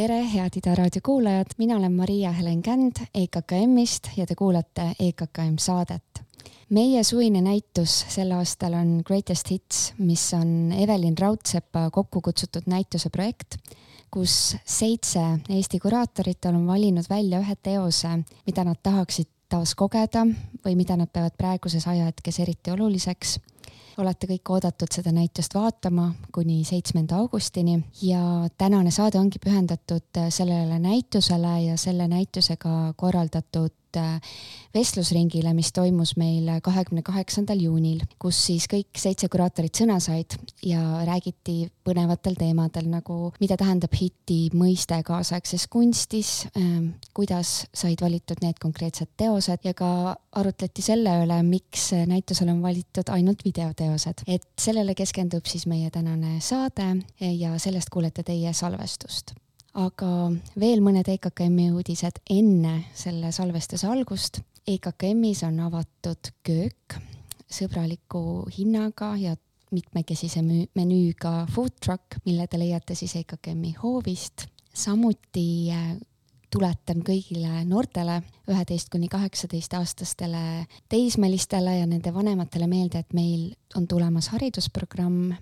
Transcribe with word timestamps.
tere, 0.00 0.22
head 0.32 0.54
Ida 0.56 0.72
raadio 0.78 1.02
kuulajad, 1.04 1.50
mina 1.58 1.76
olen 1.76 1.92
Maria-Helen 1.92 2.62
Känd 2.62 3.02
EKKM-ist 3.14 4.08
ja 4.16 4.24
te 4.26 4.34
kuulate 4.34 4.94
EKKM 4.96 5.58
saadet. 5.60 6.22
meie 6.70 7.02
suvine 7.04 7.42
näitus 7.44 7.98
sel 8.08 8.30
aastal 8.32 8.78
on 8.78 9.02
Greatest 9.04 9.50
Hits, 9.50 9.92
mis 9.98 10.22
on 10.34 10.72
Evelin 10.72 11.18
Raudsepa 11.18 11.90
kokku 11.90 12.20
kutsutud 12.20 12.62
näituse 12.66 13.10
projekt, 13.10 13.58
kus 14.10 14.56
seitse 14.64 15.20
Eesti 15.48 15.80
kuraatorit 15.80 16.48
on 16.48 16.66
valinud 16.66 17.04
välja 17.10 17.42
ühe 17.42 17.56
teose, 17.62 18.16
mida 18.46 18.64
nad 18.64 18.80
tahaksid 18.82 19.28
taas 19.48 19.74
kogeda 19.74 20.24
või 20.64 20.78
mida 20.80 20.96
nad 20.96 21.12
peavad 21.12 21.36
praeguses 21.36 21.84
ajahetkes 21.86 22.40
eriti 22.40 22.72
oluliseks 22.72 23.36
olete 24.00 24.28
kõik 24.30 24.52
oodatud 24.54 24.92
seda 24.94 25.12
näitust 25.14 25.54
vaatama 25.54 26.10
kuni 26.34 26.62
seitsmenda 26.64 27.18
augustini. 27.20 27.78
Ja 28.02 28.48
tänane 28.58 28.90
saade 28.90 29.18
ongi 29.20 29.38
pühendatud 29.42 30.22
sellele 30.28 30.78
näitusele 30.78 31.56
ja 31.66 31.76
selle 31.78 32.08
näitusega 32.08 32.94
korraldatud 32.96 33.79
Äh, 33.96 34.20
vestlusringile, 34.70 35.50
mis 35.50 35.72
toimus 35.74 36.12
meil 36.14 36.46
kahekümne 36.62 37.02
kaheksandal 37.02 37.58
juunil, 37.58 38.04
kus 38.22 38.38
siis 38.46 38.68
kõik 38.70 38.94
seitse 39.02 39.26
kuraatorit 39.26 39.80
sõna 39.80 39.96
said 39.98 40.36
ja 40.62 41.00
räägiti 41.08 41.64
põnevatel 41.82 42.36
teemadel 42.38 42.86
nagu, 42.92 43.32
mida 43.42 43.56
tähendab 43.58 43.96
hiti 43.98 44.44
mõiste 44.54 45.00
kaasaegses 45.02 45.66
kunstis, 45.72 46.30
ähm, 46.54 46.92
kuidas 47.18 47.64
said 47.74 47.98
valitud 48.04 48.44
need 48.44 48.62
konkreetsed 48.62 49.10
teosed 49.18 49.66
ja 49.66 49.74
ka 49.74 50.14
arutleti 50.38 50.86
selle 50.86 51.16
üle, 51.24 51.42
miks 51.50 51.90
näitusele 52.06 52.54
on 52.54 52.62
valitud 52.62 53.10
ainult 53.10 53.42
videoteosed. 53.44 54.22
et 54.26 54.46
sellele 54.54 54.94
keskendub 54.94 55.50
siis 55.50 55.66
meie 55.66 55.90
tänane 55.90 56.38
saade 56.38 56.92
ja 57.18 57.58
sellest 57.58 57.90
kuulete 57.90 58.22
teie 58.22 58.54
salvestust 58.54 59.34
aga 59.78 60.30
veel 60.58 60.82
mõned 60.82 61.08
EKKM-i 61.08 61.70
uudised 61.70 62.22
enne 62.30 62.80
selle 62.94 63.32
salvestuse 63.32 63.86
algust. 63.90 64.40
EKKM-is 64.66 65.44
on 65.46 65.60
avatud 65.64 66.32
köök 66.46 66.98
sõbraliku 67.50 68.46
hinnaga 68.54 69.14
ja 69.18 69.34
mitmekesise 69.74 70.42
menüüga 70.42 71.46
food 71.50 71.76
truck, 71.82 72.18
mille 72.26 72.46
te 72.50 72.58
leiate 72.58 72.96
siis 72.98 73.14
EKKM-i 73.22 73.74
hoovist. 73.82 74.48
samuti 74.74 75.70
äh, 75.74 75.96
tuletan 76.50 77.02
kõigile 77.06 77.64
noortele, 77.66 78.20
üheteist 78.50 78.90
kuni 78.90 79.08
kaheksateist 79.10 79.74
aastastele 79.78 80.66
teismelistele 80.90 81.76
ja 81.78 81.86
nende 81.86 82.14
vanematele 82.14 82.66
meelde, 82.70 83.02
et 83.02 83.14
meil 83.14 83.52
on 83.76 83.86
tulemas 83.86 84.30
haridusprogramm 84.34 85.34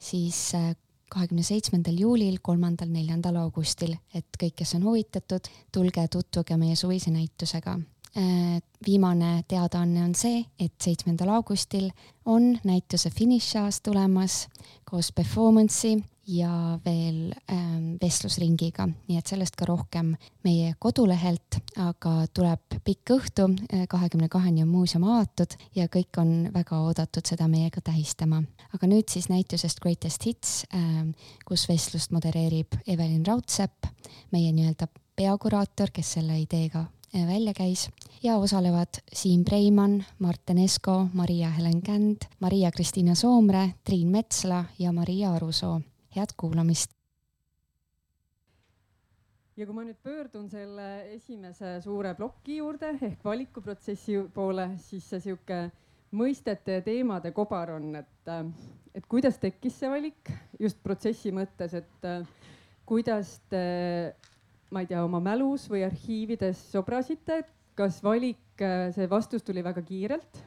siis 0.00 0.54
äh, 0.54 0.72
kahekümne 1.14 1.44
seitsmendal 1.46 1.98
juulil, 2.00 2.38
kolmandal, 2.42 2.90
neljandal 2.90 3.38
augustil, 3.44 3.94
et 4.14 4.26
kõik, 4.40 4.58
kes 4.60 4.74
on 4.78 4.86
huvitatud, 4.88 5.50
tulge 5.72 6.06
tutvuge 6.10 6.58
meie 6.60 6.76
suvise 6.78 7.14
näitusega. 7.14 7.78
Äh, 8.16 8.62
viimane 8.86 9.42
teadaanne 9.48 10.04
on 10.04 10.12
see, 10.14 10.44
et 10.60 10.74
seitsmendal 10.78 11.32
augustil 11.34 11.88
on 12.30 12.52
näituse 12.62 13.10
finišaas 13.10 13.80
tulemas 13.82 14.44
koos 14.86 15.08
performance'i 15.12 15.96
ja 16.30 16.78
veel 16.84 17.32
ähm, 17.50 17.96
vestlusringiga, 18.02 18.86
nii 19.08 19.18
et 19.18 19.26
sellest 19.26 19.58
ka 19.58 19.66
rohkem 19.66 20.14
meie 20.46 20.76
kodulehelt, 20.78 21.58
aga 21.82 22.14
tuleb 22.30 22.78
pikk 22.86 23.16
õhtu, 23.16 23.50
äh, 23.74 23.84
kahekümne 23.90 24.30
kaheni 24.30 24.62
on 24.62 24.70
muuseum 24.70 25.08
avatud 25.10 25.58
ja 25.74 25.90
kõik 25.90 26.22
on 26.22 26.34
väga 26.54 26.84
oodatud 26.86 27.26
seda 27.26 27.50
meiega 27.50 27.82
tähistama. 27.82 28.44
aga 28.72 28.94
nüüd 28.94 29.10
siis 29.10 29.26
näitusest 29.28 29.82
Greatest 29.82 30.30
Hits 30.30 30.56
ähm,, 30.70 31.16
kus 31.44 31.66
vestlust 31.68 32.14
modereerib 32.14 32.78
Evelin 32.86 33.26
Raudsepp, 33.26 33.90
meie 34.30 34.52
nii-öelda 34.52 34.86
peakuraator, 35.16 35.90
kes 35.90 36.20
selle 36.20 36.38
ideega 36.38 36.86
välja 37.14 37.54
käis 37.54 37.88
ja 38.22 38.36
osalevad 38.36 39.00
Siim 39.12 39.44
Preimann, 39.44 40.02
Marten 40.18 40.58
Esko, 40.58 41.06
Maria-Helen 41.12 41.82
Känd, 41.82 42.26
Maria-Kristiina 42.40 43.14
Soomre, 43.14 43.74
Triin 43.84 44.08
Metsla 44.08 44.64
ja 44.78 44.92
Maria 44.92 45.32
Arusoo 45.32 45.80
head 46.16 46.34
kuulamist. 46.36 46.90
ja 49.56 49.66
kui 49.66 49.74
ma 49.76 49.84
nüüd 49.86 50.00
pöördun 50.02 50.48
selle 50.50 50.86
esimese 51.14 51.76
suure 51.84 52.10
ploki 52.18 52.56
juurde 52.56 52.88
ehk 53.06 53.20
valikuprotsessi 53.22 54.16
poole, 54.34 54.72
siis 54.82 55.06
see 55.06 55.20
sihuke 55.28 55.58
mõistete 56.14 56.80
ja 56.80 56.82
teemade 56.82 57.30
kobar 57.34 57.76
on, 57.76 57.92
et, 58.00 58.32
et 58.94 59.06
kuidas 59.06 59.38
tekkis 59.38 59.78
see 59.78 59.90
valik 59.92 60.32
just 60.58 60.82
protsessi 60.82 61.30
mõttes, 61.34 61.76
et 61.78 62.08
kuidas 62.86 63.36
te, 63.50 63.62
ma 64.74 64.82
ei 64.82 64.90
tea, 64.90 65.04
oma 65.06 65.20
mälus 65.22 65.68
või 65.70 65.84
arhiivides 65.86 66.58
sobrasite, 66.72 67.44
kas 67.78 68.00
valik, 68.02 68.42
see 68.94 69.06
vastus 69.10 69.46
tuli 69.46 69.62
väga 69.62 69.82
kiirelt? 69.86 70.40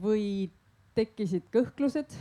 Või 0.00 0.48
tekkisid 0.96 1.50
kõhklused? 1.52 2.14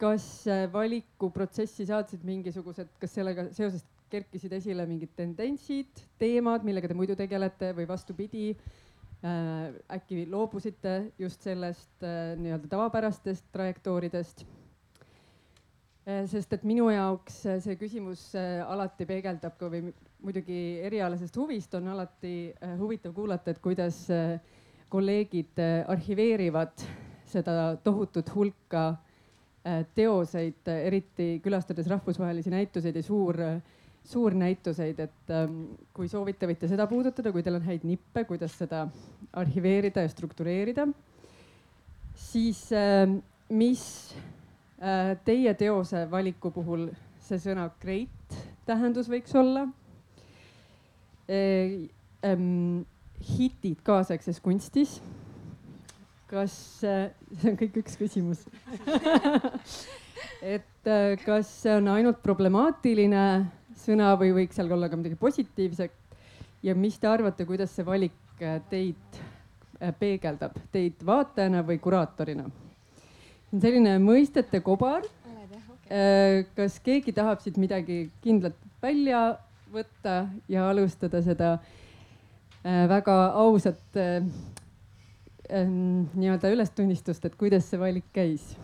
Kas 0.00 0.24
äh, 0.50 0.64
valikuprotsessi 0.72 1.86
saatsid 1.88 2.24
mingisugused, 2.26 2.88
kas 3.00 3.14
sellega 3.14 3.46
seoses 3.54 3.84
kerkisid 4.12 4.52
esile 4.56 4.86
mingid 4.86 5.12
tendentsid, 5.18 6.02
teemad, 6.20 6.66
millega 6.66 6.90
te 6.90 6.96
muidu 6.98 7.16
tegelete 7.18 7.72
või 7.76 7.86
vastupidi? 7.88 8.50
Äh,, 9.24 9.70
äkki 9.96 10.26
loobusite 10.28 10.96
just 11.18 11.46
sellest 11.46 12.04
äh, 12.04 12.34
nii-öelda 12.40 12.68
tavapärastest 12.74 13.46
trajektooridest 13.54 14.44
äh,? 14.44 14.63
Sest 16.28 16.52
et 16.52 16.64
minu 16.68 16.90
jaoks 16.92 17.46
äh, 17.46 17.60
see 17.64 17.78
küsimus 17.80 18.26
äh, 18.36 18.60
alati 18.66 19.06
peegeldab 19.08 19.56
ka 19.60 19.70
või 19.72 19.86
muidugi 20.24 20.60
erialasest 20.84 21.36
huvist 21.36 21.74
on 21.76 21.88
alati 21.92 22.52
huvitav 22.78 23.12
kuulata, 23.12 23.52
et 23.52 23.60
kuidas 23.60 24.06
kolleegid 24.88 25.58
arhiveerivad 25.88 26.84
seda 27.28 27.74
tohutut 27.84 28.30
hulka 28.32 28.86
Äh, 29.64 29.86
teoseid, 29.96 30.66
eriti 30.68 31.38
külastades 31.40 31.86
rahvusvahelisi 31.88 32.50
näituseid 32.52 32.98
ja 32.98 33.02
suur, 33.02 33.38
suurnäituseid, 34.04 34.98
et 35.00 35.30
ähm, 35.32 35.54
kui 35.96 36.04
soovite, 36.12 36.44
võite 36.50 36.68
seda 36.68 36.84
puudutada, 36.84 37.32
kui 37.32 37.40
teil 37.40 37.56
on 37.56 37.64
häid 37.64 37.86
nippe, 37.88 38.26
kuidas 38.28 38.58
seda 38.60 38.82
arhiveerida 39.32 40.04
ja 40.04 40.10
struktureerida. 40.12 40.84
siis 42.26 42.60
mis 43.48 43.86
äh, 44.12 44.43
teie 45.24 45.54
teose 45.56 46.04
valiku 46.10 46.50
puhul 46.52 46.88
see 47.24 47.38
sõna 47.40 47.70
great 47.80 48.38
tähendus 48.68 49.08
võiks 49.08 49.32
olla? 49.38 49.66
Äh, 51.24 51.88
ähm, 52.24 52.84
hitid 53.24 53.80
kaasaegses 53.86 54.42
kunstis 54.44 54.98
kas, 56.28 56.54
äh, 56.84 57.10
see 57.40 57.52
on 57.52 57.58
kõik 57.60 57.78
üks 57.82 57.98
küsimus 58.00 58.42
et 60.54 60.88
äh, 60.90 61.14
kas 61.24 61.50
see 61.62 61.76
on 61.78 61.88
ainult 61.94 62.20
problemaatiline 62.24 63.24
sõna 63.84 64.12
või 64.20 64.34
võiks 64.40 64.58
seal 64.58 64.72
olla 64.74 64.90
ka 64.90 64.98
midagi 65.00 65.18
positiivset? 65.20 65.94
ja 66.64 66.74
mis 66.76 66.98
te 67.00 67.08
arvate, 67.10 67.46
kuidas 67.48 67.72
see 67.76 67.86
valik 67.86 68.42
äh, 68.42 68.60
teid 68.70 69.22
peegeldab, 69.98 70.54
teid 70.72 71.02
vaatajana 71.04 71.64
või 71.66 71.80
kuraatorina? 71.82 72.46
See 73.54 73.60
on 73.60 73.62
selline 73.62 73.98
mõistete 74.02 74.60
kobar. 74.62 75.04
kas 76.56 76.80
keegi 76.82 77.12
tahab 77.14 77.40
siit 77.40 77.56
midagi 77.60 78.10
kindlat 78.24 78.56
välja 78.82 79.36
võtta 79.70 80.26
ja 80.48 80.70
alustada 80.70 81.20
seda 81.22 81.58
väga 82.64 83.14
ausat 83.36 83.98
ähm, 84.00 84.30
nii-öelda 86.16 86.50
ülestunnistust, 86.50 87.24
et 87.24 87.36
kuidas 87.36 87.68
see 87.68 87.78
valik 87.78 88.06
käis? 88.16 88.56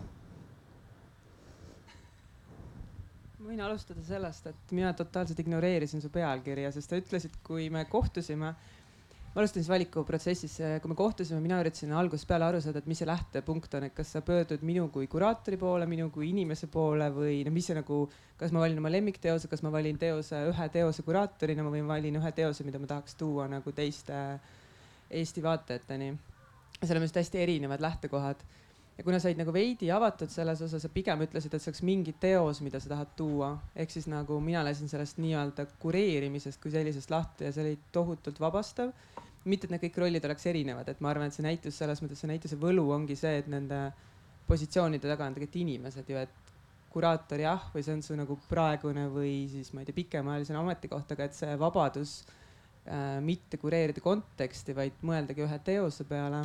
ma 3.37 3.47
võin 3.47 3.61
alustada 3.63 4.01
sellest, 4.03 4.47
et 4.49 4.73
mina 4.75 4.91
totaalselt 4.97 5.39
ignoreerisin 5.39 6.01
su 6.01 6.09
pealkirja, 6.09 6.71
sest 6.73 6.89
sa 6.89 6.99
ütlesid, 6.99 7.37
kui 7.45 7.69
me 7.69 7.85
kohtusime, 7.85 8.55
ma 9.31 9.41
alustasin 9.41 9.63
siis 9.63 9.71
valikuprotsessis, 9.71 10.55
kui 10.83 10.91
me 10.91 10.97
kohtusime, 10.99 11.39
mina 11.43 11.59
üritasin 11.63 11.93
algusest 11.95 12.27
peale 12.27 12.49
aru 12.49 12.59
saada, 12.63 12.81
et 12.83 12.89
mis 12.91 12.99
see 12.99 13.07
lähtepunkt 13.07 13.77
on, 13.79 13.85
et 13.87 13.95
kas 13.95 14.11
sa 14.15 14.23
pöördud 14.27 14.65
minu 14.67 14.89
kui 14.91 15.07
kuraatori 15.11 15.59
poole, 15.61 15.87
minu 15.87 16.09
kui 16.11 16.31
inimese 16.33 16.67
poole 16.71 17.07
või 17.15 17.37
no 17.47 17.53
mis 17.55 17.69
see 17.71 17.77
nagu, 17.77 18.01
kas 18.41 18.51
ma 18.51 18.65
valin 18.65 18.81
oma 18.83 18.91
lemmikteose, 18.91 19.47
kas 19.51 19.63
ma 19.63 19.71
valin 19.71 19.99
teose, 20.01 20.43
ühe 20.51 20.67
teose 20.73 21.07
kuraatorina 21.07 21.63
või 21.69 21.85
ma 21.85 21.95
valin 21.95 22.19
ühe 22.19 22.33
teose, 22.35 22.67
mida 22.67 22.81
ma 22.81 22.91
tahaks 22.91 23.15
tuua 23.19 23.47
nagu 23.51 23.75
teiste 23.75 24.19
Eesti 25.11 25.43
vaatajateni 25.43 26.11
seal 26.87 26.97
on 26.97 27.05
vist 27.05 27.17
hästi 27.19 27.41
erinevad 27.41 27.81
lähtekohad. 27.83 28.41
Ja 29.01 29.05
kuna 29.05 29.17
sa 29.17 29.31
olid 29.31 29.39
nagu 29.41 29.53
veidi 29.55 29.87
avatud 29.89 30.29
selles 30.29 30.59
osas 30.61 30.83
ja 30.85 30.89
pigem 30.93 31.23
ütlesid, 31.25 31.55
et 31.57 31.63
see 31.63 31.71
oleks 31.71 31.81
mingi 31.81 32.11
teos, 32.21 32.59
mida 32.61 32.77
sa 32.77 32.91
tahad 32.91 33.15
tuua, 33.17 33.47
ehk 33.73 33.89
siis 33.89 34.05
nagu 34.11 34.37
mina 34.45 34.61
lasin 34.61 34.91
sellest 34.91 35.17
nii-öelda 35.23 35.65
kureerimisest 35.81 36.61
kui 36.61 36.69
sellisest 36.69 37.09
lahti 37.09 37.47
ja 37.47 37.53
see 37.55 37.63
oli 37.65 37.79
tohutult 37.91 38.37
vabastav. 38.43 38.93
mitte, 39.41 39.65
et 39.65 39.71
need 39.73 39.81
kõik 39.81 39.95
rollid 39.97 40.25
oleks 40.27 40.45
erinevad, 40.51 40.89
et 40.91 40.99
ma 41.01 41.09
arvan, 41.09 41.31
et 41.31 41.33
see 41.33 41.41
näitus 41.41 41.79
selles 41.81 41.97
mõttes, 42.03 42.19
see 42.21 42.29
näituse 42.29 42.59
võlu 42.61 42.83
ongi 42.93 43.15
see, 43.17 43.39
et 43.41 43.47
nende 43.49 43.79
positsioonide 44.45 45.09
taga 45.09 45.25
on 45.25 45.33
tegelikult 45.33 45.57
inimesed 45.63 46.11
ju, 46.13 46.21
et 46.21 46.53
kuraator 46.93 47.41
jah, 47.41 47.65
või 47.73 47.81
see 47.81 47.95
on 47.97 48.05
su 48.05 48.19
nagu 48.19 48.37
praegune 48.51 49.07
või 49.09 49.47
siis 49.49 49.73
ma 49.73 49.81
ei 49.81 49.89
tea, 49.89 49.97
pikemaajalisene 49.97 50.61
ametikoht, 50.61 51.15
aga 51.15 51.25
et 51.25 51.39
see 51.39 51.57
vabadus 51.57 52.19
äh, 52.21 53.17
mitte 53.25 53.57
kureerida 53.57 54.03
konteksti, 54.05 54.77
vaid 54.77 55.01
mõeldagi 55.01 55.41
ühe 55.47 55.59
teose 55.65 56.05
peale. 56.05 56.43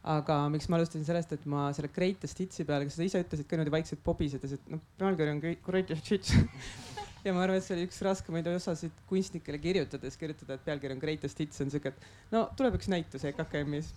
Aga 0.00 0.36
miks 0.52 0.68
ma 0.70 0.78
alustasin 0.78 1.04
sellest, 1.04 1.34
et 1.36 1.42
ma 1.50 1.66
selle 1.76 1.90
Greatest 1.92 2.38
Hitsi 2.40 2.64
peale, 2.68 2.86
kas 2.88 2.96
sa 2.96 3.04
ise 3.04 3.20
ütlesid 3.20 3.48
ka 3.48 3.56
niimoodi 3.56 3.74
vaikselt 3.74 4.00
pobisedes, 4.04 4.54
et 4.56 4.70
noh, 4.72 4.80
pealkiri 5.00 5.34
on 5.34 5.42
Greatest 5.66 6.08
Hits 6.14 6.32
ja 7.26 7.34
ma 7.36 7.44
arvan, 7.44 7.60
et 7.60 7.66
see 7.66 7.76
oli 7.76 7.84
üks 7.88 8.00
raskemaid 8.06 8.48
osasid 8.48 9.02
kunstnikele 9.10 9.60
kirjutades, 9.60 10.16
kirjutada, 10.20 10.56
et 10.56 10.64
pealkiri 10.64 10.96
on 10.96 11.02
Greatest 11.02 11.44
Hits 11.44 11.60
on 11.64 11.72
siuke, 11.72 11.92
et 11.92 12.32
no 12.32 12.46
tuleb 12.56 12.80
üks 12.80 12.88
näitus 12.92 13.28
EKKM-is. 13.28 13.92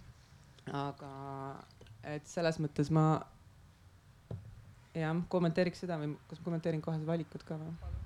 aga 0.76 1.14
et 2.16 2.28
selles 2.28 2.60
mõttes 2.60 2.92
ma 2.92 3.08
jah, 4.92 5.16
kommenteeriks 5.32 5.86
seda 5.86 5.98
või 6.02 6.18
kas 6.28 6.44
kommenteerin 6.44 6.84
kohe 6.84 7.00
valikut 7.08 7.48
ka 7.48 7.60
või? 7.60 8.03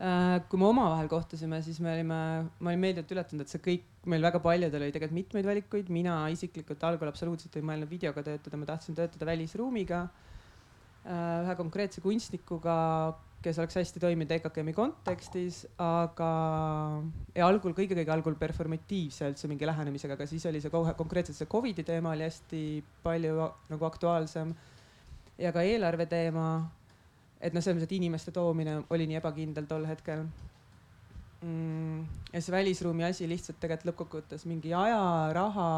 Äh, 0.00 0.38
kui 0.48 0.56
me 0.56 0.64
omavahel 0.64 1.10
kohtusime, 1.12 1.58
siis 1.60 1.76
me 1.84 1.90
olime, 1.92 2.18
ma 2.48 2.70
olin 2.70 2.80
meeldivalt 2.80 3.10
üllatunud, 3.12 3.44
et 3.44 3.52
see 3.52 3.60
kõik, 3.60 3.82
meil 4.08 4.22
väga 4.24 4.38
paljudel 4.40 4.86
oli 4.86 4.94
tegelikult 4.94 5.18
mitmeid 5.18 5.48
valikuid, 5.50 5.90
mina 5.92 6.14
isiklikult 6.32 6.86
algul 6.88 7.10
absoluutselt 7.10 7.58
ei 7.60 7.66
mõelnud 7.68 7.90
videoga 7.90 8.24
töötada, 8.24 8.56
ma 8.56 8.68
tahtsin 8.70 8.96
töötada 8.96 9.28
välisruumiga. 9.28 10.06
Äh, 11.04 11.42
ühe 11.44 11.58
konkreetse 11.58 12.00
kunstnikuga, 12.00 12.78
kes 13.44 13.60
oleks 13.60 13.76
hästi 13.76 14.00
toiminud 14.00 14.32
EKKM-i 14.38 14.72
kontekstis, 14.76 15.62
aga 15.80 16.30
ja 17.36 17.44
algul 17.52 17.76
kõige-kõige 17.76 18.16
algul 18.16 18.40
performatiivse 18.40 19.28
üldse 19.28 19.52
mingi 19.52 19.68
lähenemisega, 19.68 20.16
aga 20.16 20.28
siis 20.32 20.48
oli 20.48 20.64
see 20.64 20.72
kohe 20.72 20.96
konkreetselt 20.96 21.36
see 21.36 21.48
Covidi 21.48 21.84
teema 21.84 22.16
oli 22.16 22.24
hästi 22.24 22.64
palju 23.04 23.36
nagu 23.68 23.92
aktuaalsem. 23.92 24.56
ja 25.40 25.52
ka 25.52 25.60
eelarve 25.64 26.08
teema. 26.08 26.50
Et 27.40 27.54
noh, 27.56 27.62
selles 27.64 27.78
mõttes, 27.78 27.88
et 27.88 27.98
inimeste 27.98 28.32
toomine 28.36 28.80
oli 28.92 29.08
nii 29.08 29.18
ebakindel 29.20 29.68
tol 29.70 29.86
hetkel 29.88 30.26
mm,. 31.42 32.00
ja 32.34 32.40
see 32.40 32.54
välisruumi 32.54 33.06
asi 33.08 33.28
lihtsalt 33.30 33.60
tegelikult 33.62 33.90
lõppkokkuvõttes 33.90 34.46
mingi 34.50 34.74
aja, 34.76 35.02
raha 35.36 35.68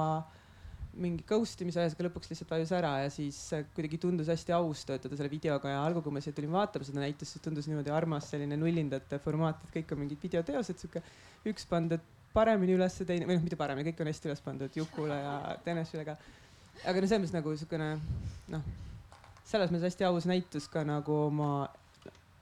mingi 1.01 1.25
ghost 1.25 1.61
imise 1.65 1.81
ajas, 1.81 1.95
aga 1.97 2.09
lõpuks 2.09 2.29
lihtsalt 2.33 2.51
vajus 2.53 2.73
ära 2.77 2.91
ja 3.05 3.13
siis 3.13 3.39
kuidagi 3.77 4.01
tundus 4.01 4.29
hästi 4.29 4.53
aus 4.57 4.83
töötada 4.89 5.17
selle 5.17 5.31
videoga 5.33 5.73
ja 5.73 5.85
algul, 5.87 6.05
kui 6.05 6.13
ma 6.13 6.21
siia 6.25 6.37
tulin 6.37 6.53
vaatama 6.53 6.85
seda 6.85 7.01
näitust, 7.01 7.37
siis 7.37 7.45
tundus 7.45 7.69
niimoodi 7.71 7.95
armas 7.95 8.29
selline 8.33 8.59
nullindate 8.61 9.21
formaat, 9.23 9.63
et 9.65 9.79
kõik 9.79 9.95
on 9.95 10.03
mingid 10.03 10.21
videoteosed, 10.21 10.83
sihuke 10.83 11.01
üks 11.49 11.65
pandud 11.71 12.05
paremini 12.37 12.77
ülesse, 12.77 13.07
teine 13.09 13.29
või 13.29 13.39
noh, 13.39 13.47
mitte 13.47 13.61
paremini, 13.61 13.89
kõik 13.91 14.05
on 14.05 14.13
hästi 14.13 14.31
üles 14.31 14.45
pandud 14.45 14.77
Jukule 14.77 15.17
ja 15.17 15.35
Tenesile 15.65 16.05
ka. 16.09 16.17
aga 16.85 17.01
no 17.01 17.09
selles 17.09 17.25
mõttes 17.25 17.37
nagu 17.39 17.57
sihukene 17.57 17.89
noh, 18.53 18.69
selles 19.53 19.73
mõttes 19.73 19.91
hästi 19.91 20.09
aus 20.09 20.29
näitus 20.31 20.69
ka 20.73 20.85
nagu 20.89 21.19
oma 21.29 21.53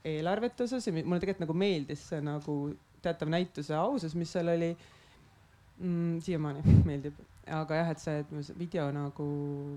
eelarvete 0.07 0.65
osas 0.65 0.87
ja 0.87 0.93
mulle 0.95 1.19
tegelikult 1.21 1.45
nagu 1.45 1.57
meeldis 1.57 2.07
see 2.09 2.21
nagu 2.25 2.55
teatav 3.01 3.29
näituse 3.33 3.75
ausus, 3.77 4.15
mis 4.17 4.31
seal 4.33 4.49
oli 4.53 4.71
mm,. 4.73 6.17
siiamaani 6.25 6.63
meeldib 6.89 7.19
aga 7.49 7.81
jah, 7.81 7.91
et 7.93 8.01
see, 8.01 8.21
et 8.21 8.53
video 8.57 8.85
nagu 8.93 9.25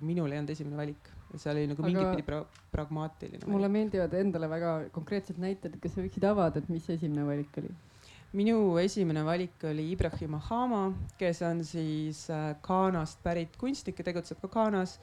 minul 0.05 0.33
ei 0.33 0.41
olnud 0.41 0.53
esimene 0.53 0.77
valik, 0.79 1.09
seal 1.41 1.57
oli 1.57 1.71
nagu 1.71 1.85
mingit 1.87 2.11
pidi 2.13 2.27
pra 2.27 2.43
pragmaatiline. 2.73 3.47
mulle 3.51 3.71
meeldivad 3.73 4.15
endale 4.19 4.51
väga 4.51 4.75
konkreetsed 4.95 5.41
näited, 5.41 5.79
kas 5.83 5.97
sa 5.97 6.05
võiksid 6.05 6.27
avada, 6.29 6.61
et 6.61 6.71
mis 6.73 6.87
esimene 6.93 7.27
valik 7.27 7.59
oli? 7.63 7.73
minu 8.35 8.77
esimene 8.83 9.23
valik 9.25 9.63
oli 9.71 9.91
Ibrahim 9.95 10.35
Ahama, 10.41 10.85
kes 11.19 11.43
on 11.47 11.63
siis 11.65 12.27
äh, 12.35 12.55
Ghanast 12.67 13.23
pärit 13.23 13.57
kunstnik 13.57 14.01
ja 14.01 14.09
tegutseb 14.11 14.41
ka 14.43 14.51
Ghanas. 14.51 14.99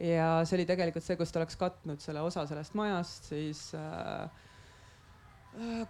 Ja 0.00 0.28
see 0.48 0.56
oli 0.58 0.68
tegelikult 0.68 1.04
see, 1.04 1.18
kus 1.20 1.32
ta 1.32 1.42
oleks 1.42 1.58
katnud 1.60 2.00
selle 2.00 2.22
osa 2.24 2.46
sellest 2.48 2.76
majast, 2.78 3.28
siis 3.32 3.66
äh, 3.76 4.30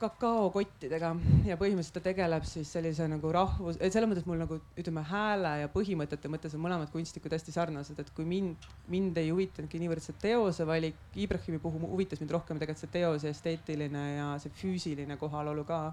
kakaokottidega 0.01 1.11
ja 1.45 1.57
põhimõtteliselt 1.61 1.99
ta 1.99 2.03
tegeleb 2.03 2.47
siis 2.49 2.71
sellise 2.73 3.05
nagu 3.13 3.31
rahvus, 3.35 3.77
et 3.77 3.93
selles 3.93 4.09
mõttes 4.09 4.25
mul 4.27 4.41
nagu 4.41 4.57
ütleme 4.81 5.03
hääle 5.05 5.53
ja 5.63 5.69
põhimõtete 5.73 6.31
mõttes 6.33 6.57
on 6.57 6.65
mõlemad 6.65 6.89
kunstnikud 6.95 7.37
hästi 7.37 7.53
sarnased, 7.55 8.01
et 8.01 8.11
kui 8.17 8.25
mind, 8.25 8.65
mind 8.91 9.21
ei 9.21 9.29
huvitanudki 9.31 9.83
niivõrd 9.83 10.03
see 10.05 10.17
teose 10.23 10.65
valik, 10.67 10.97
Ibrahimi 11.15 11.61
puhul 11.61 11.85
huvitas 11.93 12.25
mind 12.25 12.33
rohkem 12.39 12.59
tegelikult 12.59 12.87
see 12.87 12.95
teose 12.97 13.35
esteetiline 13.35 14.07
ja 14.17 14.33
see 14.41 14.57
füüsiline 14.63 15.21
kohalolu 15.21 15.67
ka. 15.69 15.85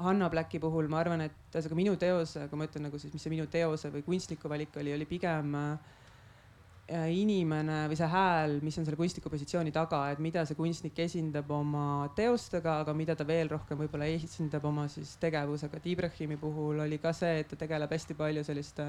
Hanna 0.00 0.30
Blacki 0.32 0.56
puhul 0.56 0.86
ma 0.88 1.02
arvan, 1.02 1.20
et 1.26 1.34
ühesõnaga 1.52 1.76
minu 1.76 1.92
teos, 2.00 2.32
kui 2.48 2.56
ma 2.56 2.64
ütlen 2.64 2.86
nagu 2.88 2.98
siis, 2.98 3.12
mis 3.12 3.20
see 3.20 3.34
minu 3.34 3.44
teose 3.52 3.90
või 3.92 4.00
kunstniku 4.06 4.48
valik 4.48 4.78
oli, 4.80 4.94
oli 4.96 5.04
pigem 5.04 5.52
äh, 5.60 5.98
inimene 6.90 7.84
või 7.86 7.96
see 7.98 8.08
hääl, 8.10 8.56
mis 8.66 8.74
on 8.80 8.86
selle 8.86 8.98
kunstniku 8.98 9.30
positsiooni 9.30 9.70
taga, 9.74 10.02
et 10.10 10.20
mida 10.22 10.42
see 10.46 10.58
kunstnik 10.58 10.96
esindab 11.04 11.50
oma 11.54 12.10
teostega, 12.18 12.80
aga 12.82 12.94
mida 12.98 13.14
ta 13.14 13.26
veel 13.26 13.50
rohkem 13.52 13.78
võib-olla 13.78 14.08
esindab 14.10 14.64
oma 14.66 14.88
siis 14.90 15.12
tegevusega. 15.22 15.78
et 15.78 15.86
Ibrahimi 15.86 16.38
puhul 16.40 16.82
oli 16.82 16.98
ka 16.98 17.12
see, 17.14 17.44
et 17.44 17.48
ta 17.52 17.58
tegeleb 17.60 17.92
hästi 17.94 18.16
palju 18.18 18.42
selliste 18.46 18.86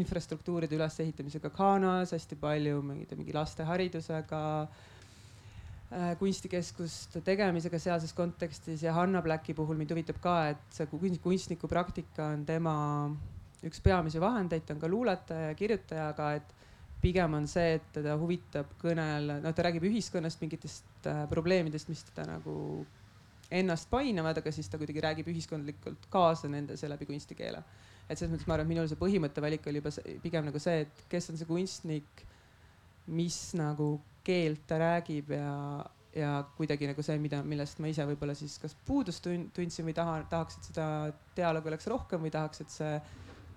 infrastruktuuride 0.00 0.78
ülesehitamisega 0.78 1.50
Ghanas, 1.50 2.14
hästi 2.14 2.38
palju 2.40 2.80
mingi, 2.86 3.08
mingi 3.18 3.34
laste 3.36 3.66
haridusega 3.68 4.42
äh, 4.62 6.14
kunstikeskuste 6.22 7.20
tegemisega 7.26 7.78
sealses 7.82 8.14
kontekstis 8.16 8.86
ja 8.86 8.94
Hanna 8.96 9.20
Blacki 9.22 9.52
puhul 9.58 9.76
mind 9.76 9.92
huvitab 9.92 10.22
ka, 10.22 10.36
et 10.54 10.72
see 10.72 10.88
kunstniku 11.20 11.68
praktika 11.68 12.30
on 12.32 12.46
tema 12.48 12.74
üks 13.66 13.82
peamisi 13.84 14.22
vahendeid, 14.22 14.64
ta 14.64 14.72
on 14.72 14.80
ka 14.80 14.88
luuletaja 14.88 15.50
ja 15.50 15.58
kirjutaja, 15.58 16.08
aga 16.14 16.32
et 16.38 16.56
pigem 17.00 17.34
on 17.34 17.46
see, 17.48 17.76
et 17.78 17.90
teda 17.94 18.14
huvitab 18.20 18.74
kõnel, 18.80 19.36
noh, 19.40 19.52
ta 19.56 19.66
räägib 19.66 19.86
ühiskonnast 19.88 20.40
mingitest 20.42 21.08
äh, 21.08 21.22
probleemidest, 21.30 21.88
mis 21.92 22.02
teda 22.10 22.26
nagu 22.28 22.54
ennast 23.50 23.88
painavad, 23.90 24.38
aga 24.38 24.52
siis 24.54 24.68
ta 24.70 24.78
kuidagi 24.78 25.02
räägib 25.02 25.30
ühiskondlikult 25.32 26.06
kaasa 26.12 26.50
nende 26.50 26.76
seeläbi 26.78 27.08
kunstikeele. 27.08 27.62
et 28.10 28.18
selles 28.18 28.32
mõttes 28.32 28.48
ma 28.50 28.56
arvan, 28.56 28.66
et 28.66 28.72
minul 28.74 28.88
see 28.90 28.98
põhimõttevalik 28.98 29.66
oli 29.70 29.78
juba 29.78 29.92
pigem 30.22 30.48
nagu 30.48 30.58
see, 30.62 30.84
et 30.84 31.04
kes 31.10 31.30
on 31.30 31.38
see 31.38 31.46
kunstnik, 31.46 32.24
mis 33.14 33.38
nagu 33.58 33.92
keelt 34.26 34.66
ta 34.66 34.78
räägib 34.82 35.30
ja, 35.34 35.54
ja 36.14 36.32
kuidagi 36.56 36.90
nagu 36.90 37.02
see, 37.06 37.18
mida, 37.22 37.42
millest 37.46 37.78
ma 37.82 37.90
ise 37.90 38.06
võib-olla 38.10 38.34
siis 38.38 38.58
kas 38.62 38.74
puudust 38.86 39.26
tundsin 39.26 39.86
või 39.86 39.94
taha, 39.96 40.20
tahaks, 40.30 40.58
et 40.58 40.70
seda 40.72 40.86
dialoogi 41.38 41.72
oleks 41.72 41.90
rohkem 41.90 42.26
või 42.26 42.34
tahaks, 42.34 42.66
et 42.66 42.74
see 42.74 42.92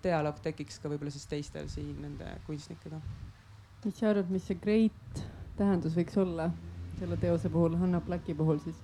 dialoog 0.05 0.41
tekiks 0.45 0.79
ka 0.81 0.91
võib-olla 0.91 1.13
siis 1.13 1.27
teistel 1.29 1.69
siin 1.71 1.95
nende 2.03 2.29
kunstnikega 2.47 3.01
mis 3.87 3.99
sa 3.99 4.09
arvad, 4.11 4.29
mis 4.31 4.45
see 4.47 4.59
great 4.61 5.23
tähendus 5.57 5.95
võiks 5.97 6.17
olla 6.19 6.49
selle 6.99 7.17
teose 7.21 7.49
puhul, 7.51 7.77
Hanna 7.81 8.01
Blacki 8.03 8.35
puhul 8.37 8.61
siis? 8.63 8.79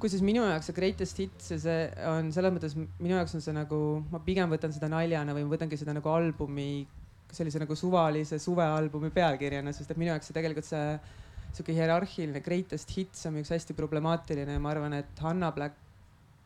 kusjuures 0.00 0.24
minu 0.24 0.46
jaoks 0.46 0.70
see 0.70 0.76
greatest 0.76 1.18
hits 1.20 1.50
see 1.60 1.80
on 2.08 2.30
selles 2.32 2.54
mõttes 2.54 2.76
minu 2.78 3.18
jaoks 3.18 3.34
on 3.36 3.42
see 3.44 3.52
nagu, 3.52 3.80
ma 4.12 4.20
pigem 4.24 4.48
võtan 4.52 4.72
seda 4.72 4.88
naljana 4.88 5.34
või 5.36 5.44
võtangi 5.50 5.76
seda 5.76 5.92
nagu 5.96 6.08
albumi, 6.08 6.86
sellise 7.36 7.60
nagu 7.60 7.76
suvalise 7.76 8.38
suvealbumi 8.40 9.12
pealkirjana, 9.12 9.74
sest 9.76 9.92
et 9.92 10.00
minu 10.00 10.14
jaoks 10.14 10.30
see 10.30 10.38
tegelikult 10.38 10.68
see 10.70 10.86
sihuke 11.50 11.76
hierarhiline 11.76 12.40
greatest 12.44 12.96
hits 12.96 13.28
on 13.28 13.36
üks 13.42 13.52
hästi 13.52 13.76
problemaatiline 13.76 14.56
ja 14.56 14.62
ma 14.62 14.72
arvan, 14.72 14.96
et 15.02 15.24
Hanna 15.26 15.52
Black 15.52 15.76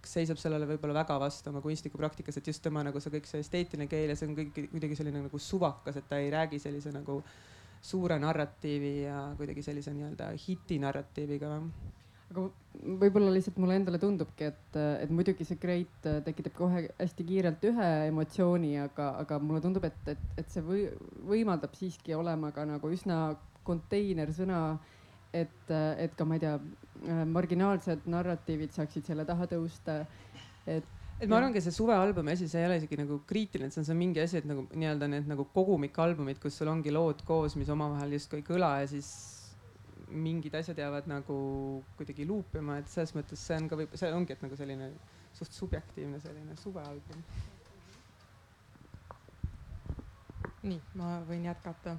seisab 0.04 0.36
sellele 0.40 0.66
võib-olla 0.68 0.98
väga 0.98 1.16
vastu 1.22 1.48
oma 1.52 1.62
kunstnikupraktikas, 1.64 2.36
et 2.40 2.50
just 2.50 2.62
tema 2.64 2.82
nagu 2.84 3.00
see 3.00 3.12
kõik 3.14 3.28
see 3.28 3.44
esteetiline 3.44 3.86
keel 3.88 4.10
ja 4.12 4.18
see 4.18 4.28
on 4.28 4.34
kõik 4.36 4.52
kuidagi 4.72 4.98
selline 4.98 5.22
nagu 5.28 5.40
suvakas, 5.40 6.00
et 6.00 6.10
ta 6.10 6.18
ei 6.20 6.32
räägi 6.34 6.58
sellise 6.60 6.92
nagu 6.92 7.20
äh, 7.22 7.38
suure 7.84 8.16
narratiivi 8.18 8.94
ja 9.02 9.18
kuidagi 9.36 9.62
sellise 9.62 9.92
nii-öelda 9.92 10.30
hiti 10.46 10.78
narratiiviga 10.80 11.58
aga 12.34 12.44
võib-olla 13.00 13.30
lihtsalt 13.34 13.58
mulle 13.62 13.76
endale 13.78 14.00
tundubki, 14.02 14.48
et, 14.50 14.78
et 15.04 15.12
muidugi 15.14 15.46
see 15.46 15.60
Great 15.60 16.08
tekitab 16.26 16.56
kohe 16.56 16.82
hästi 16.98 17.26
kiirelt 17.28 17.64
ühe 17.68 17.90
emotsiooni, 18.08 18.74
aga, 18.82 19.10
aga 19.22 19.38
mulle 19.42 19.62
tundub, 19.64 19.86
et, 19.86 20.00
et, 20.10 20.24
et 20.40 20.50
see 20.50 20.64
või, 20.66 20.86
võimaldab 21.28 21.76
siiski 21.78 22.16
olema 22.16 22.50
ka 22.54 22.66
nagu 22.68 22.90
üsna 22.90 23.20
konteinersõna. 23.68 24.64
et, 25.34 25.70
et 25.98 26.12
ka 26.14 26.24
ma 26.24 26.36
ei 26.36 26.42
tea, 26.44 26.58
marginaalsed 27.26 28.04
narratiivid 28.06 28.74
saaksid 28.74 29.06
selle 29.06 29.24
taha 29.26 29.48
tõusta. 29.50 30.04
et 30.66 30.90
et 31.20 31.28
ma 31.30 31.38
arvangi, 31.38 31.62
see 31.62 31.74
suvealbumi 31.74 32.34
asi, 32.34 32.48
see 32.50 32.60
ei 32.60 32.68
ole 32.68 32.78
isegi 32.80 32.98
nagu 32.98 33.20
kriitiline, 33.28 33.70
see 33.72 33.80
on, 33.80 33.86
see 33.88 33.94
on 33.94 34.00
mingi 34.00 34.22
asi, 34.22 34.40
et 34.40 34.48
nagu 34.50 34.66
nii-öelda 34.72 35.08
need 35.12 35.30
nagu 35.30 35.46
kogumikalbumid, 35.54 36.40
kus 36.42 36.58
sul 36.60 36.70
ongi 36.72 36.92
lood 36.94 37.22
koos, 37.28 37.56
mis 37.60 37.70
omavahel 37.72 38.16
justkui 38.18 38.42
ei 38.42 38.46
kõla 38.48 38.74
ja 38.82 38.90
siis 38.90 39.10
mingid 40.14 40.54
asjad 40.58 40.78
jäävad 40.78 41.08
nagu 41.10 41.36
kuidagi 41.98 42.26
luupima, 42.28 42.78
et 42.80 42.90
selles 42.92 43.14
mõttes 43.16 43.40
see 43.40 43.58
on 43.58 43.68
ka 43.70 43.78
võib, 43.80 43.94
see 43.98 44.12
ongi, 44.14 44.36
et 44.36 44.42
nagu 44.44 44.58
selline 44.58 44.90
suht 45.34 45.54
subjektiivne 45.56 46.20
selline 46.22 46.56
suvealbum. 46.62 47.26
nii, 50.64 50.80
ma 50.96 51.18
võin 51.28 51.44
jätkata 51.44 51.98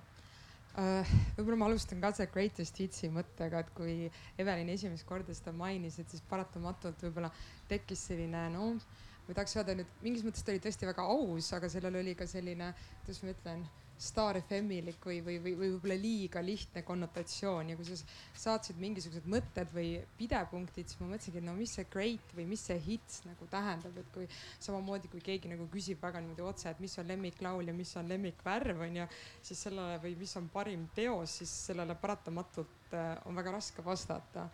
Uh, 0.75 1.07
võib-olla 1.37 1.55
ma 1.55 1.67
alustan 1.69 2.01
ka 2.03 2.09
see 2.11 2.25
greatest 2.33 2.79
hitsi 2.81 3.07
mõttega, 3.07 3.61
et 3.63 3.69
kui 3.77 4.09
Evelin 4.41 4.67
esimest 4.73 5.05
korda 5.07 5.31
seda 5.31 5.53
mainis, 5.55 6.01
et 6.01 6.11
siis 6.11 6.23
paratamatult 6.27 6.99
võib-olla 7.05 7.29
tekkis 7.69 8.01
selline 8.09 8.41
noh, 8.51 8.81
ma 9.27 9.33
tahaks 9.33 9.55
öelda 9.57 9.77
nüüd 9.79 9.97
mingis 10.05 10.25
mõttes 10.25 10.45
ta 10.45 10.53
oli 10.53 10.61
tõesti 10.63 10.89
väga 10.89 11.07
aus, 11.15 11.49
aga 11.57 11.71
sellel 11.71 12.01
oli 12.01 12.13
ka 12.17 12.27
selline, 12.29 12.73
kuidas 13.01 13.23
ma 13.23 13.33
ütlen, 13.33 13.65
Star 13.95 14.35
FM-ilik 14.41 14.99
või, 15.07 15.21
või, 15.23 15.37
või, 15.39 15.53
või 15.55 15.69
võib-olla 15.71 15.95
liiga 15.95 16.41
lihtne 16.43 16.81
konnotatsioon 16.83 17.69
ja 17.71 17.77
kui 17.79 17.85
sa 17.87 17.95
saatsid 18.35 18.79
mingisugused 18.81 19.27
mõtted 19.31 19.71
või 19.71 19.93
pidepunktid, 20.19 20.89
siis 20.91 20.99
ma 20.99 21.07
mõtlesingi, 21.13 21.39
et 21.39 21.47
no 21.47 21.53
mis 21.55 21.77
see 21.77 21.87
great 21.93 22.33
või 22.35 22.43
mis 22.49 22.65
see 22.67 22.75
hits 22.89 23.21
nagu 23.23 23.47
tähendab, 23.51 23.95
et 24.01 24.09
kui 24.11 24.27
samamoodi 24.59 25.11
kui 25.13 25.23
keegi 25.23 25.51
nagu 25.53 25.69
küsib 25.71 26.03
väga 26.03 26.19
niimoodi 26.19 26.43
otse, 26.43 26.73
et 26.73 26.83
mis 26.83 26.97
on 26.99 27.07
lemmiklaul 27.07 27.71
ja 27.71 27.77
mis 27.77 27.95
on 27.95 28.11
lemmikvärv 28.11 28.83
on 28.83 28.99
ju, 28.99 29.07
siis 29.47 29.63
sellele 29.69 30.01
või 30.03 30.19
mis 30.19 30.35
on 30.41 30.51
parim 30.51 30.83
teos, 30.97 31.39
siis 31.39 31.55
sellele 31.71 31.95
paratamatult 32.01 32.91
äh, 32.99 33.15
on 33.23 33.39
väga 33.39 33.55
raske 33.55 33.85
vastata. 33.85 34.49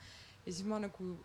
ja 0.45 0.51
siis 0.51 0.67
ma 0.69 0.77
nagu 0.85 1.15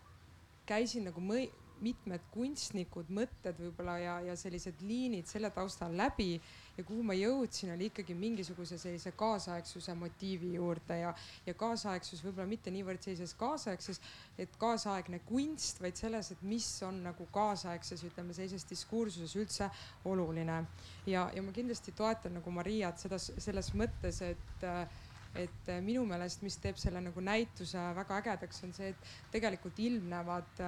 käisin 0.65 1.05
nagu 1.11 1.21
mõi-, 1.21 1.51
mitmed 1.83 2.23
kunstnikud, 2.33 3.09
mõtted 3.13 3.59
võib-olla 3.61 3.97
ja, 4.01 4.15
ja 4.31 4.35
sellised 4.39 4.81
liinid 4.85 5.27
selle 5.29 5.51
taustal 5.53 5.93
läbi 5.97 6.35
ja 6.77 6.83
kuhu 6.85 7.03
ma 7.05 7.15
jõudsin, 7.17 7.71
oli 7.73 7.89
ikkagi 7.89 8.15
mingisuguse 8.17 8.77
sellise 8.77 9.11
kaasaegsuse 9.17 9.95
motiivi 9.97 10.53
juurde 10.55 10.99
ja, 10.99 11.13
ja 11.45 11.55
kaasaegsus 11.57 12.21
võib-olla 12.25 12.47
mitte 12.49 12.73
niivõrd 12.73 13.01
sellises 13.01 13.33
kaasaegses, 13.39 14.01
et 14.37 14.57
kaasaegne 14.61 15.21
kunst, 15.25 15.81
vaid 15.81 15.97
selles, 15.97 16.31
et 16.33 16.43
mis 16.45 16.67
on 16.85 17.01
nagu 17.07 17.27
kaasaegses, 17.33 18.05
ütleme 18.09 18.35
sellises 18.37 18.67
diskursuses 18.69 19.35
üldse 19.39 19.69
oluline. 20.05 20.63
ja, 21.05 21.27
ja 21.33 21.43
ma 21.43 21.53
kindlasti 21.55 21.95
toetan 21.97 22.37
nagu 22.37 22.53
Mariat 22.53 23.01
seda 23.01 23.19
selles 23.19 23.73
mõttes, 23.77 24.21
et 24.21 24.67
et 25.37 25.69
minu 25.85 26.01
meelest, 26.07 26.41
mis 26.41 26.55
teeb 26.61 26.79
selle 26.81 27.01
nagu 27.03 27.21
näituse 27.21 27.81
väga 27.97 28.17
ägedaks, 28.23 28.63
on 28.65 28.73
see, 28.73 28.89
et 28.93 29.09
tegelikult 29.35 29.77
ilmnevad 29.83 30.63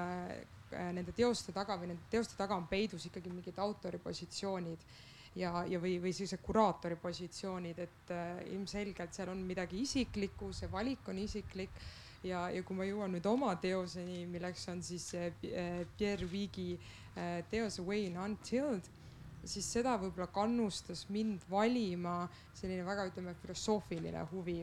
nende 0.72 1.14
teoste 1.16 1.54
taga 1.56 1.78
või 1.80 1.94
nende 1.94 2.10
teoste 2.12 2.38
taga 2.38 2.58
on 2.58 2.68
peidus 2.70 3.06
ikkagi 3.10 3.32
mingid 3.34 3.58
autori 3.60 3.98
positsioonid 4.02 4.84
ja, 5.38 5.64
ja 5.68 5.80
või, 5.82 5.98
või 6.02 6.14
sellised 6.16 6.42
kuraatori 6.46 6.98
positsioonid, 7.00 7.80
et 7.86 8.14
äh, 8.14 8.44
ilmselgelt 8.54 9.16
seal 9.16 9.32
on 9.34 9.42
midagi 9.46 9.84
isiklikku, 9.84 10.52
see 10.56 10.70
valik 10.72 11.10
on 11.10 11.20
isiklik. 11.22 11.74
Ja, 12.24 12.50
ja 12.52 12.64
kui 12.68 12.76
ma 12.76 12.84
jõuan 12.84 13.14
nüüd 13.16 13.28
oma 13.32 13.54
teoseni, 13.62 14.26
milleks 14.28 14.66
on 14.72 14.82
siis 14.84 15.06
äh, 15.16 15.30
äh 15.48 15.86
Pierre 15.98 16.28
Wigi 16.28 16.74
äh, 16.76 17.46
teos 17.52 17.80
Wayne 17.80 18.20
Untilled, 18.20 18.90
siis 19.48 19.70
seda 19.72 19.94
võib-olla 20.02 20.28
kannustas 20.28 21.06
mind 21.10 21.46
valima 21.50 22.26
selline 22.54 22.84
väga, 22.84 23.08
ütleme, 23.08 23.38
filosoofiline 23.40 24.26
huvi 24.34 24.60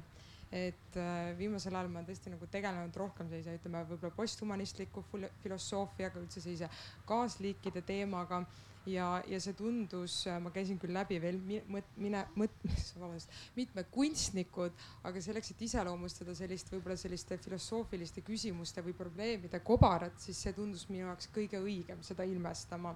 et 0.53 0.97
äh, 0.97 1.33
viimasel 1.39 1.75
ajal 1.75 1.91
ma 1.91 2.01
olen 2.01 2.09
tõesti 2.11 2.31
nagu 2.31 2.47
tegelenud 2.51 2.97
rohkem 3.01 3.29
sellise, 3.31 3.57
ütleme 3.59 3.83
võib-olla 3.89 4.15
posthumanistliku 4.15 5.03
filosoofiaga, 5.43 6.23
üldse 6.23 6.43
sellise 6.45 6.71
kaasliikide 7.09 7.83
teemaga. 7.87 8.45
Ja, 8.87 9.17
ja 9.27 9.41
see 9.43 9.57
tundus, 9.59 10.21
äh, 10.31 10.37
ma 10.39 10.53
käisin 10.55 10.79
küll 10.79 10.95
läbi 10.95 11.17
veel 11.19 11.41
mõt-, 11.43 11.89
mine, 11.99 12.21
mõt-, 12.39 12.61
vabandust, 13.01 13.33
mitmed 13.57 13.91
kunstnikud, 13.91 14.77
aga 15.11 15.23
selleks, 15.25 15.51
et 15.51 15.65
iseloomustada 15.67 16.37
sellist 16.39 16.71
võib-olla 16.71 16.95
selliste 17.01 17.41
filosoofiliste 17.43 18.23
küsimuste 18.23 18.87
või 18.87 18.95
probleemide 18.95 19.59
kobarat, 19.67 20.15
siis 20.23 20.39
see 20.39 20.55
tundus 20.55 20.87
minu 20.93 21.09
jaoks 21.09 21.33
kõige 21.35 21.59
õigem 21.59 22.07
seda 22.07 22.29
ilmestama 22.31 22.95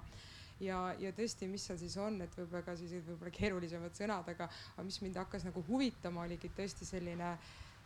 ja, 0.61 0.79
ja 0.99 1.11
tõesti, 1.15 1.49
mis 1.49 1.65
seal 1.67 1.79
siis 1.81 1.97
on, 2.01 2.21
et 2.23 2.37
võib-olla 2.37 2.63
ka 2.65 2.77
sellised 2.77 3.09
võib-olla 3.09 3.33
keerulisemad 3.35 3.97
sõnad, 3.97 4.29
aga, 4.35 4.47
aga 4.75 4.85
mis 4.87 5.01
mind 5.03 5.19
hakkas 5.21 5.45
nagu 5.47 5.63
huvitama, 5.67 6.25
oligi 6.27 6.51
tõesti 6.57 6.87
selline 6.87 7.35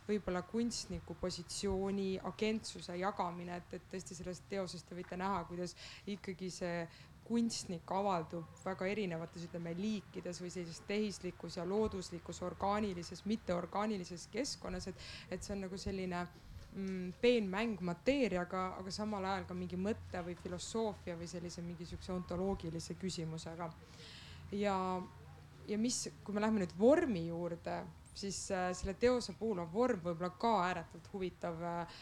võib-olla 0.06 0.44
kunstniku 0.46 1.16
positsiooni 1.18 2.12
agentsuse 2.30 2.94
jagamine, 3.00 3.58
et, 3.58 3.76
et 3.78 3.90
tõesti 3.90 4.14
sellest 4.18 4.46
teosest 4.50 4.86
te 4.88 4.98
võite 4.98 5.18
näha, 5.18 5.42
kuidas 5.48 5.74
ikkagi 6.06 6.50
see 6.54 6.86
kunstnik 7.26 7.90
avaldub 7.90 8.46
väga 8.62 8.86
erinevates, 8.86 9.48
ütleme 9.48 9.72
liikides 9.74 10.38
või 10.42 10.52
sellises 10.54 10.84
tehislikus 10.86 11.56
ja 11.58 11.64
looduslikus, 11.66 12.38
orgaanilises, 12.46 13.24
mitteorgaanilises 13.26 14.28
keskkonnas, 14.30 14.86
et, 14.92 15.06
et 15.34 15.42
see 15.42 15.56
on 15.56 15.64
nagu 15.66 15.80
selline 15.80 16.22
peenmäng 17.20 17.80
mateeriaga, 17.80 18.66
aga 18.80 18.92
samal 18.92 19.24
ajal 19.24 19.46
ka 19.48 19.54
mingi 19.56 19.78
mõtte 19.80 20.20
või 20.26 20.34
filosoofia 20.36 21.16
või 21.16 21.28
sellise 21.30 21.64
mingi 21.64 21.86
sihukese 21.88 22.12
ontoloogilise 22.12 22.98
küsimusega. 23.00 23.70
ja, 24.52 24.76
ja 25.68 25.78
mis, 25.78 26.02
kui 26.24 26.34
me 26.34 26.44
läheme 26.44 26.64
nüüd 26.64 26.74
vormi 26.78 27.26
juurde, 27.28 27.80
siis 28.16 28.50
äh, 28.50 28.70
selle 28.76 28.94
teose 29.00 29.32
puhul 29.38 29.64
on 29.64 29.72
vorm 29.72 30.00
võib-olla 30.04 30.32
ka 30.40 30.52
ääretult 30.68 31.08
huvitav 31.12 31.64
äh, 31.64 31.98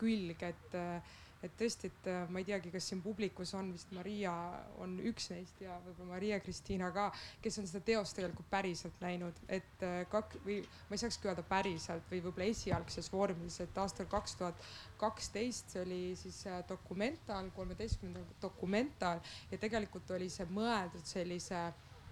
külg, 0.00 0.42
et 0.42 0.76
äh, 0.76 1.16
et 1.42 1.54
tõesti, 1.58 1.90
et 1.90 2.08
äh, 2.10 2.24
ma 2.32 2.40
ei 2.42 2.46
teagi, 2.48 2.70
kas 2.74 2.88
siin 2.90 3.00
publikus 3.02 3.52
on 3.54 3.70
vist 3.74 3.92
Maria 3.94 4.32
on 4.82 4.96
üks 5.10 5.28
neist 5.30 5.60
ja 5.62 5.76
võib-olla 5.84 6.16
Maria-Kristiina 6.16 6.90
ka, 6.94 7.08
kes 7.44 7.60
on 7.62 7.68
seda 7.70 7.84
teost 7.86 8.16
tegelikult 8.18 8.48
päriselt 8.50 8.98
näinud, 9.04 9.38
et 9.46 9.84
äh, 9.86 10.00
kak- 10.10 10.38
või 10.44 10.60
ma 10.88 10.98
ei 10.98 11.02
saakski 11.04 11.30
öelda 11.30 11.44
päriselt 11.46 12.10
või 12.10 12.22
võib-olla 12.24 12.50
esialgses 12.50 13.12
vormis, 13.12 13.60
et 13.62 13.78
aastal 13.78 14.10
kaks 14.10 14.38
tuhat 14.40 14.68
kaksteist, 14.98 15.74
see 15.74 15.84
oli 15.84 16.00
siis 16.18 16.40
äh, 16.50 16.62
dokumentaal, 16.68 17.52
kolmeteistkümnendal 17.56 18.26
dokumentaal 18.42 19.22
ja 19.52 19.60
tegelikult 19.62 20.10
oli 20.18 20.30
see 20.32 20.48
mõeldud 20.50 21.06
sellise 21.06 21.68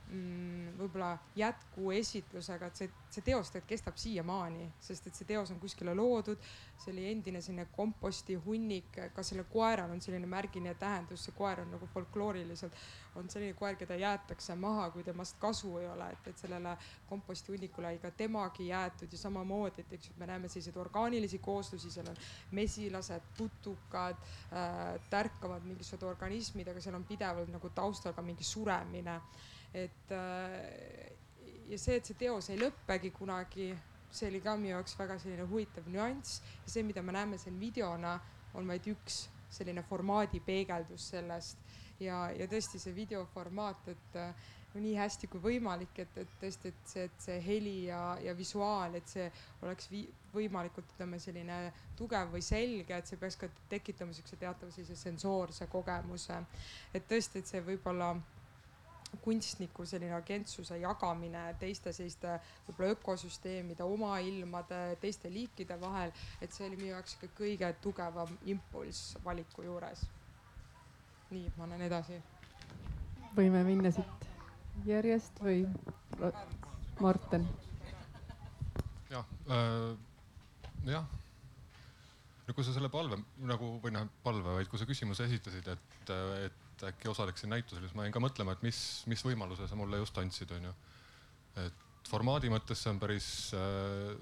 võib-olla 0.06 1.16
jätkuesitlusega, 1.34 2.66
et 2.66 2.80
see, 2.82 2.90
see 3.10 3.24
teos 3.26 3.50
tegelikult 3.50 3.70
kestab 3.72 3.96
siiamaani, 3.98 4.68
sest 4.80 5.08
et 5.10 5.18
see 5.18 5.26
teos 5.26 5.50
on 5.50 5.58
kuskile 5.60 5.94
loodud. 5.98 6.38
see 6.76 6.92
oli 6.92 7.06
endine 7.10 7.40
selline 7.40 7.66
kompostihunnik, 7.72 8.98
ka 9.14 9.22
sellel 9.24 9.46
koeral 9.50 9.90
on 9.90 10.00
selline 10.04 10.28
märgiline 10.28 10.74
tähendus, 10.78 11.24
see 11.24 11.34
koer 11.36 11.62
on 11.64 11.70
nagu 11.72 11.88
folklooriliselt 11.94 12.76
on 13.16 13.30
selline 13.30 13.54
koer, 13.56 13.76
keda 13.80 13.96
jäetakse 13.96 14.54
maha, 14.60 14.90
kui 14.90 15.04
temast 15.04 15.38
kasu 15.40 15.78
ei 15.80 15.88
ole, 15.88 16.08
et, 16.12 16.28
et 16.30 16.38
sellele 16.38 16.76
kompostihunnikule 17.08 17.94
ei 17.94 17.98
ka 18.02 18.10
temagi 18.10 18.68
jäetud 18.68 19.12
ja 19.12 19.18
samamoodi, 19.18 19.84
et 19.84 19.96
eks 19.96 20.12
me 20.20 20.28
näeme 20.28 20.48
selliseid 20.52 20.76
orgaanilisi 20.76 21.40
kooslusi, 21.42 21.90
seal 21.90 22.10
on 22.12 22.20
mesilased, 22.58 23.32
putukad 23.38 24.20
äh,, 24.20 25.00
tärkavad 25.10 25.64
mingisugused 25.64 26.06
organismid, 26.08 26.68
aga 26.68 26.80
seal 26.84 26.98
on 26.98 27.08
pidevalt 27.08 27.52
nagu 27.52 27.70
taustal 27.74 28.16
ka 28.16 28.24
mingi 28.26 28.44
suremine 28.44 29.20
et 29.74 30.12
äh, 30.12 31.12
ja 31.68 31.78
see, 31.78 31.96
et 31.96 32.06
see 32.06 32.18
teos 32.18 32.50
ei 32.50 32.60
lõppegi 32.60 33.12
kunagi, 33.14 33.70
see 34.10 34.30
oli 34.30 34.40
ka 34.44 34.56
minu 34.56 34.74
jaoks 34.74 34.96
väga 34.98 35.18
selline 35.22 35.46
huvitav 35.50 35.88
nüanss 35.92 36.42
ja 36.64 36.74
see, 36.76 36.84
mida 36.86 37.02
me 37.02 37.14
näeme 37.16 37.38
siin 37.38 37.58
videona, 37.60 38.18
on 38.54 38.68
vaid 38.68 38.86
üks 38.92 39.26
selline 39.52 39.82
formaadi 39.86 40.40
peegeldus 40.44 41.10
sellest 41.12 41.58
ja, 42.00 42.26
ja 42.36 42.46
tõesti 42.50 42.80
see 42.80 42.94
videoformaat, 42.96 43.88
et 43.92 44.20
äh, 44.20 44.52
nii 44.76 44.96
hästi 44.98 45.28
kui 45.32 45.40
võimalik, 45.40 45.96
et, 46.02 46.18
et 46.20 46.32
tõesti, 46.40 46.72
et 46.72 46.90
see, 46.90 47.04
et 47.08 47.22
see 47.24 47.36
heli 47.44 47.76
ja, 47.86 48.00
ja 48.22 48.34
visuaal, 48.36 48.98
et 48.98 49.08
see 49.08 49.26
oleks 49.64 49.88
vi, 49.90 50.02
võimalikult 50.34 50.90
ütleme 50.94 51.20
selline 51.22 51.58
tugev 51.96 52.34
või 52.34 52.44
selge, 52.44 52.98
et 52.98 53.08
see 53.08 53.20
peaks 53.20 53.38
ka 53.40 53.48
tekitama 53.72 54.16
siukse 54.16 54.36
teatava 54.40 54.72
sellise 54.74 54.98
sensoorse 55.00 55.68
kogemuse. 55.72 56.42
et 56.92 57.08
tõesti, 57.08 57.40
et 57.40 57.52
see 57.52 57.62
võib-olla 57.64 58.14
kunstniku 59.22 59.86
selline 59.86 60.14
agentsuse 60.16 60.78
jagamine 60.80 61.42
teiste 61.60 61.92
selliste 61.92 62.36
võib-olla 62.68 62.94
ökosüsteemide, 62.96 63.84
oma 63.84 64.16
ilmade, 64.24 64.80
teiste 65.00 65.30
liikide 65.32 65.78
vahel, 65.80 66.12
et 66.40 66.52
see 66.52 66.66
oli 66.68 66.78
minu 66.80 66.92
jaoks 66.94 67.16
ikka 67.18 67.32
kõige 67.40 67.72
tugevam 67.82 68.32
impulss 68.44 69.16
valiku 69.24 69.66
juures. 69.66 70.06
nii, 71.30 71.50
ma 71.56 71.64
annan 71.64 71.82
edasi. 71.82 72.22
võime 73.36 73.64
minna 73.64 73.90
siit 73.90 74.26
järjest 74.86 75.42
või 75.42 75.66
Marten? 77.00 77.48
jah 79.10 79.24
äh,, 79.50 79.96
jah 80.86 81.06
no 82.46 82.54
kui 82.54 82.64
sa 82.64 82.74
selle 82.74 82.90
palve 82.92 83.18
nagu 83.42 83.72
või 83.82 83.94
noh, 83.94 84.06
palve, 84.22 84.54
vaid 84.60 84.70
kui 84.70 84.78
sa 84.78 84.86
küsimuse 84.88 85.26
esitasid, 85.26 85.68
et, 85.74 86.14
et 86.46 86.65
et 86.76 86.86
äkki 86.90 87.08
osaleksin 87.08 87.50
näitusel, 87.50 87.84
siis 87.86 87.96
ma 87.96 88.04
jäin 88.04 88.12
ka 88.12 88.20
mõtlema, 88.20 88.52
et 88.52 88.64
mis, 88.66 88.78
mis 89.08 89.22
võimaluse 89.24 89.68
sa 89.68 89.78
mulle 89.78 90.00
just 90.02 90.18
andsid, 90.20 90.50
onju. 90.58 90.72
et 91.64 91.84
formaadi 92.06 92.50
mõttes 92.52 92.82
see 92.82 92.92
on 92.92 92.98
päris 93.02 93.28
äh, 93.56 94.12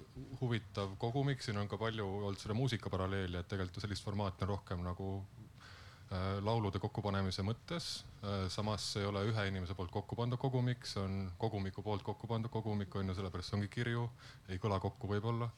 huvitav 0.41 0.95
kogumik, 1.01 1.43
siin 1.45 1.59
on 1.61 1.69
ka 1.69 1.79
palju 1.81 2.07
olnud 2.07 2.41
selle 2.41 2.57
muusika 2.57 2.93
paralleeli, 2.93 3.41
et 3.41 3.51
tegelikult 3.51 3.83
sellist 3.85 4.07
formaati 4.07 4.47
on 4.47 4.53
rohkem 4.55 4.85
nagu 4.87 5.09
äh, 5.19 6.39
laulude 6.47 6.81
kokkupanemise 6.83 7.45
mõttes 7.47 7.91
äh,. 8.23 8.47
samas 8.55 8.87
see 8.95 9.05
ei 9.05 9.11
ole 9.11 9.27
ühe 9.29 9.47
inimese 9.51 9.77
poolt 9.77 9.93
kokku 9.93 10.17
pandud 10.21 10.41
kogumik, 10.41 10.87
see 10.89 11.03
on 11.03 11.19
kogumiku 11.41 11.85
poolt 11.85 12.07
kokku 12.07 12.31
pandud 12.31 12.53
kogumik 12.55 12.95
on 13.01 13.11
ju, 13.11 13.19
sellepärast 13.19 13.59
ongi 13.59 13.73
kirju, 13.73 14.09
ei 14.49 14.63
kõla 14.63 14.79
kokku 14.85 15.11
võib-olla 15.11 15.51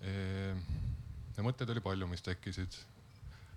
e. 0.00 0.14
ja 1.36 1.44
mõtteid 1.44 1.70
oli 1.76 1.84
palju, 1.84 2.08
mis 2.10 2.24
tekkisid, 2.24 2.80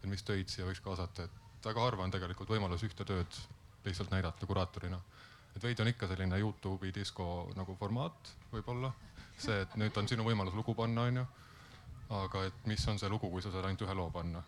et 0.01 0.11
mis 0.11 0.27
töid 0.27 0.51
siia 0.53 0.67
võiks 0.67 0.83
kaasata, 0.83 1.25
et 1.25 1.50
väga 1.65 1.83
harva 1.87 2.03
on 2.03 2.13
tegelikult 2.13 2.49
võimalus 2.49 2.83
ühte 2.87 3.05
tööd 3.05 3.41
lihtsalt 3.85 4.11
näidata 4.11 4.45
kuraatorina. 4.45 5.01
et 5.55 5.63
veidi 5.63 5.81
on 5.81 5.87
ikka 5.87 6.07
selline 6.07 6.39
Youtube'i 6.39 6.93
disko 6.95 7.51
nagu 7.55 7.75
formaat 7.75 8.31
võib-olla, 8.53 8.91
see, 9.37 9.61
et 9.61 9.75
nüüd 9.75 9.97
on 9.97 10.07
sinu 10.07 10.23
võimalus 10.23 10.55
lugu 10.55 10.75
panna, 10.75 11.07
onju. 11.09 11.25
aga 12.21 12.45
et 12.47 12.65
mis 12.65 12.87
on 12.87 12.99
see 12.99 13.09
lugu, 13.09 13.29
kui 13.29 13.41
sa 13.41 13.51
saad 13.51 13.65
ainult 13.65 13.81
ühe 13.87 13.95
loo 13.97 14.09
panna? 14.11 14.43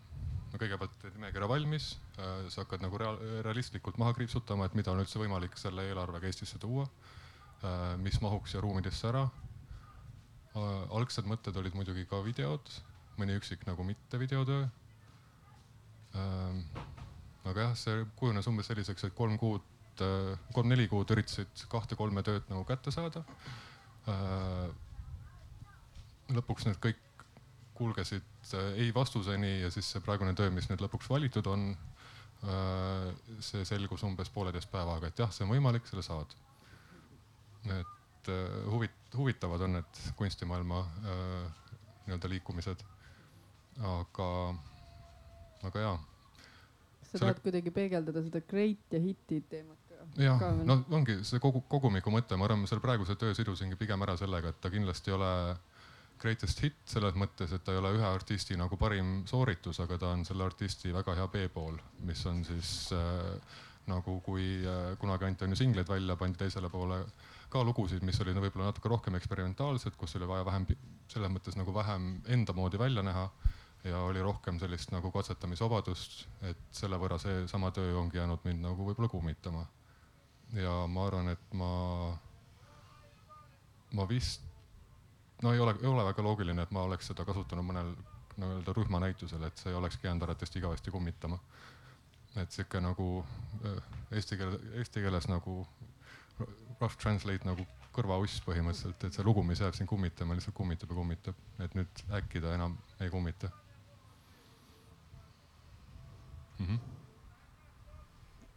no 0.54 0.60
kõigepealt 0.60 0.94
teed 1.02 1.16
nimekirja 1.18 1.48
valmis, 1.50 1.96
äh, 2.18 2.46
sa 2.48 2.62
hakkad 2.62 2.84
nagu 2.84 2.98
real, 3.00 3.18
realistlikult 3.46 3.98
maha 3.98 4.14
kriipsutama, 4.14 4.68
et 4.68 4.74
mida 4.78 4.92
on 4.92 5.02
üldse 5.02 5.18
võimalik 5.18 5.58
selle 5.58 5.88
eelarvega 5.90 6.30
Eestisse 6.30 6.58
tuua. 6.58 6.88
mis 7.96 8.18
mahuks 8.20 8.50
siia 8.52 8.60
ruumidesse 8.60 9.06
ära. 9.08 9.22
algsed 10.92 11.24
mõtted 11.24 11.56
olid 11.56 11.74
muidugi 11.74 12.04
ka 12.04 12.20
videod, 12.22 12.60
mõni 13.16 13.38
üksik 13.38 13.64
nagu 13.66 13.84
mitte 13.84 14.18
videotöö. 14.18 14.66
Aga 17.44 17.68
jah, 17.68 17.76
see 17.78 18.04
kujunes 18.16 18.48
umbes 18.50 18.70
selliseks, 18.70 19.06
et 19.08 19.14
kolm 19.14 19.38
kuud, 19.40 19.64
kolm-neli 20.56 20.88
kuud 20.90 21.10
üritasid 21.14 21.66
kahte-kolme 21.70 22.24
tööd 22.26 22.48
nagu 22.50 22.64
kätte 22.66 22.90
saada. 22.94 23.22
lõpuks 26.34 26.66
need 26.66 26.80
kõik 26.82 27.02
kulgesid 27.74 28.54
ei 28.78 28.90
vastuseni 28.94 29.60
ja 29.60 29.70
siis 29.70 29.86
see 29.92 30.02
praegune 30.02 30.34
töö, 30.34 30.50
mis 30.50 30.66
nüüd 30.70 30.82
lõpuks 30.82 31.10
valitud 31.10 31.46
on 31.46 31.74
Äh, 32.44 33.12
see 33.40 33.64
selgus 33.64 34.02
umbes 34.04 34.28
pooleteist 34.32 34.68
päevaga, 34.72 35.08
et 35.08 35.20
jah, 35.20 35.30
see 35.32 35.46
on 35.46 35.52
võimalik, 35.54 35.86
selle 35.88 36.02
saad. 36.04 36.34
et 37.72 38.28
äh, 38.28 38.56
huvit-, 38.68 39.14
huvitavad 39.16 39.64
on 39.64 39.78
need 39.78 40.00
kunstimaailma 40.18 40.80
äh, 40.82 41.78
nii-öelda 42.04 42.28
liikumised. 42.34 42.84
aga, 43.80 44.28
aga 45.70 45.86
jaa. 45.86 45.94
Sa 47.14 47.22
tahad 47.22 47.42
kuidagi 47.44 47.72
peegeldada 47.74 48.22
seda 48.24 48.42
great 48.50 48.94
ja 48.94 49.00
hiti 49.02 49.40
teemat 49.50 49.78
ka? 49.88 50.06
jah, 50.20 50.42
no 50.66 50.80
ongi 50.94 51.20
see 51.26 51.42
kogu, 51.42 51.64
kogumiku 51.70 52.12
mõte, 52.14 52.38
ma 52.38 52.48
arvan, 52.48 52.64
ma 52.64 52.70
selle 52.70 52.84
praeguse 52.84 53.16
töö 53.20 53.36
sidusingi 53.36 53.78
pigem 53.80 54.02
ära 54.06 54.16
sellega, 54.20 54.52
et 54.52 54.60
ta 54.60 54.72
kindlasti 54.72 55.12
ei 55.12 55.18
ole 55.18 55.30
greatest 56.22 56.62
hit 56.64 56.80
selles 56.88 57.16
mõttes, 57.18 57.52
et 57.52 57.64
ta 57.64 57.74
ei 57.74 57.80
ole 57.80 57.94
ühe 57.96 58.06
artisti 58.06 58.56
nagu 58.58 58.78
parim 58.80 59.22
sooritus, 59.28 59.80
aga 59.84 59.98
ta 60.00 60.14
on 60.14 60.24
selle 60.26 60.46
artisti 60.46 60.92
väga 60.94 61.16
hea 61.18 61.28
B-pool, 61.32 61.78
mis 62.08 62.22
on 62.30 62.42
siis 62.46 62.74
äh, 62.96 63.56
nagu 63.90 64.18
kui 64.24 64.46
äh, 64.64 64.94
kunagi 65.00 65.28
anti 65.28 65.46
on 65.46 65.54
ju 65.54 65.60
singleid 65.60 65.90
välja, 65.90 66.16
pandi 66.20 66.40
teisele 66.40 66.70
poole 66.72 67.02
ka 67.52 67.62
lugusid, 67.66 68.02
mis 68.06 68.18
olid 68.22 68.38
võib-olla 68.40 68.70
natuke 68.70 68.90
rohkem 68.90 69.18
eksperimentaalsed, 69.18 69.98
kus 69.98 70.16
oli 70.18 70.28
vaja 70.30 70.46
vähem 70.48 70.66
selles 71.12 71.30
mõttes 71.30 71.58
nagu 71.58 71.74
vähem 71.74 72.16
enda 72.34 72.56
moodi 72.56 72.80
välja 72.80 73.04
näha 73.06 73.28
ja 73.84 74.00
oli 74.00 74.22
rohkem 74.22 74.58
sellist 74.58 74.92
nagu 74.94 75.10
katsetamisvabadust, 75.12 76.24
et 76.48 76.60
selle 76.72 76.98
võrra 77.00 77.18
seesama 77.20 77.70
töö 77.74 77.98
ongi 78.00 78.16
jäänud 78.16 78.44
mind 78.48 78.64
nagu 78.64 78.86
võib-olla 78.88 79.10
kummitama. 79.12 79.66
ja 80.54 80.72
ma 80.88 81.06
arvan, 81.06 81.28
et 81.28 81.54
ma, 81.58 81.68
ma 83.92 84.08
vist 84.08 84.42
no 85.42 85.52
ei 85.52 85.60
ole, 85.60 85.74
ei 85.82 85.88
ole 85.90 86.04
väga 86.04 86.22
loogiline, 86.22 86.62
et 86.62 86.70
ma 86.72 86.84
oleks 86.88 87.10
seda 87.10 87.24
kasutanud 87.28 87.66
mõnel 87.66 87.92
nii-öelda 88.34 88.70
no, 88.70 88.76
rühmanäitusel, 88.78 89.42
et 89.46 89.60
see 89.60 89.70
ei 89.70 89.78
olekski 89.78 90.06
jäänud 90.06 90.22
arvatavasti 90.22 90.58
igavesti 90.58 90.90
kummitama. 90.90 91.38
et 92.40 92.50
sihuke 92.52 92.80
nagu 92.80 93.24
eesti 94.10 94.36
keele, 94.36 94.60
eesti 94.80 95.02
keeles 95.04 95.28
nagu 95.28 95.66
rough 96.80 96.96
translate 96.98 97.46
nagu 97.46 97.66
kõrvauss 97.94 98.40
põhimõtteliselt, 98.46 99.04
et 99.06 99.14
see 99.14 99.26
lugu, 99.26 99.44
mis 99.46 99.60
jääb 99.60 99.76
siin 99.76 99.86
kummitama, 99.86 100.34
lihtsalt 100.34 100.56
kummitab 100.56 100.90
ja 100.90 100.96
kummitab, 100.96 101.44
et 101.62 101.76
nüüd 101.78 102.02
äkki 102.18 102.42
ta 102.42 102.56
enam 102.56 102.74
ei 103.00 103.12
kummita 103.12 103.52
mm. 106.58 106.66
-hmm. 106.66 106.78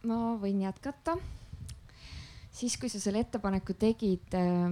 ma 0.08 0.36
võin 0.42 0.62
jätkata 0.66 1.18
siis, 2.58 2.76
kui 2.80 2.90
sa 2.90 3.00
selle 3.00 3.22
ettepaneku 3.22 3.74
tegid 3.78 4.34
äh,, 4.36 4.66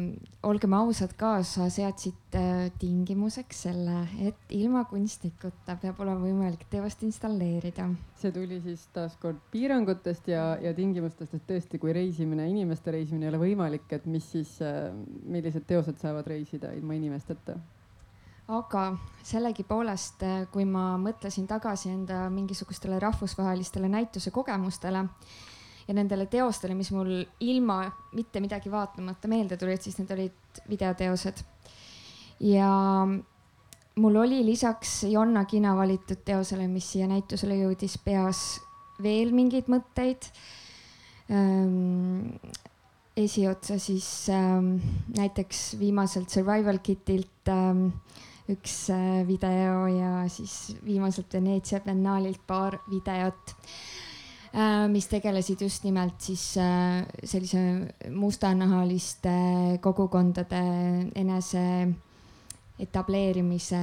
olgem 0.46 0.74
ausad 0.76 1.12
ka, 1.18 1.36
sa 1.46 1.68
seadsid 1.72 2.36
äh, 2.38 2.66
tingimuseks 2.80 3.62
selle, 3.68 4.00
et 4.26 4.54
ilma 4.56 4.84
kunstnikuta 4.90 5.76
peab 5.82 6.00
olema 6.02 6.24
võimalik 6.24 6.66
teost 6.72 7.04
installeerida. 7.06 7.88
see 8.20 8.34
tuli 8.34 8.58
siis 8.64 8.86
taaskord 8.96 9.40
piirangutest 9.52 10.30
ja, 10.32 10.48
ja 10.62 10.74
tingimustest, 10.76 11.36
et 11.38 11.46
tõesti, 11.48 11.80
kui 11.82 11.94
reisimine, 11.96 12.48
inimeste 12.50 12.94
reisimine 12.94 13.28
ei 13.28 13.34
ole 13.34 13.42
võimalik, 13.46 13.88
et 13.94 14.10
mis 14.10 14.26
siis 14.34 14.56
äh,, 14.64 14.90
millised 15.24 15.68
teosed 15.68 16.02
saavad 16.02 16.26
reisida 16.34 16.74
ilma 16.76 16.98
inimesteta 16.98 17.58
aga 18.48 18.82
sellegipoolest, 19.26 20.22
äh, 20.22 20.46
kui 20.52 20.64
ma 20.68 20.94
mõtlesin 21.02 21.48
tagasi 21.50 21.90
enda 21.90 22.26
mingisugustele 22.30 22.98
rahvusvahelistele 23.02 23.90
näituse 23.90 24.30
kogemustele 24.30 25.02
ja 25.87 25.94
nendele 25.94 26.26
teostele, 26.30 26.74
mis 26.74 26.92
mul 26.94 27.24
ilma 27.40 27.80
mitte 28.14 28.42
midagi 28.42 28.70
vaatamata 28.70 29.30
meelde 29.30 29.59
tulid, 29.59 29.82
siis 29.82 29.98
need 29.98 30.12
olid 30.14 30.62
videoteosed. 30.70 31.42
ja 32.40 32.70
mul 33.96 34.16
oli 34.16 34.44
lisaks 34.44 35.02
Jonna 35.11 35.44
Kina 35.44 35.76
valitud 35.76 36.22
teosele, 36.24 36.68
mis 36.68 36.92
siia 36.92 37.06
näitusele 37.09 37.56
jõudis, 37.56 37.98
peas 38.04 38.61
veel 39.02 39.32
mingeid 39.35 39.68
mõtteid 39.72 40.30
ähm, 41.30 42.37
esiotsa 43.16 43.78
siis 43.80 44.28
ähm, 44.30 44.76
näiteks 45.16 45.78
viimaselt 45.80 46.30
Survival 46.30 46.78
Kitilt 46.82 47.48
ähm, 47.48 47.88
üks 48.48 48.90
äh, 48.94 49.22
video 49.26 49.87
ja 49.90 50.24
siis 50.30 50.76
viimaselt 50.85 51.32
Veneetsia 51.32 51.80
biennaalilt 51.80 52.46
paar 52.46 52.78
videot 52.90 53.56
Äh, 54.56 54.87
mis 54.88 55.04
tegelesid 55.04 55.61
just 55.61 55.85
nimelt 55.85 56.20
siis 56.24 56.56
äh, 56.56 57.02
sellise 57.28 57.61
mustanahaliste 58.09 59.32
kogukondade 59.85 60.61
enese 61.12 61.64
etableerimise 62.80 63.80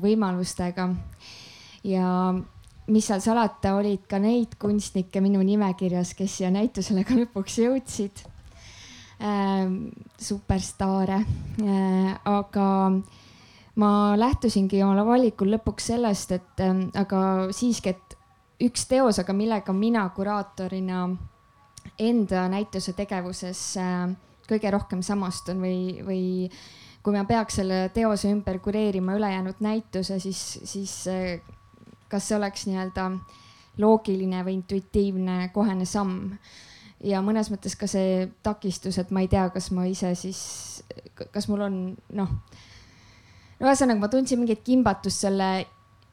võimalustega. 0.00 0.86
ja 1.84 2.10
mis 2.88 3.08
seal 3.08 3.20
salata, 3.20 3.74
olid 3.76 4.04
ka 4.08 4.20
neid 4.20 4.56
kunstnikke 4.60 5.20
minu 5.24 5.40
nimekirjas, 5.44 6.14
kes 6.16 6.36
siia 6.38 6.50
näitusele 6.52 7.04
ka 7.04 7.16
lõpuks 7.16 7.58
jõudsid. 7.60 8.24
superstaare, 10.24 11.18
aga 12.24 12.66
ma 13.78 13.90
lähtusingi 14.18 14.82
oma 14.82 15.04
valikul 15.06 15.52
lõpuks 15.54 15.92
sellest, 15.92 16.32
et 16.34 16.62
aga 16.98 17.20
siiski, 17.54 17.94
et 17.94 18.16
üks 18.66 18.88
teos, 18.90 19.20
aga 19.22 19.34
millega 19.36 19.72
mina 19.72 20.02
kuraatorina 20.14 21.04
enda 21.98 22.48
näituse 22.50 22.92
tegevuses 22.98 23.60
äh, 23.80 24.08
kõige 24.48 24.72
rohkem 24.74 25.02
samastun 25.04 25.62
või, 25.62 25.80
või 26.04 26.22
kui 27.04 27.14
ma 27.14 27.24
peaks 27.28 27.60
selle 27.60 27.86
teose 27.94 28.30
ümber 28.32 28.58
kureerima 28.62 29.14
ülejäänud 29.18 29.62
näituse, 29.64 30.18
siis, 30.22 30.42
siis 30.68 30.94
äh, 31.12 31.38
kas 32.10 32.28
see 32.28 32.38
oleks 32.38 32.66
nii-öelda 32.68 33.10
loogiline 33.78 34.42
või 34.46 34.58
intuitiivne 34.58 35.50
kohene 35.54 35.86
samm. 35.86 36.32
ja 37.04 37.20
mõnes 37.22 37.50
mõttes 37.52 37.76
ka 37.78 37.86
see 37.86 38.26
takistus, 38.42 38.98
et 38.98 39.12
ma 39.14 39.22
ei 39.22 39.28
tea, 39.30 39.46
kas 39.54 39.70
ma 39.70 39.86
ise 39.86 40.14
siis, 40.18 40.40
kas 41.30 41.46
mul 41.48 41.62
on 41.68 41.76
noh, 42.18 42.32
no 43.58 43.66
ühesõnaga 43.66 44.00
ma 44.00 44.10
tundsin 44.12 44.40
mingit 44.40 44.62
kimbatust 44.66 45.26
selle 45.26 45.66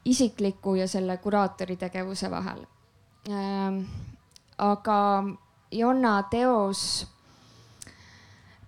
isikliku 0.06 0.76
ja 0.78 0.86
selle 0.88 1.18
kuraatori 1.22 1.76
tegevuse 1.76 2.30
vahel. 2.30 2.62
Ähm, 3.30 3.82
aga 4.58 4.98
Jonna 5.72 6.22
teos 6.30 7.06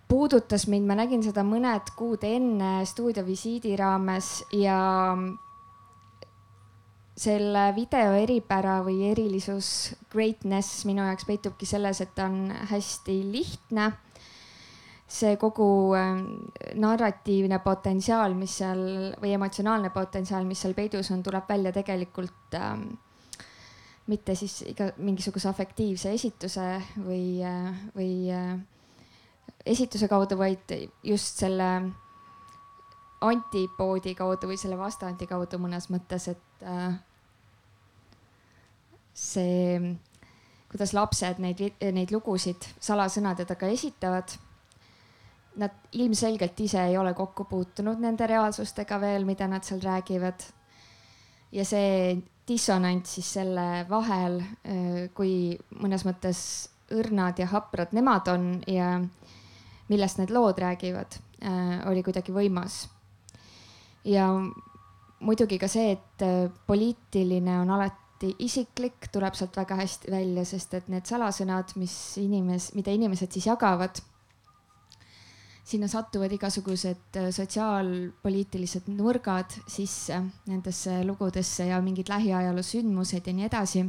puudutas 0.08 0.66
mind, 0.66 0.88
ma 0.88 0.96
nägin 0.98 1.22
seda 1.22 1.44
mõned 1.46 1.92
kuud 1.96 2.24
enne 2.26 2.80
stuudiovisiidi 2.88 3.76
raames 3.78 4.40
ja 4.56 4.78
selle 7.18 7.64
video 7.76 8.14
eripära 8.16 8.78
või 8.86 9.10
erilisus, 9.10 9.92
greatness 10.10 10.84
minu 10.88 11.04
jaoks 11.04 11.26
peitubki 11.28 11.66
selles, 11.66 12.00
et 12.00 12.14
ta 12.16 12.28
on 12.30 12.50
hästi 12.70 13.18
lihtne 13.32 13.90
see 15.08 15.36
kogu 15.40 15.94
ähm, 15.96 16.24
narratiivne 16.76 17.58
potentsiaal, 17.64 18.34
mis 18.36 18.58
seal 18.60 18.80
või 19.22 19.32
emotsionaalne 19.38 19.90
potentsiaal, 19.94 20.44
mis 20.44 20.60
seal 20.60 20.76
peidus 20.76 21.08
on, 21.14 21.22
tuleb 21.24 21.48
välja 21.48 21.72
tegelikult 21.72 22.56
ähm, 22.60 22.90
mitte 24.08 24.34
siis 24.36 24.60
iga 24.68 24.90
mingisuguse 25.00 25.48
afektiivse 25.48 26.12
esituse 26.16 26.66
või, 27.04 27.40
äh, 27.44 27.80
või 27.96 28.12
äh, 28.32 28.52
esituse 29.64 30.08
kaudu, 30.08 30.36
vaid 30.40 30.76
just 31.04 31.40
selle 31.40 31.68
antipoodi 33.24 34.14
kaudu 34.14 34.50
või 34.50 34.58
selle 34.60 34.78
vastandi 34.78 35.26
kaudu 35.26 35.60
mõnes 35.60 35.88
mõttes, 35.92 36.28
et 36.32 36.64
äh, 36.68 36.98
see, 39.16 39.80
kuidas 40.68 40.92
lapsed 40.96 41.40
neid, 41.42 41.64
neid 41.80 42.12
lugusid 42.14 42.68
salasõnade 42.76 43.48
taga 43.48 43.72
esitavad 43.72 44.36
nad 45.58 45.90
ilmselgelt 45.92 46.60
ise 46.60 46.82
ei 46.86 46.96
ole 46.98 47.14
kokku 47.14 47.44
puutunud 47.50 48.00
nende 48.00 48.26
reaalsustega 48.26 49.00
veel, 49.00 49.26
mida 49.28 49.48
nad 49.48 49.66
seal 49.66 49.80
räägivad. 49.82 50.46
ja 51.52 51.64
see 51.64 52.18
dissonants 52.48 53.14
siis 53.14 53.32
selle 53.38 53.86
vahel, 53.88 54.40
kui 55.14 55.56
mõnes 55.80 56.04
mõttes 56.04 56.40
õrnad 56.92 57.40
ja 57.40 57.48
haprad 57.48 57.92
nemad 57.96 58.28
on 58.32 58.50
ja 58.68 58.98
millest 59.88 60.20
need 60.20 60.32
lood 60.32 60.60
räägivad, 60.60 61.18
oli 61.88 62.02
kuidagi 62.04 62.32
võimas. 62.32 62.86
ja 64.04 64.28
muidugi 65.20 65.58
ka 65.58 65.68
see, 65.68 65.96
et 65.96 66.56
poliitiline 66.66 67.60
on 67.60 67.70
alati 67.76 68.34
isiklik, 68.44 69.10
tuleb 69.12 69.34
sealt 69.34 69.56
väga 69.56 69.76
hästi 69.78 70.12
välja, 70.12 70.44
sest 70.44 70.74
et 70.74 70.88
need 70.92 71.06
salasõnad, 71.08 71.74
mis 71.76 71.94
inimes-, 72.20 72.72
mida 72.74 72.94
inimesed 72.94 73.32
siis 73.32 73.46
jagavad 73.46 74.00
sinna 75.68 75.88
satuvad 75.88 76.32
igasugused 76.32 77.16
äh, 77.20 77.28
sotsiaalpoliitilised 77.34 78.88
nurgad 78.88 79.58
sisse 79.68 80.22
nendesse 80.48 81.02
lugudesse 81.04 81.68
ja 81.68 81.80
mingid 81.84 82.08
lähiajaloo 82.08 82.64
sündmused 82.64 83.28
ja 83.28 83.34
nii 83.36 83.48
edasi. 83.48 83.84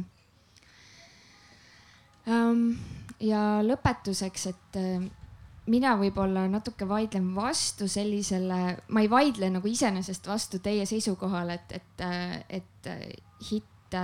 Ähm, 2.28 2.66
ja 3.24 3.62
lõpetuseks, 3.64 4.44
et 4.52 4.78
äh, 4.80 5.06
mina 5.72 5.94
võib-olla 6.00 6.44
natuke 6.52 6.88
vaidlen 6.88 7.32
vastu 7.36 7.88
sellisele, 7.88 8.60
ma 8.92 9.00
ei 9.00 9.10
vaidle 9.10 9.48
nagu 9.56 9.72
iseenesest 9.72 10.28
vastu 10.28 10.60
teie 10.60 10.84
seisukohale, 10.88 11.56
et, 11.62 11.80
et, 11.80 12.04
äh, 12.04 12.36
et 12.60 12.92
hitt, 13.48 13.96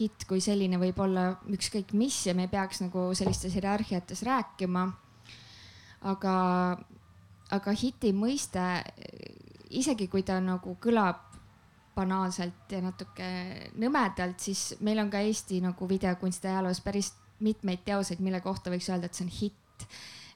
hitt 0.00 0.24
kui 0.28 0.40
selline 0.40 0.80
võib 0.80 1.04
olla 1.04 1.28
ükskõik 1.52 1.92
mis 2.00 2.16
ja 2.26 2.32
me 2.34 2.48
ei 2.48 2.52
peaks 2.52 2.80
nagu 2.80 3.10
sellistes 3.16 3.52
hierarhiates 3.60 4.24
rääkima 4.24 4.88
aga, 6.08 6.34
aga 7.54 7.74
hiti 7.82 8.12
mõiste, 8.16 8.62
isegi 9.70 10.08
kui 10.12 10.24
ta 10.26 10.40
nagu 10.42 10.76
kõlab 10.82 11.28
banaalselt 11.96 12.72
ja 12.72 12.80
natuke 12.80 13.26
nõmedalt, 13.80 14.40
siis 14.40 14.78
meil 14.80 15.02
on 15.02 15.10
ka 15.12 15.20
Eesti 15.20 15.60
nagu 15.64 15.88
videokunsti 15.88 16.48
ajaloos 16.48 16.80
päris 16.84 17.12
mitmeid 17.44 17.82
teoseid, 17.84 18.22
mille 18.24 18.40
kohta 18.40 18.72
võiks 18.72 18.88
öelda, 18.88 19.10
et 19.10 19.18
see 19.18 19.26
on 19.26 19.34
hitt. 19.40 19.86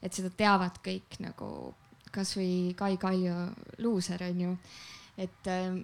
et 0.03 0.13
seda 0.13 0.29
teavad 0.29 0.75
kõik 0.85 1.15
nagu 1.23 1.73
kasvõi 2.13 2.75
Kai 2.77 2.97
Kaljo 3.01 3.35
luuser 3.81 4.21
on 4.27 4.41
ju, 4.41 4.51
et 5.17 5.49
ähm, 5.49 5.79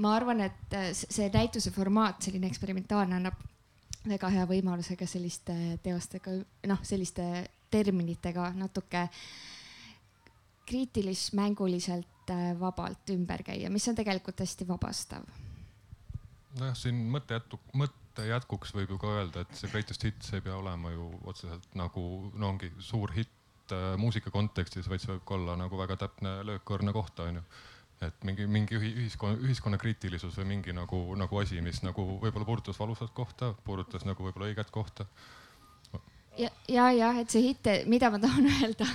ma 0.00 0.14
arvan, 0.16 0.40
et 0.40 0.76
see 0.96 1.28
näituse 1.32 1.70
formaat, 1.74 2.22
selline 2.24 2.48
eksperimentaalne 2.48 3.18
annab 3.18 3.44
väga 4.06 4.30
hea 4.32 4.46
võimaluse 4.48 4.96
ka 4.96 5.08
selliste 5.08 5.54
teostega, 5.84 6.38
noh, 6.70 6.82
selliste 6.86 7.26
terminitega 7.70 8.50
natuke 8.56 9.08
kriitilis-mänguliselt 10.66 12.30
äh, 12.30 12.48
vabalt 12.60 13.14
ümber 13.14 13.44
käia, 13.46 13.70
mis 13.70 13.86
on 13.88 13.98
tegelikult 13.98 14.40
hästi 14.42 14.66
vabastav. 14.68 15.28
nojah, 16.58 16.74
siin 16.78 17.04
mõtte 17.12 17.38
jätku, 17.38 17.60
mõtte 17.76 18.26
jätkuks 18.26 18.74
võib 18.74 18.96
ju 18.96 18.98
ka 18.98 19.14
öelda, 19.20 19.44
et 19.44 19.54
see 19.58 19.70
greatest 19.70 20.04
hits 20.08 20.34
ei 20.34 20.42
pea 20.42 20.56
olema 20.56 20.90
ju 20.94 21.10
otseselt 21.24 21.74
nagu 21.78 22.02
no 22.34 22.50
ongi 22.54 22.72
suur 22.78 23.14
hitt 23.14 23.72
äh, 23.76 23.94
muusika 24.00 24.34
kontekstis, 24.34 24.90
vaid 24.90 25.04
see 25.04 25.14
võib 25.14 25.24
ka 25.28 25.38
olla 25.38 25.56
nagu 25.60 25.78
väga 25.78 25.98
täpne 26.06 26.38
löökõrne 26.50 26.94
koht 26.96 27.24
onju 27.26 27.44
et 28.04 28.24
mingi, 28.28 28.44
mingi 28.50 28.76
ühiskonna, 28.76 29.38
ühiskonna 29.40 29.78
kriitilisus 29.80 30.36
või 30.36 30.50
mingi 30.50 30.74
nagu, 30.76 30.98
nagu 31.16 31.38
asi, 31.40 31.62
mis 31.64 31.80
nagu 31.84 32.04
võib-olla 32.20 32.44
puudutas 32.44 32.76
valusat 32.80 33.12
kohta, 33.16 33.54
puudutas 33.64 34.04
nagu 34.04 34.26
võib-olla 34.26 34.50
õiget 34.50 34.72
kohta 34.74 35.06
ja, 36.38 36.50
ja, 36.68 36.86
jah, 36.92 37.18
et 37.20 37.32
see 37.32 37.42
hitt, 37.48 37.68
mida 37.90 38.10
ma 38.12 38.20
tahan 38.22 38.46
öelda, 38.58 38.86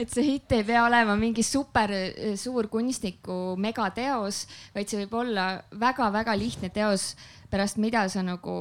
et 0.00 0.10
see 0.12 0.24
hitt 0.34 0.52
ei 0.54 0.64
pea 0.66 0.84
olema 0.86 1.16
mingi 1.18 1.44
super 1.46 1.92
eh, 1.94 2.34
suur 2.40 2.68
kunstniku 2.72 3.54
megateos, 3.60 4.44
vaid 4.74 4.90
see 4.90 5.02
võib 5.04 5.16
olla 5.24 5.48
väga-väga 5.80 6.36
lihtne 6.38 6.70
teos, 6.74 7.14
pärast 7.50 7.80
mida 7.82 8.06
sa 8.10 8.24
nagu 8.26 8.56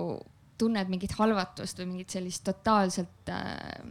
tunned 0.60 0.90
mingit 0.92 1.16
halvatust 1.18 1.80
või 1.82 1.94
mingit 1.94 2.14
sellist 2.14 2.44
totaalselt 2.46 3.30
äh,. 3.34 3.82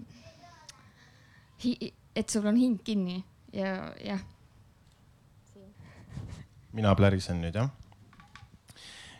et 2.15 2.29
sul 2.29 2.47
on 2.47 2.59
hing 2.59 2.83
kinni 2.85 3.23
ja, 3.55 3.93
jah. 4.03 4.21
mina 6.73 6.95
plärisen 6.99 7.43
nüüd 7.43 7.55
jah. 7.59 7.71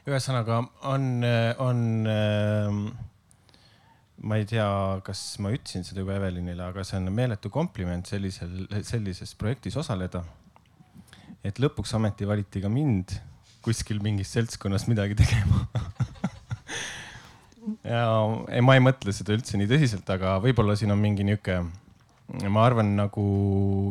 ühesõnaga 0.07 0.63
on, 0.91 1.09
on 1.63 2.07
äh, 2.11 3.11
ma 4.23 4.39
ei 4.39 4.47
tea, 4.47 4.67
kas 5.07 5.21
ma 5.43 5.51
ütlesin 5.55 5.85
seda 5.87 6.03
juba 6.05 6.15
Evelinile, 6.19 6.63
aga 6.69 6.85
see 6.87 6.99
on 7.01 7.11
meeletu 7.15 7.51
kompliment 7.53 8.07
sellisel, 8.07 8.67
sellises 8.87 9.35
projektis 9.39 9.77
osaleda. 9.81 10.23
et 11.43 11.59
lõpuks 11.59 11.91
ometi 11.99 12.27
valiti 12.29 12.61
ka 12.63 12.69
mind 12.71 13.17
kuskil 13.67 13.99
mingis 14.03 14.31
seltskonnas 14.35 14.87
midagi 14.91 15.19
tegema. 15.19 15.67
Ja 17.87 18.09
ei, 18.51 18.59
ma 18.59 18.75
ei 18.75 18.83
mõtle 18.83 19.13
seda 19.15 19.37
üldse 19.37 19.55
nii 19.55 19.69
tõsiselt, 19.71 20.09
aga 20.11 20.33
võib-olla 20.43 20.75
siin 20.75 20.91
on 20.91 20.99
mingi 20.99 21.23
nihuke, 21.23 21.61
ma 22.51 22.65
arvan 22.67 22.89
nagu 22.99 23.23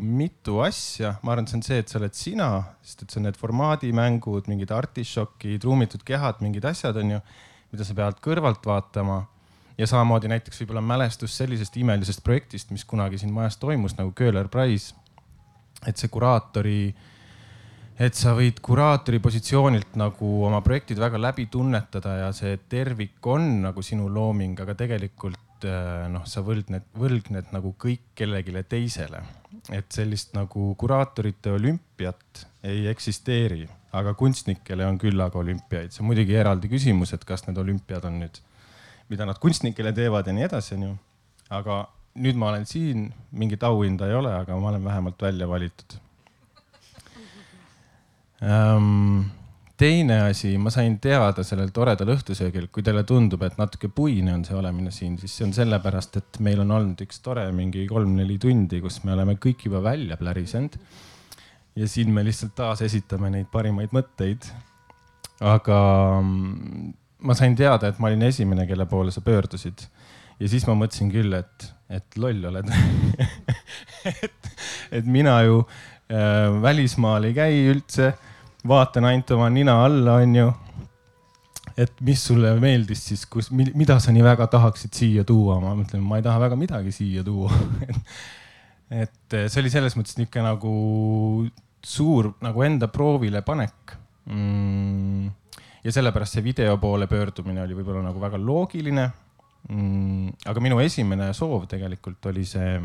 mitu 0.04 0.58
asja, 0.66 1.14
ma 1.24 1.32
arvan, 1.32 1.48
see 1.48 1.56
on 1.60 1.64
see, 1.64 1.78
et 1.80 1.92
sa 1.92 2.02
oled 2.02 2.18
sina, 2.18 2.50
sest 2.84 3.06
et 3.06 3.14
see 3.14 3.22
on 3.22 3.30
need 3.30 3.40
formaadimängud, 3.40 4.50
mingid 4.52 4.74
artišokid, 4.76 5.64
ruumitud 5.64 6.04
kehad, 6.08 6.44
mingid 6.44 6.68
asjad 6.68 7.00
on 7.00 7.16
ju, 7.16 7.22
mida 7.72 7.88
sa 7.88 7.96
pead 7.96 8.20
kõrvalt 8.28 8.68
vaatama 8.68 9.22
ja 9.78 9.88
samamoodi 9.88 10.30
näiteks 10.32 10.62
võib-olla 10.62 10.84
mälestus 10.86 11.36
sellisest 11.38 11.78
imelisest 11.78 12.24
projektist, 12.24 12.72
mis 12.72 12.86
kunagi 12.86 13.20
siin 13.22 13.34
majas 13.34 13.58
toimus 13.62 13.96
nagu 13.98 14.14
Köhler 14.16 14.50
Prize. 14.52 14.96
et 15.88 15.98
see 15.98 16.12
kuraatori, 16.14 16.94
et 18.00 18.14
sa 18.14 18.36
võid 18.38 18.60
kuraatori 18.62 19.20
positsioonilt 19.20 19.96
nagu 19.98 20.34
oma 20.46 20.60
projektid 20.62 21.00
väga 21.02 21.18
läbi 21.22 21.48
tunnetada 21.50 22.18
ja 22.20 22.28
see 22.38 22.60
tervik 22.70 23.26
on 23.26 23.64
nagu 23.64 23.82
sinu 23.82 24.10
looming, 24.14 24.60
aga 24.62 24.76
tegelikult 24.78 25.66
äh, 25.66 26.06
noh, 26.14 26.26
sa 26.26 26.44
võlgned, 26.46 26.92
võlgned 26.98 27.50
nagu 27.56 27.74
kõik 27.78 28.12
kellelegi 28.16 28.64
teisele. 28.70 29.24
et 29.70 29.92
sellist 29.92 30.34
nagu 30.34 30.76
kuraatorite 30.78 31.52
olümpiat 31.52 32.46
ei 32.64 32.88
eksisteeri, 32.88 33.68
aga 33.92 34.14
kunstnikele 34.14 34.86
on 34.86 34.98
küllaga 34.98 35.40
olümpiaid, 35.40 35.92
see 35.92 36.04
on 36.04 36.12
muidugi 36.14 36.38
eraldi 36.38 36.70
küsimus, 36.70 37.14
et 37.14 37.26
kas 37.26 37.48
need 37.48 37.58
olümpiad 37.58 38.06
on 38.06 38.22
nüüd 38.22 38.40
mida 39.12 39.28
nad 39.28 39.40
kunstnikele 39.44 39.92
teevad 39.96 40.28
ja 40.28 40.36
nii 40.36 40.48
edasi, 40.48 40.78
onju. 40.78 40.94
aga 41.52 41.82
nüüd 42.22 42.40
ma 42.40 42.52
olen 42.52 42.66
siin, 42.68 43.10
mingit 43.32 43.64
auhinda 43.68 44.08
ei 44.08 44.16
ole, 44.16 44.32
aga 44.36 44.58
ma 44.60 44.72
olen 44.72 44.84
vähemalt 44.84 45.22
välja 45.22 45.48
valitud 45.48 46.00
ähm, 48.44 49.30
teine 49.82 50.20
asi, 50.30 50.58
ma 50.62 50.70
sain 50.74 50.98
teada 51.02 51.44
sellel 51.46 51.72
toredal 51.74 52.14
õhtusöögil, 52.14 52.68
kui 52.74 52.84
teile 52.86 53.02
tundub, 53.08 53.42
et 53.48 53.58
natuke 53.58 53.90
puine 53.94 54.34
on 54.36 54.44
see 54.46 54.58
olemine 54.58 54.94
siin, 54.94 55.16
siis 55.22 55.34
see 55.38 55.48
on 55.48 55.56
sellepärast, 55.58 56.20
et 56.22 56.42
meil 56.46 56.62
on 56.62 56.74
olnud 56.76 57.02
üks 57.06 57.22
tore 57.26 57.48
mingi 57.56 57.88
kolm-neli 57.90 58.38
tundi, 58.42 58.82
kus 58.84 59.02
me 59.08 59.16
oleme 59.16 59.38
kõik 59.42 59.66
juba 59.70 59.82
välja 59.92 60.20
plärisenud. 60.20 60.78
ja 61.76 61.88
siin 61.88 62.12
me 62.14 62.24
lihtsalt 62.28 62.54
taas 62.56 62.82
esitame 62.86 63.32
neid 63.34 63.48
parimaid 63.52 63.94
mõtteid. 63.96 64.52
aga 65.40 65.80
ma 67.22 67.36
sain 67.38 67.56
teada, 67.58 67.92
et 67.92 68.00
ma 68.02 68.10
olin 68.10 68.26
esimene, 68.28 68.66
kelle 68.70 68.88
poole 68.90 69.14
sa 69.14 69.22
pöördusid. 69.26 69.86
ja 70.42 70.50
siis 70.50 70.66
ma 70.68 70.76
mõtlesin 70.78 71.12
küll, 71.14 71.34
et, 71.38 71.68
et 71.90 72.18
loll 72.18 72.50
oled. 72.50 72.72
Et, 74.02 74.48
et 74.98 75.06
mina 75.06 75.36
ju 75.46 75.60
äh, 76.10 76.48
välismaal 76.64 77.28
ei 77.28 77.36
käi 77.38 77.60
üldse, 77.70 78.08
vaatan 78.68 79.06
ainult 79.06 79.30
oma 79.36 79.50
nina 79.54 79.76
alla, 79.86 80.16
onju. 80.24 80.48
et 81.78 82.02
mis 82.02 82.24
sulle 82.26 82.56
meeldis 82.58 83.04
siis, 83.12 83.28
kus, 83.30 83.52
mida 83.54 84.00
sa 84.02 84.12
nii 84.12 84.26
väga 84.26 84.48
tahaksid 84.50 84.98
siia 84.98 85.26
tuua, 85.28 85.60
ma 85.62 85.76
mõtlen, 85.78 86.02
ma 86.02 86.18
ei 86.18 86.26
taha 86.26 86.42
väga 86.48 86.58
midagi 86.58 86.96
siia 86.96 87.24
tuua. 87.24 87.54
Et 89.04 89.38
see 89.48 89.62
oli 89.62 89.70
selles 89.72 89.94
mõttes 89.96 90.18
niisugune 90.18 90.50
nagu 90.50 90.72
suur 91.86 92.34
nagu 92.44 92.66
enda 92.66 92.90
proovile 92.92 93.40
panek. 93.46 93.94
Mm 94.26 95.30
ja 95.84 95.92
sellepärast 95.92 96.38
see 96.38 96.44
video 96.46 96.78
poole 96.78 97.08
pöördumine 97.10 97.64
oli 97.64 97.76
võib-olla 97.78 98.04
nagu 98.06 98.22
väga 98.22 98.40
loogiline 98.42 99.08
mm,. 99.70 100.44
aga 100.46 100.64
minu 100.64 100.80
esimene 100.84 101.32
soov 101.38 101.66
tegelikult 101.72 102.26
oli 102.32 102.46
see 102.46 102.76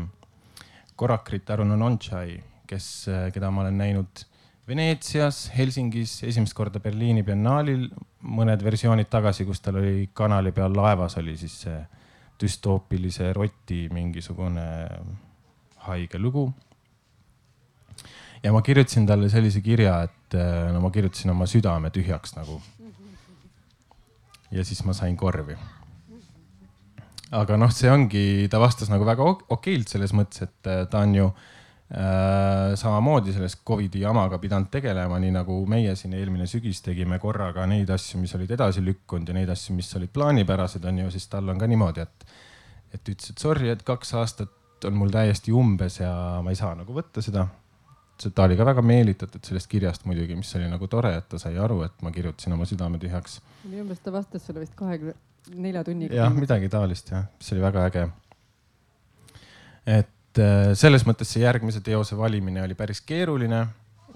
Korakrit 0.97 1.49
Aruno 1.53 1.75
Nonchai, 1.77 2.39
kes, 2.65 2.87
keda 3.33 3.51
ma 3.53 3.61
olen 3.61 3.77
näinud 3.77 4.23
Veneetsias, 4.67 5.45
Helsingis, 5.55 6.17
esimest 6.27 6.55
korda 6.57 6.81
Berliini 6.83 7.21
biennaalil, 7.23 7.85
mõned 8.27 8.63
versioonid 8.65 9.07
tagasi, 9.07 9.45
kus 9.47 9.61
tal 9.63 9.77
oli 9.79 10.09
kanali 10.17 10.51
peal 10.51 10.73
laevas 10.75 11.15
oli 11.21 11.37
siis 11.39 11.53
see 11.63 11.77
düstoopilise 12.41 13.29
roti 13.37 13.85
mingisugune 13.93 14.65
haige 15.87 16.19
lugu. 16.19 16.49
ja 18.43 18.51
ma 18.53 18.61
kirjutasin 18.61 19.07
talle 19.07 19.29
sellise 19.29 19.61
kirja, 19.61 20.01
et 20.03 20.35
no 20.73 20.81
ma 20.81 20.91
kirjutasin 20.91 21.31
oma 21.31 21.47
südame 21.49 21.89
tühjaks 21.93 22.35
nagu 22.35 22.59
ja 24.51 24.63
siis 24.65 24.83
ma 24.87 24.95
sain 24.95 25.17
korvi. 25.17 25.57
aga 27.37 27.57
noh, 27.59 27.71
see 27.75 27.89
ongi, 27.91 28.47
ta 28.51 28.59
vastas 28.61 28.89
nagu 28.91 29.05
väga 29.07 29.25
okeilt 29.51 29.91
selles 29.91 30.13
mõttes, 30.15 30.45
et 30.47 30.69
äh, 30.71 30.85
ta 30.87 31.01
on 31.03 31.15
ju 31.17 31.25
äh, 31.27 32.71
samamoodi 32.79 33.35
selles 33.35 33.57
Covidi 33.67 34.05
jamaga 34.05 34.39
pidanud 34.39 34.71
tegelema, 34.71 35.19
nii 35.19 35.33
nagu 35.35 35.59
meie 35.67 35.95
siin 35.99 36.15
eelmine 36.15 36.47
sügis 36.47 36.79
tegime 36.85 37.19
korraga 37.19 37.67
neid 37.67 37.91
asju, 37.91 38.21
mis 38.23 38.35
olid 38.39 38.55
edasi 38.55 38.83
lükkunud 38.85 39.27
ja 39.27 39.35
neid 39.35 39.51
asju, 39.51 39.75
mis 39.75 39.91
olid 39.99 40.13
plaanipärased, 40.15 40.87
on 40.87 41.03
ju, 41.03 41.11
siis 41.17 41.27
tal 41.27 41.51
on 41.51 41.59
ka 41.59 41.67
niimoodi, 41.67 42.07
et, 42.07 42.27
et 42.95 43.13
ütles, 43.15 43.33
et 43.33 43.43
sorry, 43.43 43.73
et 43.75 43.83
kaks 43.83 44.15
aastat 44.21 44.87
on 44.87 44.95
mul 44.95 45.11
täiesti 45.11 45.51
umbes 45.51 45.99
ja 45.99 46.13
ma 46.45 46.53
ei 46.53 46.59
saa 46.59 46.75
nagu 46.77 46.95
võtta 46.95 47.23
seda 47.25 47.47
ta 48.33 48.43
oli 48.43 48.57
ka 48.57 48.65
väga 48.65 48.81
meelitatud 48.81 49.45
sellest 49.45 49.69
kirjast 49.71 50.05
muidugi, 50.09 50.35
mis 50.35 50.53
oli 50.57 50.67
nagu 50.71 50.89
tore, 50.91 51.13
et 51.19 51.29
ta 51.29 51.39
sai 51.41 51.57
aru, 51.61 51.81
et 51.85 52.05
ma 52.05 52.11
kirjutasin 52.15 52.55
oma 52.57 52.65
südame 52.69 52.99
tühjaks. 53.01 53.39
minu 53.63 53.83
meelest 53.83 54.03
ta 54.03 54.13
vastas 54.13 54.45
sulle 54.45 54.63
vist 54.63 54.75
kahekümne 54.75 55.13
nelja 55.55 55.83
tunniga. 55.87 56.15
jah, 56.15 56.33
midagi 56.33 56.69
taolist 56.69 57.11
jah, 57.11 57.27
mis 57.37 57.51
oli 57.55 57.63
väga 57.63 57.85
äge. 57.89 58.05
et 59.85 60.43
äh, 60.43 60.71
selles 60.73 61.05
mõttes 61.07 61.33
see 61.33 61.43
järgmise 61.43 61.81
teose 61.81 62.17
valimine 62.17 62.63
oli 62.63 62.75
päris 62.75 63.01
keeruline 63.01 63.65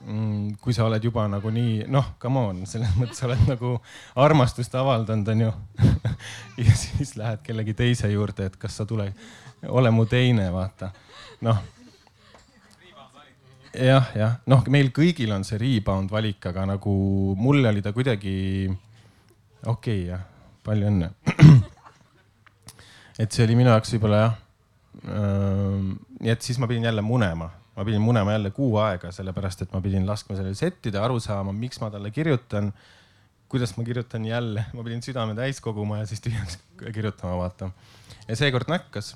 mm, 0.06 0.56
kui 0.62 0.74
sa 0.74 0.86
oled 0.88 1.04
juba 1.04 1.28
nagunii, 1.32 1.86
noh, 1.92 2.14
come 2.22 2.46
on, 2.52 2.64
selles 2.70 2.96
mõttes 3.00 3.22
oled 3.28 3.44
nagu 3.50 3.76
armastust 4.20 4.76
avaldanud, 4.76 5.30
onju 5.36 5.52
ja 6.66 6.78
siis 6.78 7.16
lähed 7.20 7.44
kellegi 7.46 7.78
teise 7.78 8.12
juurde, 8.12 8.50
et 8.50 8.58
kas 8.62 8.82
sa 8.82 8.88
tule, 8.90 9.12
ole 9.68 9.94
mu 9.94 10.08
teine, 10.10 10.50
vaata. 10.54 10.92
noh. 11.48 11.62
Jah, 13.74 14.12
jah, 14.16 14.38
noh, 14.52 14.64
meil 14.72 14.92
kõigil 14.96 15.32
on 15.36 15.46
see 15.48 15.60
rebound 15.62 16.12
valik, 16.12 16.44
aga 16.52 16.66
nagu 16.74 16.94
mulle 17.40 17.72
oli 17.72 17.84
ta 17.84 17.94
kuidagi 17.96 18.68
okei 18.68 19.72
okay, 19.72 20.00
jah, 20.10 20.26
palju 20.66 20.90
õnne 20.92 21.12
et 23.22 23.32
see 23.32 23.46
oli 23.46 23.58
minu 23.60 23.72
jaoks 23.72 23.94
võib-olla 23.96 24.22
jah. 24.22 24.38
nii 25.02 26.34
et 26.34 26.44
siis 26.46 26.60
ma 26.62 26.70
pidin 26.70 26.90
jälle 26.90 27.04
munema, 27.06 27.50
ma 27.78 27.86
pidin 27.88 28.04
munema 28.04 28.36
jälle 28.36 28.52
kuu 28.56 28.76
aega, 28.84 29.12
sellepärast 29.16 29.66
et 29.66 29.76
ma 29.76 29.82
pidin 29.84 30.08
laskma 30.08 30.36
sellele 30.38 30.58
settida, 30.58 31.04
aru 31.06 31.20
saama, 31.24 31.54
miks 31.56 31.82
ma 31.82 31.92
talle 31.94 32.12
kirjutan. 32.12 32.74
kuidas 33.52 33.76
ma 33.78 33.84
kirjutan 33.84 34.26
jälle, 34.26 34.66
ma 34.74 34.84
pidin 34.84 35.04
südame 35.04 35.36
täis 35.36 35.62
koguma 35.62 35.98
ja 36.00 36.06
siis 36.06 36.22
tühjaks 36.22 36.60
kirjutama, 36.94 37.38
vaata. 37.38 37.72
ja 38.28 38.36
seekord 38.36 38.70
näkkas, 38.72 39.16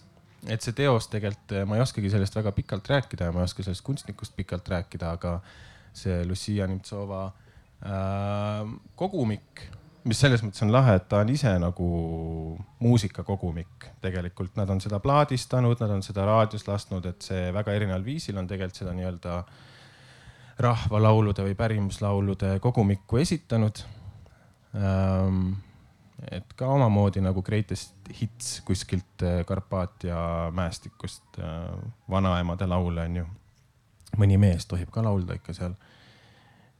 et 0.51 0.61
see 0.61 0.75
teos 0.77 1.07
tegelikult, 1.11 1.55
ma 1.69 1.77
ei 1.77 1.85
oskagi 1.85 2.11
sellest 2.13 2.35
väga 2.37 2.51
pikalt 2.55 2.89
rääkida 2.91 3.29
ja 3.29 3.35
ma 3.35 3.43
ei 3.43 3.49
oska 3.49 3.63
sellest 3.65 3.85
kunstnikust 3.85 4.35
pikalt 4.35 4.67
rääkida, 4.69 5.15
aga 5.17 5.39
see 5.95 6.21
Lucia 6.27 6.67
Nimtsova 6.67 7.23
äh, 7.25 8.75
kogumik 8.95 9.65
mis 10.05 10.19
selles 10.21 10.43
mõttes 10.45 10.61
on 10.61 10.71
lahe, 10.73 10.97
et 10.99 11.07
ta 11.09 11.21
on 11.23 11.29
ise 11.33 11.51
nagu 11.61 11.87
muusikakogumik 12.83 13.87
tegelikult, 14.03 14.53
nad 14.59 14.69
on 14.69 14.81
seda 14.83 14.99
plaadistanud, 15.01 15.79
nad 15.81 15.95
on 15.97 16.03
seda 16.05 16.27
raadios 16.29 16.67
lasknud, 16.67 17.07
et 17.09 17.25
see 17.25 17.49
väga 17.55 17.73
erineval 17.73 18.05
viisil 18.05 18.37
on 18.37 18.49
tegelikult 18.49 18.83
seda 18.83 18.93
nii-öelda 18.97 19.39
rahvalaulude 20.65 21.43
või 21.47 21.55
pärimuslaulude 21.57 22.57
kogumikku 22.63 23.23
esitanud 23.23 23.81
ähm,. 24.77 25.55
Et 26.31 26.53
ka 26.55 26.67
omamoodi 26.71 27.21
nagu 27.23 27.43
greatest 27.43 28.09
hits 28.19 28.61
kuskilt 28.65 29.23
äh, 29.23 29.43
Karpaatia 29.45 30.51
mäestikust 30.55 31.39
äh,, 31.39 31.71
vanaemade 32.09 32.67
laule 32.67 33.03
on 33.09 33.17
ju. 33.21 33.25
mõni 34.15 34.37
mees 34.39 34.63
tohib 34.65 34.91
ka 34.95 35.03
laulda 35.03 35.35
ikka 35.35 35.53
seal. 35.53 35.73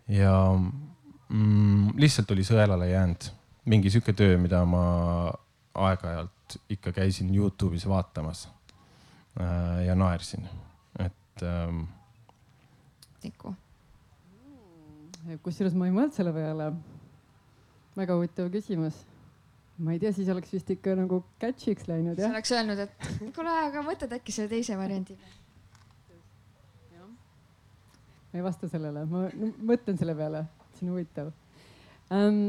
ja 0.08 0.32
mm,? 0.56 1.96
lihtsalt 2.00 2.32
oli 2.32 2.46
sõelale 2.48 2.90
jäänud 2.90 3.28
mingi 3.66 3.90
sihuke 3.90 4.14
töö, 4.14 4.38
mida 4.38 4.62
ma 4.66 4.86
aeg-ajalt 5.76 6.60
ikka 6.70 6.94
käisin 6.96 7.34
Youtube'is 7.36 7.88
vaatamas 7.90 8.48
äh, 9.42 9.86
ja 9.86 9.96
naersin, 9.96 10.48
et 11.00 11.44
ähm.... 11.44 11.84
Tiku. 13.20 13.56
kusjuures 15.44 15.74
ma 15.76 15.90
ei 15.90 15.96
mõelnud 15.96 16.16
selle 16.16 16.32
peale. 16.32 16.72
väga 17.98 18.16
huvitav 18.16 18.52
küsimus 18.54 19.04
ma 19.78 19.96
ei 19.96 20.00
tea, 20.00 20.12
siis 20.16 20.30
oleks 20.32 20.54
vist 20.56 20.70
ikka 20.72 20.94
nagu 20.96 21.22
catch'iks 21.42 21.90
läinud 21.90 22.20
jah. 22.20 22.30
sa 22.30 22.36
oleks 22.36 22.54
öelnud, 22.56 22.84
et 22.86 23.10
kuule, 23.36 23.56
aga 23.66 23.84
mõtled 23.84 24.14
äkki 24.20 24.36
selle 24.36 24.52
teise 24.52 24.78
variandi 24.80 25.18
peale. 25.20 25.42
ma 28.32 28.40
ei 28.40 28.46
vasta 28.46 28.70
sellele, 28.72 29.04
ma 29.10 29.26
mõtlen 29.74 30.00
selle 30.00 30.16
peale 30.16 30.46
see 30.76 30.88
on 30.88 30.96
huvitav 30.96 31.34
ähm,. 32.14 32.40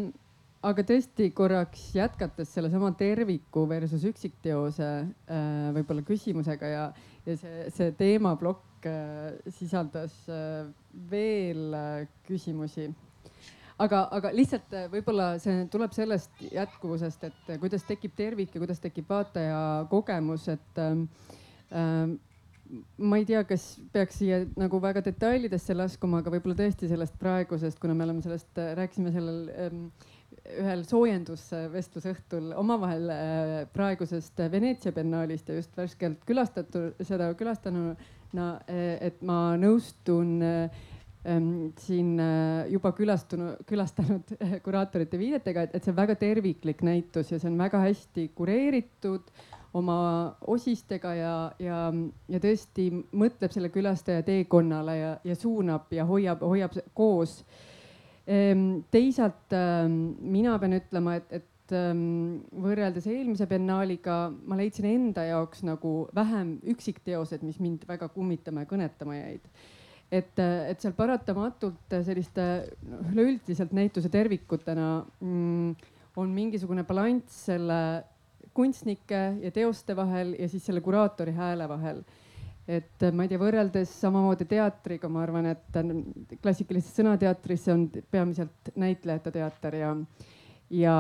aga 0.67 0.83
tõesti 0.87 1.29
korraks 1.37 1.89
jätkates 1.95 2.51
sellesama 2.55 2.93
terviku 2.99 3.67
versus 3.71 4.07
üksikteose 4.09 4.89
äh, 5.07 5.69
võib-olla 5.77 6.03
küsimusega 6.07 6.71
ja, 6.73 6.87
ja 7.27 7.37
see, 7.39 7.67
see 7.75 7.93
teemaplokk 7.99 8.87
äh, 8.91 9.37
sisaldas 9.59 10.17
äh, 10.31 10.67
veel 11.11 11.75
äh, 11.77 12.07
küsimusi 12.27 12.89
aga, 13.83 14.03
aga 14.17 14.33
lihtsalt 14.35 14.77
äh, 14.77 14.87
võib-olla 14.93 15.35
see 15.43 15.65
tuleb 15.73 15.95
sellest 15.97 16.45
jätkuvusest, 16.53 17.27
et 17.29 17.51
äh, 17.53 17.61
kuidas 17.63 17.85
tekib 17.89 18.17
tervik 18.17 18.55
ja 18.55 18.63
kuidas 18.63 18.81
tekib 18.83 19.09
vaataja 19.11 19.59
kogemus, 19.91 20.49
et 20.53 20.81
ähm, 20.83 21.07
ähm, 21.71 22.17
ma 22.99 23.21
ei 23.21 23.27
tea, 23.29 23.43
kas 23.47 23.69
peaks 23.95 24.21
siia 24.21 24.43
nagu 24.59 24.81
väga 24.83 25.03
detailidesse 25.07 25.77
laskuma, 25.77 26.23
aga 26.23 26.33
võib-olla 26.35 26.59
tõesti 26.59 26.89
sellest 26.91 27.17
praegusest, 27.21 27.81
kuna 27.83 27.95
me 27.95 28.07
oleme 28.07 28.25
sellest, 28.25 28.53
äh, 28.59 28.73
rääkisime 28.79 29.13
sellel 29.15 29.41
ähm, 29.55 29.87
ühel 30.57 30.83
soojendusvestlusõhtul 30.89 32.53
omavahel 32.59 33.13
äh, 33.13 33.55
praegusest 33.75 34.41
Veneetsia 34.53 34.95
biennaalist 34.97 35.49
ja 35.51 35.61
just 35.61 35.77
värskelt 35.79 36.25
külastatud, 36.29 36.97
seda 37.07 37.33
külastanuna, 37.39 37.97
äh, 38.67 38.85
et 39.11 39.23
ma 39.27 39.41
nõustun 39.61 40.39
ähm, 40.43 40.85
siin 41.83 42.21
juba 42.71 42.93
külastunud, 42.95 43.65
külastanud 43.67 44.31
kuraatorite 44.63 45.19
viidetega, 45.19 45.67
et, 45.67 45.83
see 45.83 45.91
on 45.91 45.99
väga 45.99 46.15
terviklik 46.21 46.85
näitus 46.87 47.33
ja 47.33 47.41
see 47.43 47.51
on 47.51 47.59
väga 47.59 47.81
hästi 47.83 48.29
kureeritud 48.37 49.33
oma 49.77 50.37
osistega 50.49 51.13
ja, 51.17 51.35
ja, 51.61 51.81
ja 52.33 52.41
tõesti 52.43 52.89
mõtleb 53.17 53.53
selle 53.53 53.71
külastaja 53.75 54.25
teekonnale 54.27 54.97
ja, 54.99 55.11
ja 55.27 55.37
suunab 55.37 55.93
ja 55.93 56.07
hoiab, 56.09 56.45
hoiab 56.47 56.79
koos. 56.97 57.41
Ehm, 58.27 58.87
teisalt 58.91 59.55
ehm, 59.55 59.99
mina 60.33 60.57
pean 60.63 60.79
ütlema, 60.79 61.19
et, 61.21 61.43
et 61.43 61.77
ehm, 61.77 62.47
võrreldes 62.65 63.07
eelmise 63.11 63.49
biennaaliga 63.51 64.19
ma 64.49 64.59
leidsin 64.59 64.89
enda 64.91 65.27
jaoks 65.29 65.63
nagu 65.67 65.97
vähem 66.17 66.57
üksikteosed, 66.75 67.45
mis 67.47 67.61
mind 67.63 67.85
väga 67.89 68.09
kummitama 68.15 68.65
ja 68.65 68.71
kõnetama 68.73 69.19
jäid 69.21 69.51
et, 70.13 70.39
et 70.39 70.83
seal 70.83 70.95
paratamatult 70.97 71.97
selliste 72.07 72.45
noh, 72.87 73.09
üleüldiselt 73.13 73.73
näituse 73.75 74.11
tervikutena 74.13 74.91
mm, 75.21 75.73
on 76.17 76.31
mingisugune 76.33 76.87
balanss 76.87 77.47
selle 77.51 77.81
kunstnike 78.57 79.25
ja 79.43 79.51
teoste 79.53 79.97
vahel 79.97 80.33
ja 80.39 80.49
siis 80.49 80.65
selle 80.65 80.81
kuraatori 80.81 81.35
hääle 81.37 81.69
vahel. 81.69 82.05
et 82.67 83.05
ma 83.15 83.23
ei 83.23 83.31
tea, 83.31 83.39
võrreldes 83.39 83.91
samamoodi 84.01 84.43
teatriga, 84.51 85.07
ma 85.07 85.21
arvan, 85.23 85.47
et 85.53 85.77
klassikalises 86.43 86.97
sõnateatris 86.99 87.69
on 87.71 87.85
peamiselt 88.11 88.73
näitlejate 88.75 89.31
teater 89.37 89.77
ja 89.83 89.93
ja 90.71 90.95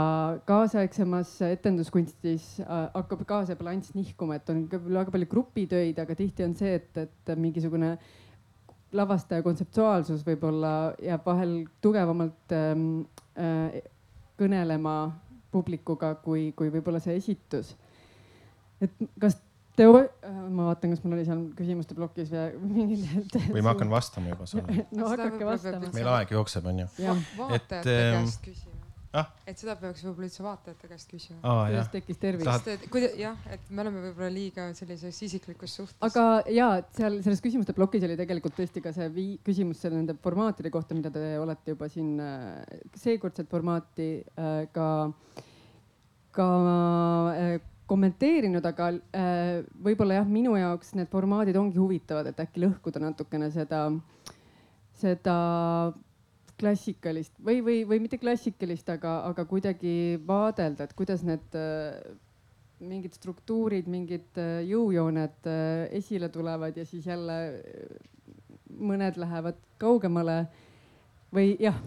kaasaegsemas 0.47 1.33
etenduskunstis 1.43 2.61
äh, 2.63 2.85
hakkab 2.95 3.25
ka 3.27 3.41
see 3.49 3.59
balanss 3.59 3.97
nihkuma, 3.97 4.39
et 4.39 4.53
on 4.53 4.63
küll 4.71 4.95
väga 4.95 5.11
palju 5.11 5.27
grupitöid, 5.33 5.99
aga 5.99 6.15
tihti 6.15 6.47
on 6.47 6.55
see, 6.55 6.77
et, 6.79 7.03
et 7.03 7.35
mingisugune 7.35 7.97
lavastaja 8.95 9.43
kontseptuaalsus 9.43 10.23
võib-olla 10.27 10.95
jääb 11.03 11.25
vahel 11.27 11.57
tugevamalt 11.83 12.55
ähm, 12.55 13.01
äh, 13.39 13.81
kõnelema 14.39 14.97
publikuga 15.53 16.15
kui, 16.23 16.51
kui 16.57 16.71
võib-olla 16.73 17.01
see 17.03 17.17
esitus. 17.19 17.75
et 18.81 18.93
kas 19.21 19.39
äh, 19.81 20.07
ma 20.51 20.71
vaatan, 20.71 20.95
kas 20.95 21.03
mul 21.05 21.17
oli 21.19 21.27
seal 21.27 21.43
küsimuste 21.57 21.97
plokis 21.99 22.31
veel 22.33 22.57
mingid. 22.63 23.05
või 23.55 23.63
ma 23.63 23.75
hakkan 23.75 23.91
vastama 23.91 24.33
juba 24.33 24.49
sulle 24.51 24.87
no 24.99 25.11
hakake 25.13 25.45
vastama. 25.49 25.93
meil 25.97 26.15
aeg 26.15 26.35
jookseb, 26.39 26.73
onju. 26.73 26.89
vaatajate 27.03 27.99
ähm, 27.99 28.25
käest 28.25 28.43
küsima 28.47 28.76
ah?. 29.17 29.31
et 29.49 29.59
seda 29.61 29.77
peaks 29.81 30.05
võib-olla 30.07 30.29
üldse 30.29 30.45
vaatajate 30.45 30.91
käest 30.91 31.11
küsima 31.11 31.41
ah,. 31.43 31.65
kuidas 31.69 31.91
tekkis 31.95 32.21
tervis 32.23 32.49
Tahad...? 32.49 32.87
kuida-, 32.93 33.13
jah, 33.21 33.39
et 33.53 33.71
me 33.71 33.85
oleme 33.85 34.03
võib-olla 34.09 34.31
liiga 34.33 34.69
sellises 34.79 35.21
isiklikus 35.29 35.77
suhtes. 35.81 36.01
aga 36.07 36.27
ja, 36.53 36.71
seal 36.97 37.21
selles 37.25 37.43
küsimuste 37.45 37.77
plokis 37.77 38.07
oli 38.09 38.19
tegelikult 38.19 38.57
tõesti 38.59 38.83
ka 38.85 38.93
see 38.97 39.09
vii-, 39.15 39.39
küsimus 39.47 39.81
selle 39.83 40.01
nende 40.01 40.17
formaatide 40.23 40.73
kohta, 40.75 40.97
mida 40.99 41.13
te 41.15 41.37
olete 41.41 41.75
juba 41.77 41.89
siin 41.93 42.17
äh, 42.23 42.83
seekordset 42.99 43.51
formaati 43.51 44.11
äh, 44.23 44.67
ka, 44.75 44.91
ka 46.37 46.51
äh, 47.33 47.57
kommenteerinud, 47.87 48.65
aga 48.67 48.89
võib-olla 49.87 50.17
jah, 50.17 50.25
minu 50.27 50.57
jaoks 50.59 50.97
need 50.99 51.07
formaadid 51.07 51.55
ongi 51.55 51.79
huvitavad, 51.79 52.27
et 52.27 52.41
äkki 52.43 52.65
lõhkuda 52.65 52.99
natukene 53.05 53.47
seda, 53.55 53.85
seda 54.99 55.37
klassikalist 56.61 57.35
või, 57.45 57.61
või, 57.65 57.81
või 57.89 58.01
mitte 58.05 58.19
klassikalist, 58.21 58.89
aga, 58.93 59.19
aga 59.29 59.45
kuidagi 59.49 60.17
vaadelda, 60.27 60.87
et 60.87 60.95
kuidas 60.97 61.25
need 61.27 61.59
äh, 61.59 61.99
mingid 62.87 63.17
struktuurid, 63.17 63.89
mingid 63.93 64.41
äh, 64.41 64.63
jõujooned 64.69 65.51
äh, 65.51 65.85
esile 65.99 66.31
tulevad 66.33 66.77
ja 66.77 66.87
siis 66.89 67.07
jälle 67.09 67.39
mõned 68.77 69.21
lähevad 69.21 69.61
kaugemale 69.81 70.45
või 71.35 71.55
jah. 71.61 71.79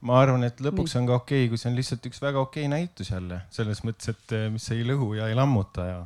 Ma 0.00 0.20
arvan, 0.22 0.44
et 0.46 0.60
lõpuks 0.62 0.94
on 1.00 1.08
ka 1.08 1.16
okei 1.18 1.44
okay,, 1.44 1.50
kui 1.50 1.60
see 1.60 1.72
on 1.72 1.78
lihtsalt 1.78 2.04
üks 2.06 2.20
väga 2.22 2.40
okei 2.40 2.68
okay 2.68 2.70
näitus 2.70 3.10
jälle 3.10 3.40
selles 3.50 3.82
mõttes, 3.82 4.12
et 4.12 4.36
mis 4.54 4.68
ei 4.70 4.84
lõhu 4.86 5.16
ja 5.18 5.26
ei 5.28 5.34
lammuta 5.34 5.86
ja 5.88 6.02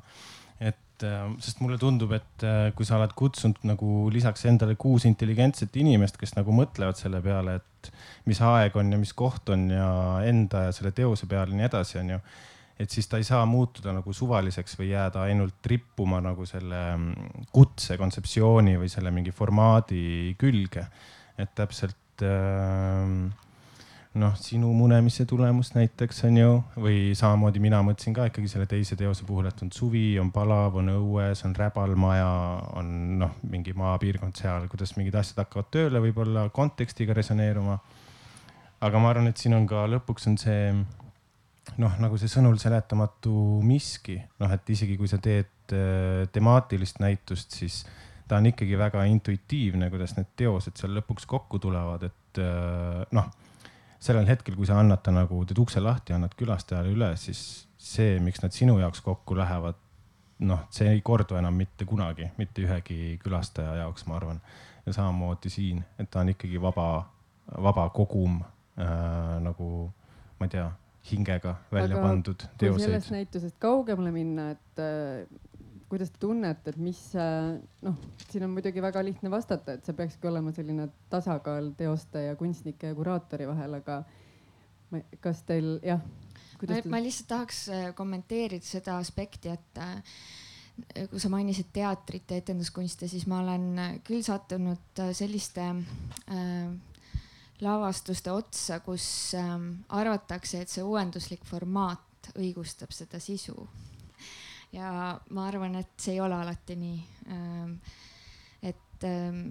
et 1.03 1.09
äh, 1.09 1.35
sest 1.43 1.61
mulle 1.63 1.79
tundub, 1.81 2.13
et 2.17 2.47
äh, 2.47 2.71
kui 2.77 2.87
sa 2.87 2.99
oled 2.99 3.13
kutsunud 3.19 3.63
nagu 3.69 4.09
lisaks 4.15 4.47
endale 4.51 4.77
kuus 4.81 5.07
intelligentset 5.09 5.75
inimest, 5.81 6.19
kes 6.21 6.37
nagu 6.39 6.55
mõtlevad 6.55 6.99
selle 6.99 7.23
peale, 7.25 7.59
et 7.61 7.93
mis 8.31 8.41
aeg 8.47 8.77
on 8.79 8.95
ja 8.95 9.01
mis 9.01 9.13
koht 9.19 9.51
on 9.53 9.69
ja 9.73 9.91
enda 10.29 10.69
ja 10.69 10.75
selle 10.75 10.95
teose 10.97 11.29
peale 11.31 11.53
ja 11.53 11.61
nii 11.61 11.69
edasi, 11.69 11.99
onju. 12.03 12.21
et 12.83 12.91
siis 12.91 13.07
ta 13.11 13.21
ei 13.21 13.27
saa 13.27 13.45
muutuda 13.47 13.93
nagu 13.95 14.15
suvaliseks 14.15 14.79
või 14.79 14.93
jääda 14.93 15.27
ainult 15.29 15.67
rippuma 15.71 16.23
nagu 16.25 16.47
selle 16.49 16.83
mm, 16.97 17.47
kutse 17.55 17.99
kontseptsiooni 18.01 18.79
või 18.81 18.91
selle 18.91 19.13
mingi 19.15 19.35
formaadi 19.35 20.35
külge. 20.39 20.87
et 21.39 21.55
täpselt 21.59 22.23
äh, 22.23 23.51
noh, 24.21 24.35
sinu 24.37 24.69
munemise 24.77 25.25
tulemus 25.29 25.73
näiteks 25.73 26.25
on 26.29 26.37
ju, 26.37 26.51
või 26.77 26.97
samamoodi 27.17 27.63
mina 27.65 27.81
mõtlesin 27.85 28.13
ka 28.17 28.27
ikkagi 28.29 28.51
selle 28.51 28.67
teise 28.69 28.97
teose 29.01 29.25
puhul, 29.29 29.49
et 29.49 29.63
on 29.65 29.73
suvi, 29.73 30.19
on 30.21 30.29
palav, 30.35 30.77
on 30.81 30.91
õues, 30.93 31.45
on 31.49 31.55
räbalmaja, 31.57 32.29
on 32.77 32.91
noh, 33.23 33.39
mingi 33.49 33.73
maapiirkond 33.77 34.37
seal, 34.37 34.69
kuidas 34.73 34.93
mingid 34.99 35.17
asjad 35.17 35.41
hakkavad 35.45 35.71
tööle 35.73 36.03
võib-olla 36.05 36.49
kontekstiga 36.53 37.17
resoneeruma. 37.17 37.79
aga 38.83 38.99
ma 38.99 39.11
arvan, 39.15 39.31
et 39.31 39.39
siin 39.39 39.55
on 39.55 39.67
ka 39.67 39.87
lõpuks 39.89 40.29
on 40.29 40.37
see 40.43 40.63
noh, 41.81 41.99
nagu 42.03 42.19
see 42.19 42.29
sõnul 42.29 42.59
seletamatu 42.61 43.33
miski, 43.65 44.19
noh, 44.43 44.53
et 44.53 44.71
isegi 44.75 44.99
kui 45.01 45.09
sa 45.09 45.23
teed 45.23 45.73
äh, 45.73 46.29
temaatilist 46.33 47.01
näitust, 47.01 47.57
siis 47.57 47.85
ta 48.29 48.37
on 48.37 48.51
ikkagi 48.51 48.77
väga 48.77 49.07
intuitiivne, 49.09 49.89
kuidas 49.91 50.19
need 50.19 50.35
teosed 50.37 50.77
seal 50.77 50.93
lõpuks 50.99 51.25
kokku 51.31 51.63
tulevad, 51.63 52.11
et 52.11 52.43
äh, 52.43 53.07
noh 53.17 53.31
sellel 54.03 54.27
hetkel, 54.27 54.57
kui 54.59 54.67
sa 54.67 54.81
annad 54.83 55.03
ta 55.05 55.15
nagu, 55.15 55.45
teed 55.47 55.61
ukse 55.63 55.83
lahti, 55.83 56.15
annad 56.17 56.35
külastajale 56.39 56.91
üle, 56.91 57.13
siis 57.21 57.43
see, 57.79 58.19
miks 58.23 58.43
nad 58.43 58.55
sinu 58.55 58.79
jaoks 58.81 59.03
kokku 59.05 59.37
lähevad, 59.39 59.79
noh, 60.49 60.67
see 60.75 60.91
ei 60.91 61.03
kordu 61.07 61.39
enam 61.39 61.55
mitte 61.59 61.87
kunagi, 61.89 62.29
mitte 62.39 62.65
ühegi 62.65 63.17
külastaja 63.23 63.77
jaoks, 63.83 64.07
ma 64.11 64.19
arvan. 64.19 64.43
ja 64.87 64.93
samamoodi 64.93 65.51
siin, 65.51 65.85
et 66.03 66.11
ta 66.11 66.25
on 66.25 66.33
ikkagi 66.33 66.59
vaba, 66.61 67.05
vaba 67.63 67.85
kogum 67.95 68.41
äh, 68.43 69.37
nagu, 69.45 69.69
ma 70.41 70.49
ei 70.49 70.55
tea, 70.57 70.65
hingega 71.07 71.57
välja 71.71 71.97
Aga 71.97 72.03
pandud 72.03 72.43
teoseid. 72.59 72.89
sellest 72.89 73.11
näitusest 73.15 73.57
kaugemale 73.63 74.11
minna, 74.15 74.51
et 74.57 74.83
äh, 74.83 75.27
kuidas 75.93 76.09
te 76.09 76.23
tunnete, 76.23 76.73
et 76.73 76.81
mis 76.81 76.99
noh, 77.85 77.97
siin 78.31 78.47
on 78.47 78.55
muidugi 78.55 78.81
väga 78.81 79.03
lihtne 79.05 79.29
vastata, 79.33 79.77
et 79.77 79.85
see 79.85 79.97
peakski 79.99 80.31
olema 80.31 80.53
selline 80.57 80.89
tasakaal 81.13 81.75
teoste 81.77 82.23
ja 82.31 82.37
kunstnike 82.41 82.93
ja 82.93 82.97
kuraatori 82.97 83.49
vahel, 83.51 83.77
aga 83.83 83.99
ma, 84.93 85.03
kas 85.21 85.43
teil 85.49 85.75
jah? 85.85 86.01
ma, 86.63 86.79
te... 86.79 86.89
ma 86.89 87.03
lihtsalt 87.03 87.29
tahaks 87.35 87.67
äh, 87.75 87.91
kommenteerida 87.99 88.65
seda 88.65 88.97
aspekti, 89.03 89.53
et 89.53 89.83
äh, 89.83 90.01
kui 91.11 91.21
sa 91.21 91.31
mainisid 91.33 91.69
teatrit 91.75 92.31
ja 92.31 92.41
etenduskunste, 92.41 93.09
siis 93.11 93.27
ma 93.31 93.43
olen 93.43 93.69
äh, 93.79 93.93
küll 94.07 94.25
sattunud 94.25 95.03
selliste 95.17 95.69
äh, 95.73 96.73
lavastuste 97.63 98.33
otsa, 98.33 98.81
kus 98.85 99.07
äh, 99.39 99.55
arvatakse, 100.01 100.63
et 100.63 100.73
see 100.73 100.85
uuenduslik 100.87 101.45
formaat 101.49 102.33
õigustab 102.39 102.93
seda 102.95 103.21
sisu 103.21 103.67
ja 104.73 105.21
ma 105.31 105.47
arvan, 105.47 105.77
et 105.81 105.93
see 106.01 106.17
ei 106.17 106.21
ole 106.21 106.35
alati 106.35 106.77
nii. 106.77 107.01
Ähm, 107.33 107.75
et 108.63 109.05
ähm, 109.05 109.43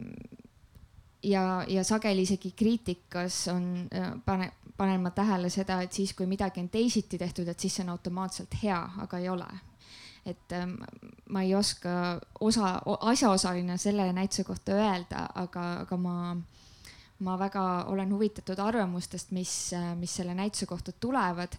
ja, 1.23 1.63
ja 1.67 1.83
sageli 1.83 2.25
isegi 2.25 2.53
kriitikas 2.57 3.47
on, 3.53 3.87
äh, 3.93 4.11
pane, 4.25 4.51
panen 4.77 5.01
ma 5.01 5.11
tähele 5.11 5.49
seda, 5.49 5.81
et 5.81 5.93
siis, 5.93 6.13
kui 6.13 6.25
midagi 6.29 6.61
on 6.63 6.69
teisiti 6.69 7.17
tehtud, 7.21 7.47
et 7.47 7.59
siis 7.59 7.75
see 7.75 7.85
on 7.85 7.93
automaatselt 7.95 8.55
hea, 8.63 8.79
aga 9.05 9.19
ei 9.19 9.29
ole. 9.29 9.49
et 10.25 10.53
ähm, 10.53 10.75
ma 11.33 11.41
ei 11.41 11.55
oska 11.55 12.19
osa, 12.39 12.81
asjaosaline 12.85 13.77
selle 13.81 14.03
näituse 14.13 14.43
kohta 14.43 14.75
öelda, 14.77 15.23
aga, 15.35 15.63
aga 15.81 15.97
ma 15.97 16.35
ma 17.21 17.37
väga 17.39 17.63
olen 17.91 18.11
huvitatud 18.13 18.59
arvamustest, 18.59 19.31
mis, 19.35 19.53
mis 19.99 20.15
selle 20.19 20.35
näituse 20.37 20.65
kohta 20.69 20.91
tulevad. 20.91 21.57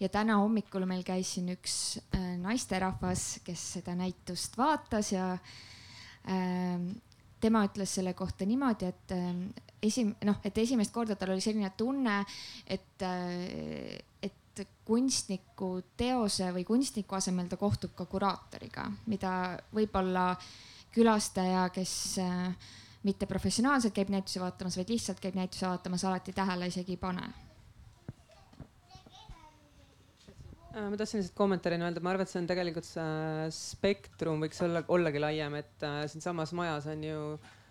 ja 0.00 0.08
täna 0.08 0.38
hommikul 0.40 0.86
meil 0.88 1.02
käis 1.04 1.34
siin 1.34 1.50
üks 1.52 1.74
äh, 2.14 2.36
naisterahvas, 2.40 3.40
kes 3.44 3.64
seda 3.76 3.94
näitust 3.98 4.56
vaatas 4.58 5.12
ja 5.12 5.32
äh, 5.34 6.86
tema 7.40 7.64
ütles 7.68 7.94
selle 7.98 8.14
kohta 8.14 8.46
niimoodi, 8.48 8.88
et 8.88 9.12
äh, 9.16 9.34
esim-, 9.82 10.14
noh, 10.24 10.40
et 10.44 10.58
esimest 10.58 10.92
korda 10.94 11.16
tal 11.16 11.34
oli 11.34 11.44
selline 11.44 11.72
tunne, 11.76 12.22
et 12.66 13.04
äh,, 13.04 13.98
et 14.22 14.66
kunstniku 14.84 15.78
teose 15.96 16.50
või 16.52 16.64
kunstniku 16.68 17.16
asemel 17.16 17.46
ta 17.48 17.56
kohtub 17.56 17.94
ka 17.96 18.04
kuraatoriga, 18.10 18.88
mida 19.08 19.32
võib-olla 19.72 20.34
külastaja, 20.94 21.68
kes 21.74 21.94
äh, 22.20 22.70
mitte 23.06 23.26
professionaalselt 23.26 23.94
käib 23.96 24.10
näitusi 24.12 24.40
vaatamas, 24.42 24.76
vaid 24.76 24.90
lihtsalt 24.92 25.20
käib 25.22 25.38
näitusi 25.38 25.66
vaatamas, 25.66 26.04
alati 26.04 26.34
tähele 26.36 26.68
isegi 26.68 26.96
ei 26.96 27.00
pane. 27.00 27.28
Äh, 30.70 30.90
ma 30.90 30.96
tahtsin 30.96 31.18
lihtsalt 31.20 31.38
kommentaarina 31.38 31.88
öelda, 31.88 32.02
ma 32.04 32.12
arvan, 32.12 32.28
et 32.28 32.32
see 32.32 32.42
on 32.42 32.50
tegelikult 32.50 32.86
see 32.86 33.46
spektrum 33.54 34.44
võiks 34.44 34.60
olla, 34.66 34.84
ollagi 34.92 35.22
laiem, 35.22 35.56
et 35.62 35.86
äh, 35.86 36.04
siinsamas 36.12 36.52
majas 36.56 36.86
on 36.92 37.02
ju 37.08 37.24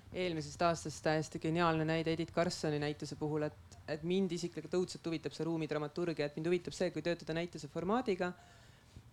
eelmisest 0.10 0.62
aastast 0.66 1.04
täiesti 1.06 1.40
geniaalne 1.40 1.86
näide 1.86 2.16
Edith 2.16 2.34
Karlssoni 2.34 2.80
näituse 2.82 3.16
puhul, 3.16 3.46
et, 3.46 3.78
et 3.88 4.04
mind 4.04 4.34
isiklikult 4.34 4.74
õudselt 4.82 5.06
huvitab 5.06 5.36
see 5.38 5.46
ruumi 5.46 5.70
dramaturgia, 5.70 6.26
et 6.26 6.40
mind 6.40 6.50
huvitab 6.50 6.74
see, 6.74 6.90
kui 6.96 7.06
töötada 7.06 7.38
näituse 7.38 7.70
formaadiga 7.70 8.34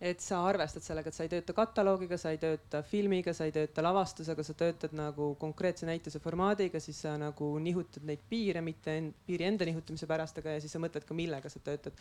et 0.01 0.21
sa 0.21 0.43
arvestad 0.45 0.85
sellega, 0.85 1.09
et 1.09 1.17
sa 1.17 1.25
ei 1.25 1.31
tööta 1.33 1.55
kataloogiga, 1.57 2.19
sa 2.21 2.33
ei 2.35 2.41
tööta 2.41 2.83
filmiga, 2.85 3.33
sa 3.37 3.47
ei 3.49 3.55
tööta 3.55 3.85
lavastusega, 3.85 4.45
sa 4.45 4.57
töötad 4.59 4.93
nagu 4.97 5.31
konkreetse 5.41 5.89
näituse 5.89 6.21
formaadiga, 6.21 6.81
siis 6.85 7.01
sa 7.07 7.15
nagu 7.21 7.55
nihutad 7.63 8.05
neid 8.09 8.27
piire, 8.29 8.61
mitte 8.65 8.99
en, 9.01 9.09
piiri 9.27 9.49
enda 9.49 9.69
nihutamise 9.69 10.09
pärast, 10.11 10.43
aga 10.43 10.59
ja 10.59 10.65
siis 10.65 10.77
sa 10.77 10.83
mõtled 10.83 11.09
ka, 11.09 11.17
millega 11.17 11.53
sa 11.53 11.63
töötad. 11.65 11.97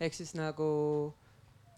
ehk 0.00 0.14
siis 0.14 0.34
nagu 0.36 0.66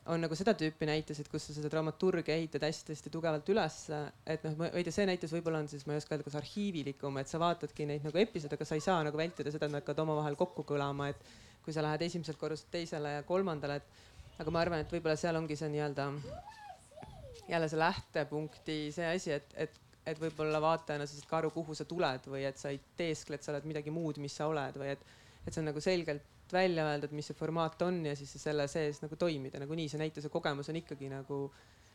on 0.08 0.22
nagu 0.24 0.36
seda 0.38 0.54
tüüpi 0.56 0.86
näitused, 0.88 1.28
kus 1.28 1.50
sa 1.50 1.54
seda 1.56 1.68
dramaturgia 1.72 2.36
ehitad 2.38 2.64
hästi-hästi 2.64 3.12
tugevalt 3.12 3.48
ülesse, 3.52 3.98
et 4.24 4.44
noh, 4.46 4.56
ma 4.56 4.70
ei 4.72 4.86
tea, 4.86 4.94
see 4.94 5.06
näitus 5.08 5.34
võib-olla 5.36 5.60
on 5.60 5.68
siis, 5.68 5.84
ma 5.86 5.94
ei 5.94 6.00
oska 6.00 6.14
öelda, 6.14 6.24
kas 6.24 6.38
arhiivilikum, 6.40 7.20
et 7.20 7.28
sa 7.28 7.40
vaatadki 7.42 7.86
neid 7.90 8.06
nagu 8.08 8.20
episoode, 8.22 8.56
aga 8.56 8.68
sa 8.68 8.78
ei 8.78 8.84
saa 8.84 9.02
nagu 9.04 9.20
vältida 9.20 9.52
seda, 9.52 9.68
et 9.68 9.74
nad 9.74 9.82
hakkavad 9.82 10.06
omavahel 10.06 10.38
kokku 10.40 10.64
kõlama, 10.70 11.10
et 11.12 11.20
kui 11.64 11.76
sa 11.76 11.84
lähed 11.84 12.06
esimeselt 12.06 12.40
korruselt 12.40 12.70
teisele 12.72 13.18
ja 13.18 13.26
kolmandale, 13.28 13.82
et 13.82 14.17
aga 14.39 14.55
ma 14.55 14.62
arvan, 14.62 14.84
et 14.84 14.95
võib-olla 14.95 15.18
seal 15.18 15.36
ongi 15.39 15.57
see 15.59 15.70
nii-öelda 15.72 16.09
jälle 17.49 17.68
see 17.68 17.80
lähtepunkti 17.80 18.78
see 18.95 19.07
asi, 19.11 19.32
et, 19.39 19.55
et, 19.57 19.78
et 20.07 20.20
võib-olla 20.20 20.61
vaatajana 20.62 21.07
sa 21.07 21.16
saad 21.16 21.30
ka 21.30 21.41
aru, 21.41 21.53
kuhu 21.55 21.76
sa 21.76 21.86
tuled 21.89 22.28
või 22.30 22.45
et 22.49 22.61
sa 22.61 22.72
ei 22.74 22.80
teeskle, 22.99 23.39
et 23.39 23.47
sa 23.47 23.55
oled 23.55 23.68
midagi 23.68 23.95
muud, 23.95 24.20
mis 24.22 24.36
sa 24.36 24.51
oled 24.51 24.76
või 24.80 24.93
et, 24.95 25.07
et 25.45 25.51
see 25.51 25.62
on 25.62 25.70
nagu 25.70 25.82
selgelt 25.82 26.53
välja 26.53 26.86
öeldud, 26.89 27.12
mis 27.16 27.28
see 27.28 27.36
formaat 27.36 27.82
on 27.84 28.05
ja 28.09 28.14
siis 28.16 28.30
selle 28.41 28.68
sees 28.70 29.03
nagu 29.05 29.16
toimida, 29.20 29.61
nagunii 29.61 29.89
see 29.91 30.01
näituse 30.01 30.30
kogemus 30.32 30.70
on 30.72 30.78
ikkagi 30.80 31.11
nagu 31.12 31.43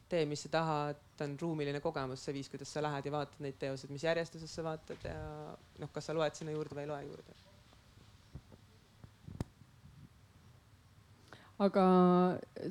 tee, 0.09 0.27
mis 0.29 0.43
sa 0.45 0.51
tahad, 0.53 0.99
ta 1.17 1.25
on 1.25 1.37
ruumiline 1.41 1.79
kogemus, 1.81 2.25
see 2.25 2.35
viis, 2.35 2.51
kuidas 2.51 2.73
sa 2.73 2.83
lähed 2.83 3.07
ja 3.07 3.15
vaatad 3.15 3.41
neid 3.45 3.57
teoseid, 3.61 3.93
mis 3.93 4.05
järjestuses 4.05 4.51
sa 4.53 4.65
vaatad 4.67 5.09
ja 5.09 5.17
noh, 5.81 5.93
kas 5.93 6.09
sa 6.09 6.17
loed 6.17 6.37
sinna 6.37 6.53
juurde 6.53 6.77
või 6.77 6.85
ei 6.85 6.91
loe 6.91 7.01
juurde 7.07 7.52
aga 11.61 11.85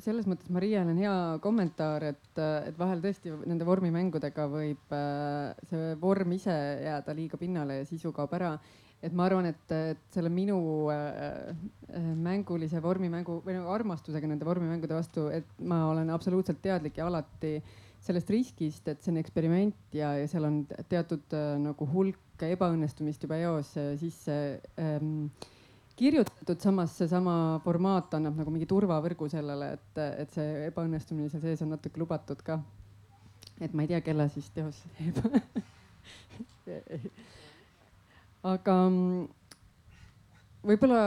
selles 0.03 0.27
mõttes 0.27 0.51
Marial 0.51 0.91
on 0.91 0.99
hea 0.99 1.17
kommentaar, 1.43 2.03
et, 2.13 2.31
et 2.39 2.79
vahel 2.79 3.03
tõesti 3.05 3.31
nende 3.47 3.67
vormimängudega 3.67 4.47
võib 4.51 4.95
äh, 4.97 5.53
see 5.71 5.93
vorm 6.03 6.35
ise 6.35 6.55
jääda 6.83 7.15
liiga 7.15 7.39
pinnale 7.39 7.81
ja 7.81 7.89
sisu 7.89 8.13
kaob 8.17 8.35
ära. 8.39 8.57
et 9.03 9.15
ma 9.19 9.25
arvan, 9.27 9.47
et, 9.51 9.71
et 9.75 10.03
selle 10.15 10.31
minu 10.31 10.89
äh, 10.91 11.55
äh, 11.91 12.11
mängulise 12.15 12.83
vormimängu 12.83 13.41
või 13.47 13.57
nagu 13.57 13.71
armastusega 13.75 14.27
nende 14.27 14.47
vormimängude 14.47 14.95
vastu, 14.95 15.29
et 15.29 15.47
ma 15.59 15.89
olen 15.91 16.11
absoluutselt 16.11 16.63
teadlik 16.63 16.99
ja 16.99 17.07
alati 17.07 17.61
sellest 18.03 18.31
riskist, 18.31 18.87
et 18.89 19.03
see 19.03 19.13
on 19.13 19.19
eksperiment 19.19 19.95
ja, 19.95 20.17
ja 20.19 20.27
seal 20.27 20.47
on 20.47 20.63
teatud 20.91 21.35
nagu 21.63 21.87
hulk 21.87 22.43
ebaõnnestumist 22.43 23.23
juba 23.23 23.39
eos 23.39 23.77
sisse 24.01 24.37
ähm, 24.75 25.29
kirjutatud, 25.97 26.61
samas 26.63 26.95
seesama 26.99 27.35
formaat 27.65 28.15
annab 28.19 28.39
nagu 28.41 28.53
mingi 28.55 28.69
turvavõrgu 28.71 29.29
sellele, 29.33 29.73
et, 29.77 30.01
et 30.25 30.31
see 30.37 30.67
ebaõnnestumine 30.69 31.29
seal 31.33 31.43
sees 31.45 31.63
on 31.65 31.73
natuke 31.75 32.01
lubatud 32.01 32.41
ka. 32.47 32.61
et 33.61 33.75
ma 33.75 33.85
ei 33.85 33.93
tea, 33.93 34.01
kelle 34.05 34.29
siis 34.33 34.49
teos 34.55 34.79
teeb 34.99 35.17
aga 38.53 38.77
mm, 38.89 39.27
võib-olla 40.67 41.03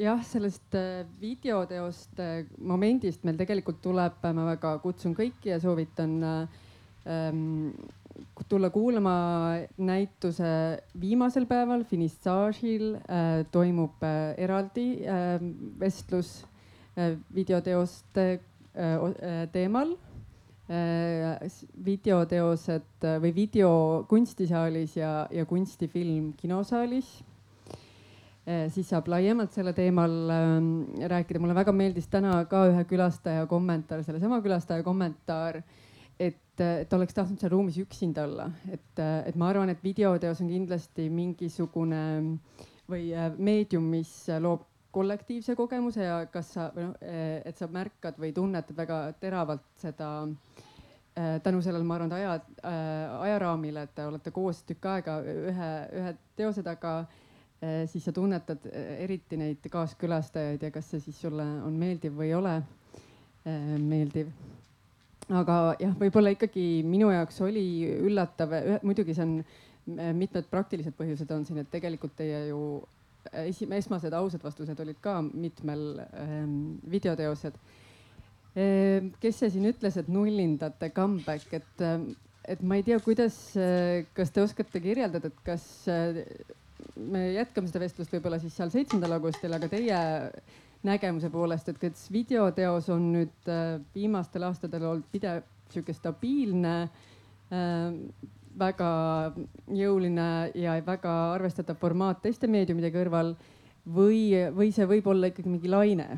jah, 0.00 0.22
sellest 0.26 0.74
äh, 0.78 1.04
videoteoste 1.20 2.46
momendist 2.58 3.24
meil 3.24 3.38
tegelikult 3.40 3.80
tuleb, 3.84 4.18
ma 4.24 4.48
väga 4.52 4.76
kutsun 4.82 5.14
kõiki 5.16 5.52
ja 5.52 5.60
soovitan 5.62 6.16
ähm, 6.24 7.70
tulla 8.48 8.70
kuulama 8.70 9.14
näituse 9.78 10.82
viimasel 11.00 11.46
päeval, 11.50 11.84
finissaažil 11.88 12.94
äh, 12.96 13.44
toimub 13.52 14.02
äh, 14.02 14.34
eraldi 14.38 14.88
äh, 15.06 15.36
vestlus 15.80 16.44
äh, 16.96 17.16
videoteoste 17.34 18.26
äh, 18.30 18.94
äh 18.94 19.46
teemal 19.52 19.96
äh,. 20.70 21.50
videoteosed 21.84 23.04
äh, 23.04 23.20
või 23.20 23.34
video 23.34 24.06
kunstisaalis 24.08 24.96
ja, 24.96 25.26
ja 25.30 25.44
kunstifilm 25.44 26.32
kinosaalis 26.36 27.22
siis 28.44 28.90
saab 28.92 29.06
laiemalt 29.08 29.54
selle 29.56 29.72
teemal 29.72 30.12
ähm, 30.28 30.66
rääkida. 31.08 31.40
mulle 31.40 31.54
väga 31.56 31.72
meeldis 31.72 32.10
täna 32.12 32.42
ka 32.44 32.66
ühe 32.68 32.82
külastaja 32.84 33.46
kommentaar, 33.48 34.02
sellesama 34.04 34.42
külastaja 34.44 34.84
kommentaar, 34.84 35.62
et, 36.54 36.62
et 36.84 36.92
oleks 36.94 37.16
tahtnud 37.16 37.40
seal 37.40 37.52
ruumis 37.52 37.80
üksinda 37.82 38.28
olla, 38.28 38.50
et, 38.70 39.02
et 39.26 39.34
ma 39.36 39.50
arvan, 39.50 39.72
et 39.72 39.82
videoteos 39.82 40.40
on 40.44 40.52
kindlasti 40.52 41.08
mingisugune 41.10 42.04
või 42.90 43.10
meedium, 43.38 43.90
mis 43.90 44.12
loob 44.40 44.68
kollektiivse 44.94 45.56
kogemuse 45.58 46.04
ja 46.06 46.20
kas 46.30 46.52
sa, 46.54 46.68
või 46.74 46.86
noh, 46.86 46.94
et 47.44 47.58
sa 47.58 47.66
märkad 47.72 48.18
või 48.20 48.30
tunnetad 48.36 48.76
väga 48.78 48.98
teravalt 49.20 49.66
seda 49.80 50.10
äh, 50.22 51.40
tänu 51.42 51.62
sellele, 51.64 51.86
ma 51.86 51.98
arvan, 51.98 52.14
aja 52.14 52.36
äh,, 52.38 53.20
ajaraamile, 53.26 53.88
et 53.88 53.94
te 53.96 54.06
olete 54.06 54.30
koos 54.34 54.62
tükk 54.68 54.86
aega 54.92 55.18
ühe, 55.24 55.70
ühe 55.98 56.14
teose 56.38 56.62
taga 56.66 56.94
äh,, 57.02 57.82
siis 57.90 58.06
sa 58.06 58.14
tunnetad 58.14 58.68
äh, 58.70 58.94
eriti 59.08 59.40
neid 59.40 59.66
kaaskülastajaid 59.70 60.62
ja 60.62 60.70
kas 60.74 60.92
see 60.94 61.02
siis 61.08 61.18
sulle 61.26 61.46
on 61.66 61.78
meeldiv 61.80 62.14
või 62.20 62.30
ei 62.30 62.38
ole 62.38 62.58
äh, 62.60 63.74
meeldiv. 63.82 64.30
Aga 65.32 65.58
jah, 65.80 65.94
võib-olla 66.00 66.34
ikkagi 66.34 66.82
minu 66.86 67.10
jaoks 67.12 67.40
oli 67.44 67.64
üllatav, 68.04 68.52
muidugi 68.84 69.16
see 69.16 69.24
on 69.24 69.38
mitmed 70.16 70.48
praktilised 70.50 70.96
põhjused 70.96 71.30
on 71.34 71.44
siin, 71.44 71.60
et 71.60 71.70
tegelikult 71.72 72.14
teie 72.16 72.46
ju 72.48 72.60
esi-, 73.44 73.68
esmased 73.78 74.16
ausad 74.16 74.44
vastused 74.44 74.80
olid 74.80 74.98
ka 75.04 75.18
mitmel 75.22 76.02
ähm, 76.18 76.58
videoteosed 76.90 77.56
ähm,. 78.56 79.12
kes 79.20 79.40
see 79.42 79.54
siin 79.54 79.68
ütles, 79.70 79.98
et 80.00 80.10
nullindate 80.12 80.90
comeback, 80.96 81.52
et 81.52 81.84
ähm,, 81.84 82.12
et 82.44 82.60
ma 82.60 82.76
ei 82.76 82.84
tea, 82.86 82.98
kuidas 83.04 83.36
äh,, 83.56 84.04
kas 84.16 84.32
te 84.32 84.44
oskate 84.44 84.82
kirjeldada, 84.84 85.32
et 85.32 85.40
kas 85.46 85.64
äh, 85.92 86.20
me 86.96 87.26
jätkame 87.38 87.70
seda 87.70 87.84
vestlust 87.84 88.12
võib-olla 88.14 88.40
siis 88.42 88.56
seal 88.56 88.72
seitsmendal 88.72 89.16
augustil, 89.16 89.52
aga 89.56 89.70
teie 89.72 90.00
nägemuse 90.84 91.30
poolest, 91.32 91.68
et 91.68 91.80
kas 91.80 92.06
videoteos 92.12 92.88
on 92.92 93.10
nüüd 93.14 93.50
äh, 93.50 93.80
viimastel 93.94 94.44
aastatel 94.48 94.84
olnud 94.90 95.08
pidev 95.12 95.44
sihuke 95.72 95.94
stabiilne 95.96 96.74
äh, 96.84 97.94
väga 98.58 98.90
jõuline 99.74 100.28
ja 100.60 100.76
väga 100.86 101.14
arvestatav 101.34 101.78
formaat 101.80 102.22
teiste 102.22 102.50
meediumide 102.50 102.92
kõrval 102.94 103.34
või, 103.96 104.30
või 104.54 104.70
see 104.74 104.86
võib 104.88 105.08
olla 105.10 105.32
ikkagi 105.32 105.50
mingi 105.50 105.72
laine? 105.72 106.08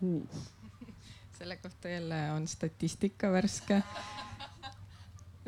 selle 1.38 1.60
kohta 1.62 1.92
jälle 1.92 2.24
on 2.34 2.48
statistika 2.50 3.30
värske. 3.30 3.82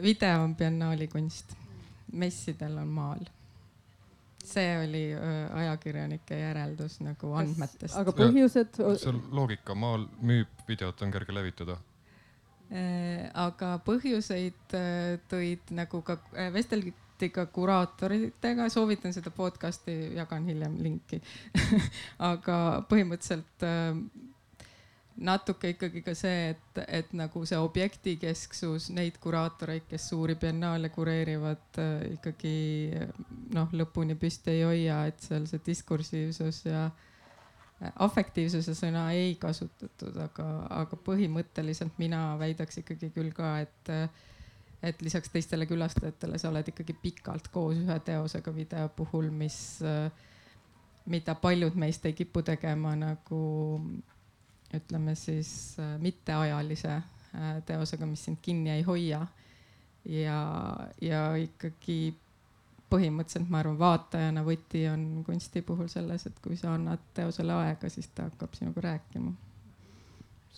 video 0.02 0.44
on 0.44 0.54
biennaali 0.56 1.08
kunst, 1.10 1.56
messidel 2.12 2.78
on 2.78 2.88
maal 2.88 3.28
see 4.50 4.72
oli 4.84 5.04
ajakirjanike 5.62 6.40
järeldus 6.40 6.98
nagu 7.04 7.34
andmetest. 7.40 7.96
aga 8.00 8.14
põhjused? 8.16 8.80
see 9.00 9.14
loogika, 9.30 9.76
maal 9.78 10.08
müüb, 10.20 10.50
videot 10.68 11.06
on 11.06 11.14
kerge 11.14 11.36
levitada 11.36 11.78
aga 13.34 13.76
põhjuseid 13.86 14.74
tõid 15.30 15.72
nagu 15.74 16.02
ka, 16.06 16.20
vesteldi 16.54 16.94
ka 17.34 17.44
kuraatoritega, 17.52 18.70
soovitan 18.72 19.12
seda 19.12 19.32
podcast'i, 19.34 20.14
jagan 20.16 20.46
hiljem 20.48 20.78
linki 20.80 21.18
aga 22.32 22.56
põhimõtteliselt 22.88 23.66
natuke 25.20 25.74
ikkagi 25.74 26.00
ka 26.04 26.14
see, 26.16 26.54
et, 26.54 26.80
et 26.88 27.12
nagu 27.16 27.42
see 27.48 27.58
objektikesksus, 27.60 28.88
neid 28.96 29.18
kuraatoreid, 29.20 29.84
kes 29.90 30.08
suuri 30.12 30.38
biennaale 30.40 30.88
kureerivad, 30.94 31.80
ikkagi 32.14 32.56
noh, 33.56 33.70
lõpuni 33.76 34.16
püsti 34.20 34.56
ei 34.56 34.64
hoia, 34.64 35.04
et 35.10 35.20
seal 35.24 35.44
see 35.50 35.60
diskursiivsus 35.66 36.64
ja 36.70 36.86
äh, 36.88 37.06
afektiivsuse 37.80 38.74
sõna 38.76 39.06
ei 39.16 39.34
kasutatud, 39.40 40.16
aga, 40.20 40.46
aga 40.82 40.98
põhimõtteliselt 41.04 41.96
mina 42.00 42.34
väidaks 42.40 42.82
ikkagi 42.82 43.10
küll 43.14 43.32
ka, 43.36 43.54
et, 43.64 43.92
et 44.84 45.02
lisaks 45.04 45.32
teistele 45.32 45.68
külastajatele, 45.70 46.38
sa 46.38 46.50
oled 46.52 46.68
ikkagi 46.72 46.96
pikalt 47.02 47.48
koos 47.52 47.80
ühe 47.80 47.98
teosega 48.04 48.54
video 48.54 48.88
puhul, 48.96 49.30
mis, 49.32 49.58
mida 51.10 51.36
paljud 51.40 51.78
meist 51.80 52.04
ei 52.06 52.16
kipu 52.16 52.44
tegema 52.46 52.92
nagu 52.98 53.40
ütleme 54.76 55.14
siis 55.18 55.76
mitteajalise 55.98 57.00
teosega, 57.66 58.06
mis 58.06 58.24
sind 58.26 58.40
kinni 58.42 58.72
ei 58.74 58.82
hoia. 58.82 59.26
ja, 60.04 60.40
ja 61.02 61.20
ikkagi 61.36 62.14
põhimõtteliselt 62.90 63.50
ma 63.52 63.60
arvan, 63.60 63.78
vaatajana 63.78 64.42
võti 64.46 64.86
on 64.90 65.22
kunsti 65.26 65.62
puhul 65.62 65.90
selles, 65.92 66.26
et 66.26 66.40
kui 66.42 66.56
sa 66.58 66.74
annad 66.74 67.02
teosele 67.14 67.54
aega, 67.54 67.90
siis 67.92 68.08
ta 68.14 68.26
hakkab 68.30 68.56
sinuga 68.58 68.88
rääkima 68.88 69.36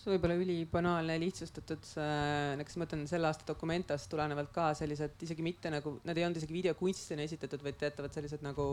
see 0.02 0.16
võib 0.16 0.24
olla 0.26 0.36
ülibanaalne, 0.40 1.14
lihtsustatud, 1.22 1.84
näiteks 1.94 2.76
ma 2.76 2.82
mõtlen 2.82 3.04
selle 3.10 3.28
aasta 3.28 3.46
Documentast 3.52 4.08
tulenevalt 4.10 4.50
ka 4.54 4.72
sellised 4.74 5.20
isegi 5.22 5.44
mitte 5.46 5.70
nagu, 5.70 5.94
nad 6.08 6.18
ei 6.18 6.26
olnud 6.26 6.40
isegi 6.40 6.56
videokunstina 6.56 7.22
esitatud, 7.22 7.62
vaid 7.62 7.78
teatavad 7.78 8.14
sellised 8.16 8.42
nagu 8.42 8.66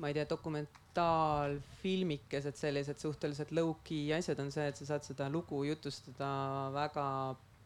ma 0.00 0.08
ei 0.08 0.14
tea, 0.16 0.24
dokumentaalfilmikesed, 0.28 2.56
sellised 2.56 2.98
suhteliselt 3.02 3.50
low-key 3.56 4.12
asjad 4.16 4.38
on 4.40 4.50
see, 4.54 4.68
et 4.70 4.76
sa 4.80 4.84
saad 4.94 5.02
seda 5.04 5.28
lugu 5.32 5.58
jutustada 5.68 6.30
väga 6.74 7.06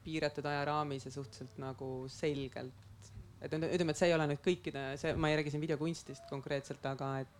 piiratud 0.05 0.47
ajaraamis 0.51 1.07
ja 1.07 1.13
suhteliselt 1.15 1.55
nagu 1.63 1.89
selgelt. 2.13 2.75
Et 3.45 3.53
ütleme, 3.53 3.91
et 3.93 3.99
see 4.01 4.09
ei 4.09 4.17
ole 4.17 4.27
nüüd 4.31 4.43
kõikide, 4.45 4.83
see, 5.01 5.11
ma 5.21 5.27
ei 5.31 5.37
räägi 5.39 5.51
siin 5.53 5.63
videokunstist 5.63 6.25
konkreetselt, 6.31 6.85
aga 6.89 7.07
et 7.23 7.33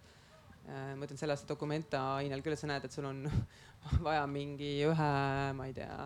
äh, 0.69 0.93
ma 0.95 1.03
ütlen 1.07 1.19
selle 1.21 1.35
aasta 1.35 1.51
Documenta 1.51 1.99
ainel 2.21 2.43
küll, 2.45 2.55
et 2.55 2.61
sa 2.61 2.69
näed, 2.71 2.85
et 2.87 2.95
sul 2.95 3.07
on 3.09 3.19
vaja 4.07 4.25
mingi 4.31 4.73
ühe, 4.87 5.13
ma 5.59 5.63
ei 5.71 5.75
tea, 5.77 5.97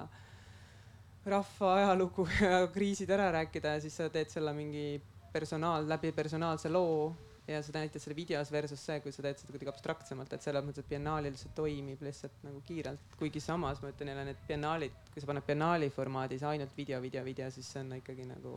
rahva 1.29 1.67
ajalugu 1.83 2.23
ja 2.41 2.51
kriisid 2.73 3.11
ära 3.13 3.27
rääkida 3.37 3.69
ja 3.77 3.81
siis 3.85 3.95
sa 3.99 4.05
teed 4.13 4.29
selle 4.33 4.53
mingi 4.57 4.87
personaal, 5.33 5.83
läbi 5.91 6.11
personaalse 6.17 6.69
loo 6.73 7.13
ja 7.49 7.63
seda 7.65 7.81
näitad 7.81 8.03
selle 8.05 8.17
videos 8.17 8.51
versus 8.53 8.83
see, 8.85 8.99
kui 9.01 9.15
sa 9.15 9.25
teed 9.25 9.41
seda 9.41 9.55
kuidagi 9.55 9.73
abstraktsemalt, 9.73 10.35
et 10.37 10.45
selles 10.45 10.67
mõttes, 10.67 10.85
et 10.85 10.91
biennaalil 10.91 11.39
see 11.41 11.55
toimib 11.57 12.03
lihtsalt 12.05 12.45
nagu 12.45 12.61
kiirelt, 12.69 13.17
kuigi 13.21 13.41
samas 13.41 13.81
ma 13.83 13.93
ütlen 13.95 14.13
jälle 14.13 14.27
need 14.29 14.45
biennaalid, 14.51 15.01
kui 15.15 15.25
sa 15.25 15.31
paned 15.31 15.47
biennaali 15.49 15.89
formaadis 15.95 16.45
ainult 16.45 16.77
video, 16.77 17.01
video, 17.03 17.25
video, 17.25 17.49
siis 17.55 17.73
see 17.73 17.83
on 17.85 17.97
ikkagi 17.99 18.29
nagu 18.29 18.55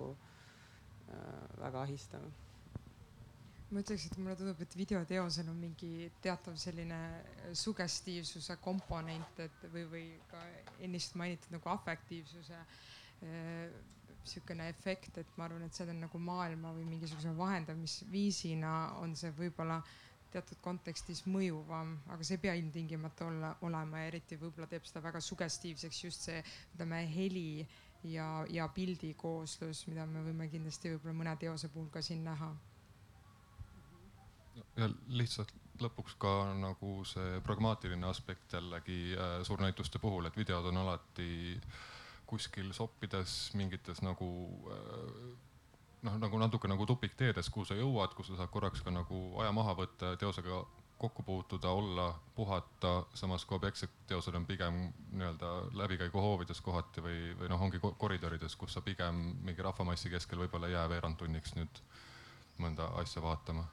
Äh, 1.12 1.60
väga 1.60 1.82
ahistav. 1.82 2.24
ma 3.72 3.80
ütleks, 3.80 4.04
et 4.10 4.18
mulle 4.20 4.34
tundub, 4.36 4.60
et 4.60 4.74
videoteosel 4.76 5.48
on 5.48 5.56
mingi 5.56 6.10
teatav 6.24 6.58
selline 6.60 6.98
sugestiivsuse 7.56 8.58
komponent, 8.60 9.40
et 9.40 9.64
või, 9.72 9.86
või 9.94 10.04
ka 10.28 10.42
ennist 10.84 11.16
mainitud 11.20 11.56
nagu 11.56 11.72
afektiivsuse 11.72 12.58
äh, 12.60 13.78
sihukene 14.24 14.70
efekt, 14.70 15.18
et 15.18 15.38
ma 15.38 15.48
arvan, 15.48 15.66
et 15.66 15.74
see 15.74 15.88
on 15.90 16.00
nagu 16.04 16.22
maailma 16.22 16.72
või 16.76 16.86
mingisuguse 16.86 17.34
vahendamisviisina 17.38 18.74
on 19.02 19.16
see 19.18 19.34
võib-olla 19.38 19.82
teatud 20.32 20.62
kontekstis 20.64 21.26
mõjuvam, 21.28 21.96
aga 22.14 22.24
see 22.24 22.38
ei 22.38 22.44
pea 22.46 22.54
ilmtingimata 22.60 23.28
olla, 23.28 23.54
olema 23.68 24.04
ja 24.04 24.12
eriti 24.12 24.40
võib-olla 24.40 24.70
teeb 24.72 24.86
seda 24.88 25.04
väga 25.04 25.20
sugestiivseks 25.24 26.04
just 26.06 26.28
see, 26.30 26.44
ütleme, 26.76 27.02
heli 27.12 27.66
ja, 28.08 28.28
ja 28.50 28.68
pildi 28.72 29.14
kooslus, 29.20 29.86
mida 29.90 30.06
me 30.08 30.24
võime 30.26 30.48
kindlasti 30.52 30.94
võib-olla 30.94 31.18
mõne 31.24 31.36
teose 31.42 31.72
puhul 31.74 31.90
ka 31.94 32.04
siin 32.06 32.24
näha. 32.28 32.52
ja 34.78 34.88
lihtsalt 35.08 35.52
lõpuks 35.82 36.16
ka 36.22 36.32
nagu 36.60 37.02
see 37.08 37.40
pragmaatiline 37.46 38.06
aspekt 38.08 38.54
jällegi 38.54 39.16
äh, 39.18 39.40
suurnäituste 39.48 40.00
puhul, 40.00 40.30
et 40.30 40.38
videod 40.38 40.70
on 40.70 40.78
alati 40.84 41.58
kuskil 42.32 42.72
soppides 42.76 43.52
mingites 43.60 44.02
nagu 44.06 44.28
äh, 44.72 45.32
noh, 46.08 46.20
nagu 46.22 46.40
natuke 46.42 46.70
nagu 46.72 46.86
tupikteedes, 46.90 47.50
kuhu 47.54 47.68
sa 47.68 47.78
jõuad, 47.78 48.16
kus 48.18 48.32
sa 48.32 48.42
saad 48.42 48.54
korraks 48.54 48.84
ka 48.86 48.94
nagu 48.94 49.24
aja 49.42 49.52
maha 49.56 49.76
võtta 49.84 50.14
ja 50.14 50.22
teosega 50.22 50.64
kokku 51.02 51.24
puutuda, 51.26 51.70
olla, 51.70 52.20
puhata, 52.36 52.92
samas 53.18 53.46
kui 53.50 53.56
objektsed 53.58 53.90
teosed 54.08 54.36
on 54.38 54.46
pigem 54.46 54.76
nii-öelda 55.10 55.54
läbikäiguhoovides 55.80 56.62
kohati 56.62 57.02
või, 57.02 57.16
või 57.40 57.50
noh, 57.50 57.64
ongi 57.66 57.82
koridorides, 57.82 58.56
kus 58.56 58.78
sa 58.78 58.84
pigem 58.86 59.24
mingi 59.42 59.66
rahvamassi 59.66 60.12
keskel 60.14 60.44
võib-olla 60.44 60.70
ei 60.70 60.76
jää 60.76 60.86
veerand 60.94 61.18
tunniks 61.18 61.56
nüüd 61.58 61.82
mõnda 62.62 62.92
asja 63.02 63.24
vaatama. 63.26 63.66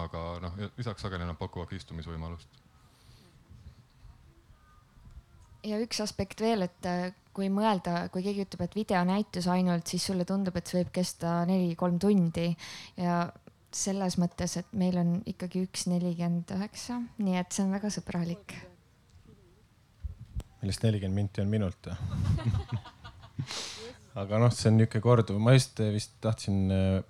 aga 0.00 0.24
noh, 0.40 0.56
lisaks 0.78 1.04
sageli 1.04 1.28
nad 1.28 1.36
pakuvad 1.36 1.76
istumisvõimalust. 1.76 2.61
Ja 5.66 5.78
üks 5.82 6.00
aspekt 6.04 6.42
veel, 6.42 6.66
et 6.66 6.88
äh, 6.88 7.12
kui 7.32 7.48
mõelda, 7.52 8.08
kui 8.12 8.24
keegi 8.24 8.44
ütleb, 8.46 8.66
et 8.66 8.76
videonäitus 8.76 9.48
ainult, 9.52 9.88
siis 9.88 10.04
sulle 10.10 10.26
tundub, 10.28 10.56
et 10.58 10.68
see 10.68 10.82
võib 10.82 10.92
kesta 10.94 11.42
neli-kolm 11.48 12.00
tundi 12.02 12.50
ja 13.00 13.24
selles 13.72 14.18
mõttes, 14.20 14.58
et 14.60 14.74
meil 14.76 14.98
on 15.00 15.14
ikkagi 15.28 15.62
üks 15.64 15.86
nelikümmend 15.88 16.52
üheksa, 16.58 16.98
nii 17.24 17.38
et 17.40 17.54
see 17.54 17.64
on 17.64 17.72
väga 17.72 17.88
sõbralik. 17.94 18.58
millest 20.60 20.84
nelikümmend 20.84 21.16
minti 21.16 21.42
on 21.42 21.48
minut 21.50 21.88
aga 24.20 24.38
noh, 24.38 24.52
see 24.52 24.68
on 24.68 24.76
niisugune 24.76 25.02
korduv, 25.02 25.40
ma 25.40 25.56
just 25.56 25.80
vist 25.94 26.12
tahtsin 26.20 26.70
äh, 26.70 27.00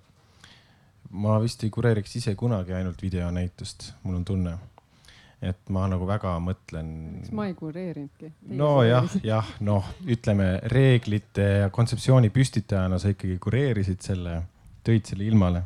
ma 1.13 1.37
vist 1.43 1.63
ei 1.63 1.71
kureeriks 1.73 2.15
ise 2.19 2.33
kunagi 2.39 2.73
ainult 2.73 3.01
videonäitust, 3.03 3.91
mul 4.03 4.21
on 4.21 4.25
tunne. 4.25 4.57
Et 5.43 5.73
ma 5.75 5.85
nagu 5.91 6.07
väga 6.07 6.37
mõtlen. 6.43 6.91
kas 7.23 7.33
ma 7.35 7.47
ei 7.49 7.55
kureerinudki? 7.57 8.31
nojah, 8.59 9.09
jah, 9.25 9.49
noh, 9.65 9.89
ütleme 10.07 10.55
reeglite 10.71 11.49
ja 11.63 11.73
kontseptsiooni 11.73 12.31
püstitajana 12.33 12.99
sa 13.01 13.11
ikkagi 13.13 13.37
kureerisid 13.43 14.01
selle, 14.05 14.39
tõid 14.87 15.11
selle 15.11 15.27
ilmale. 15.27 15.65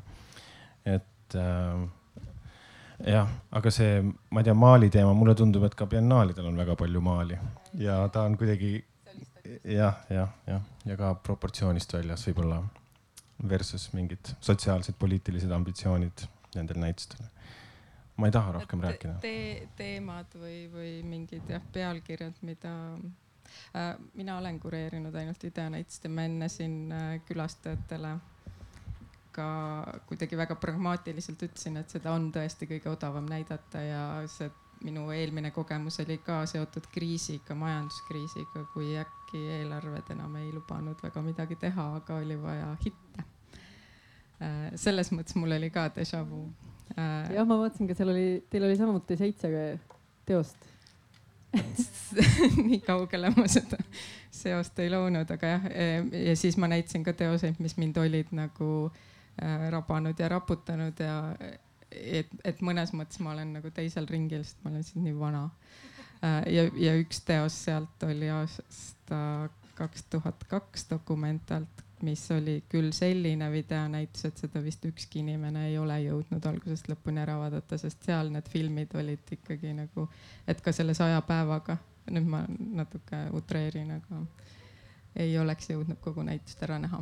et 0.86 1.38
äh, 1.38 1.86
jah, 3.14 3.32
aga 3.52 3.74
see, 3.74 4.02
ma 4.32 4.42
ei 4.42 4.50
tea, 4.50 4.58
maali 4.58 4.90
teema, 4.94 5.14
mulle 5.18 5.38
tundub, 5.38 5.68
et 5.68 5.78
ka 5.78 5.90
biennaalidel 5.90 6.50
on 6.50 6.58
väga 6.58 6.78
palju 6.80 7.04
maali 7.06 7.38
ja 7.78 8.02
ta 8.14 8.26
on 8.26 8.38
kuidagi 8.40 8.80
jah, 9.64 10.02
jah, 10.10 10.34
jah, 10.48 10.62
ja 10.86 10.98
ka 11.00 11.14
proportsioonist 11.24 11.94
väljas 11.94 12.26
võib-olla 12.30 12.62
versus 13.48 13.92
mingid 13.94 14.34
sotsiaalsed, 14.42 14.98
poliitilised 15.00 15.52
ambitsioonid 15.54 16.26
nendel 16.56 16.80
näitustel. 16.82 17.22
Ma 18.18 18.30
ei 18.30 18.34
taha 18.34 18.52
rohkem 18.58 18.82
te, 18.82 18.88
rääkida 18.88 19.16
te,. 19.22 19.68
teemad 19.78 20.38
või, 20.42 20.60
või 20.74 20.94
mingid 21.06 21.50
jah, 21.50 21.64
pealkirjad, 21.74 22.40
mida 22.48 22.74
äh, 23.76 23.94
mina 24.18 24.38
olen 24.42 24.60
kureerinud 24.60 25.16
ainult 25.16 25.44
videonäitusi, 25.44 26.10
ma 26.10 26.26
enne 26.30 26.50
siin 26.50 26.92
äh, 26.92 27.20
külastajatele 27.28 28.18
ka 29.38 29.50
kuidagi 30.10 30.38
väga 30.38 30.56
pragmaatiliselt 30.58 31.44
ütlesin, 31.46 31.78
et 31.78 31.94
seda 31.94 32.14
on 32.18 32.32
tõesti 32.34 32.66
kõige 32.70 32.90
odavam 32.90 33.28
näidata 33.30 33.84
ja 33.86 34.06
see 34.32 34.50
minu 34.86 35.08
eelmine 35.14 35.52
kogemus 35.52 36.00
oli 36.04 36.18
ka 36.26 36.42
seotud 36.50 36.90
kriisiga, 36.94 37.56
majanduskriisiga, 37.58 38.64
kui 38.74 38.94
äkki 39.00 39.42
eelarved 39.60 40.12
enam 40.14 40.36
ei 40.42 40.52
lubanud 40.54 41.02
väga 41.04 41.22
midagi 41.26 41.58
teha, 41.62 41.88
aga 42.02 42.18
oli 42.22 42.38
vaja 42.42 42.72
hitte. 42.86 43.26
Äh, 44.42 44.58
selles 44.78 45.12
mõttes 45.14 45.38
mul 45.38 45.58
oli 45.58 45.70
ka 45.74 45.88
déjà 45.94 46.22
vu. 46.30 46.46
Äh, 46.98 47.34
jah, 47.36 47.46
ma 47.46 47.60
vaatasin 47.62 47.90
ka 47.90 47.98
seal 47.98 48.14
oli, 48.14 48.28
teil 48.50 48.66
oli 48.68 48.78
samuti 48.80 49.18
seitse 49.20 49.52
teost 50.28 50.66
nii 52.68 52.80
kaugele 52.86 53.30
ma 53.34 53.46
seda 53.50 53.80
seost 54.38 54.80
ei 54.84 54.90
loonud, 54.92 55.30
aga 55.34 55.54
jah, 55.54 55.68
ja 56.28 56.36
siis 56.38 56.58
ma 56.62 56.70
näitasin 56.70 57.06
ka 57.06 57.14
teoseid, 57.18 57.62
mis 57.64 57.78
mind 57.80 57.98
olid 58.02 58.34
nagu 58.36 58.70
äh, 58.90 59.70
rabanud 59.74 60.20
ja 60.20 60.30
raputanud 60.30 61.00
ja 61.02 61.16
et, 61.92 62.30
et 62.46 62.62
mõnes 62.66 62.94
mõttes 62.98 63.22
ma 63.24 63.34
olen 63.34 63.56
nagu 63.58 63.72
teisel 63.74 64.08
ringil, 64.10 64.44
sest 64.46 64.64
ma 64.64 64.74
olen 64.74 64.86
siin 64.86 65.06
nii 65.08 65.16
vana. 65.18 65.48
Äh, 66.22 66.42
ja, 66.54 66.68
ja 66.88 66.96
üks 67.00 67.22
teos 67.26 67.58
sealt 67.68 68.04
oli 68.08 68.30
aasta 68.34 69.20
kaks 69.78 70.08
tuhat 70.10 70.44
kaks 70.50 70.88
dokumentalt, 70.90 71.84
mis 72.06 72.32
oli 72.32 72.60
küll 72.70 72.92
selline 72.94 73.50
videonäitus, 73.52 74.26
et 74.30 74.38
seda 74.38 74.62
vist 74.64 74.86
ükski 74.86 75.24
inimene 75.24 75.68
ei 75.70 75.78
ole 75.82 75.98
jõudnud 76.04 76.46
algusest 76.46 76.90
lõpuni 76.92 77.22
ära 77.24 77.38
vaadata, 77.40 77.78
sest 77.82 78.06
seal 78.06 78.30
need 78.34 78.50
filmid 78.54 78.94
olid 79.00 79.34
ikkagi 79.34 79.74
nagu, 79.78 80.08
et 80.48 80.62
ka 80.62 80.74
selle 80.76 80.94
saja 80.98 81.22
päevaga, 81.26 81.78
nüüd 82.14 82.30
ma 82.30 82.44
natuke 82.82 83.24
utreerin, 83.38 83.96
aga 83.98 84.22
ei 85.18 85.34
oleks 85.42 85.72
jõudnud 85.72 85.98
kogu 86.04 86.26
näitust 86.26 86.62
ära 86.68 86.78
näha 86.82 87.02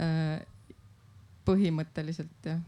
äh, 0.00 0.38
põhimõtteliselt 1.48 2.48
jah, 2.48 2.62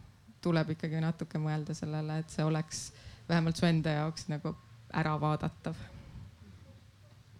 tuleb 0.44 0.74
ikkagi 0.76 1.00
natuke 1.00 1.40
mõelda 1.40 1.76
sellele, 1.76 2.20
et 2.20 2.32
see 2.32 2.44
oleks 2.44 2.90
vähemalt 3.28 3.56
su 3.56 3.68
enda 3.68 3.96
jaoks 4.02 4.28
nagu 4.32 4.54
ära 4.92 5.14
vaadatav. 5.20 5.76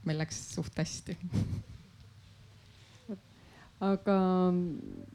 meil 0.05 0.19
läks 0.19 0.39
suht 0.55 0.79
hästi 0.81 1.19
aga 3.81 4.17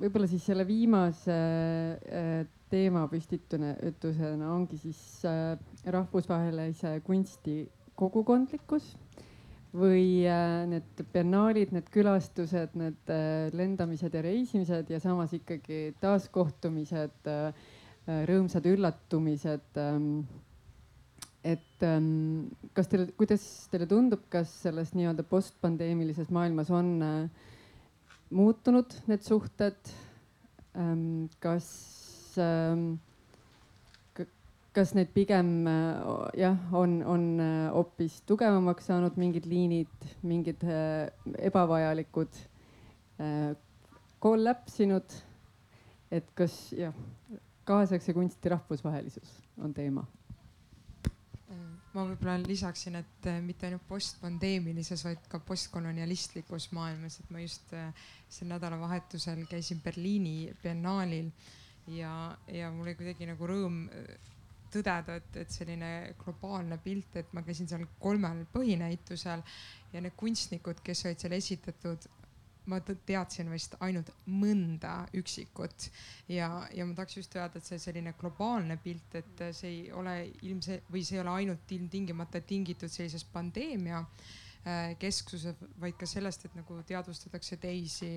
võib-olla 0.02 0.28
siis 0.30 0.46
selle 0.48 0.66
viimase 0.66 1.36
äh, 1.36 2.46
teema 2.72 3.06
püstitusena 3.12 4.52
ongi 4.56 4.80
siis 4.82 5.00
äh, 5.30 5.54
rahvusvahelise 5.86 6.98
kunsti 7.06 7.60
kogukondlikkus 7.96 8.96
või 9.76 10.24
äh, 10.28 10.64
need 10.72 11.04
biennaalid, 11.14 11.74
need 11.76 11.90
külastused, 11.94 12.76
need 12.80 13.12
äh, 13.12 13.52
lendamised 13.56 14.14
ja 14.16 14.24
reisimised 14.24 14.92
ja 14.92 15.00
samas 15.04 15.36
ikkagi 15.36 15.90
taaskohtumised, 16.04 17.30
äh, 17.30 17.70
rõõmsad 18.30 18.68
üllatumised. 18.70 19.80
Ähm, 19.82 20.10
et 21.46 21.84
ähm, 21.86 22.48
kas 22.74 22.88
teile, 22.90 23.10
kuidas 23.20 23.44
teile 23.70 23.86
tundub, 23.90 24.24
kas 24.34 24.50
selles 24.64 24.96
nii-öelda 24.98 25.26
postpandeemilises 25.30 26.32
maailmas 26.34 26.72
on 26.74 26.96
muutunud 28.36 29.00
need 29.08 29.24
suhted? 29.24 29.96
Ähm, 30.76 31.30
kas 31.40 31.70
kas 34.76 34.92
need 34.96 35.14
pigem 35.16 35.68
äh, 35.68 36.40
jah, 36.40 36.58
on, 36.76 37.00
on 37.08 37.40
äh, 37.40 37.70
hoopis 37.72 38.20
tugevamaks 38.28 38.90
saanud 38.90 39.16
mingid 39.20 39.48
liinid, 39.48 40.10
mingid 40.24 40.64
äh, 40.68 41.08
ebavajalikud 41.48 42.44
kollapsinud? 44.20 45.16
et 46.12 46.28
kas 46.38 46.54
jah, 46.76 46.94
kaasaegse 47.68 48.14
kunsti 48.16 48.52
rahvusvahelisus 48.52 49.32
on 49.64 49.74
teema? 49.74 50.04
Ma 51.96 52.04
võib-olla 52.10 52.36
lisaksin, 52.44 52.98
et 53.00 53.28
mitte 53.46 53.70
ainult 53.70 53.86
postpandeemilises, 53.88 55.06
vaid 55.08 55.28
ka 55.32 55.40
postkolonialistlikus 55.48 56.70
maailmas, 56.76 57.20
et 57.22 57.30
ma 57.32 57.44
just 57.44 57.72
sel 57.72 58.50
nädalavahetusel 58.52 59.46
käisin 59.50 59.80
Berliini 59.84 60.52
biennaalil 60.62 61.32
ja, 61.96 62.12
ja 62.52 62.72
mul 62.74 62.90
oli 62.90 62.98
kuidagi 63.00 63.30
nagu 63.30 63.48
rõõm 63.48 63.86
tõdeda, 64.76 65.20
et, 65.20 65.40
et 65.46 65.54
selline 65.54 65.92
globaalne 66.20 66.78
pilt, 66.84 67.16
et 67.22 67.32
ma 67.36 67.44
käisin 67.46 67.70
seal 67.70 67.86
kolmel 68.02 68.44
põhinäitusel 68.54 69.44
ja 69.94 70.04
need 70.04 70.16
kunstnikud, 70.20 70.82
kes 70.84 71.06
olid 71.08 71.24
seal 71.24 71.38
esitatud, 71.38 72.10
ma 72.72 72.80
teadsin 72.82 73.52
vist 73.54 73.76
ainult 73.86 74.10
mõnda 74.26 75.06
üksikut 75.18 75.90
ja, 76.32 76.50
ja 76.74 76.86
ma 76.86 76.96
tahaks 76.98 77.20
just 77.20 77.36
öelda, 77.38 77.60
et 77.60 77.68
see 77.68 77.82
selline 77.82 78.16
globaalne 78.20 78.78
pilt, 78.82 79.20
et 79.20 79.46
see 79.56 79.72
ei 79.72 79.84
ole 79.94 80.16
ilmse- 80.48 80.82
või 80.92 81.04
see 81.06 81.20
ei 81.20 81.24
ole 81.26 81.36
ainult 81.42 81.76
ilmtingimata 81.78 82.42
tingitud 82.42 82.92
sellisest 82.92 83.30
pandeemia 83.34 84.02
äh, 84.02 84.96
kesksuse, 85.00 85.56
vaid 85.82 85.98
ka 86.00 86.10
sellest, 86.10 86.48
et 86.48 86.58
nagu 86.58 86.80
teadvustatakse 86.90 87.58
teisi 87.62 88.12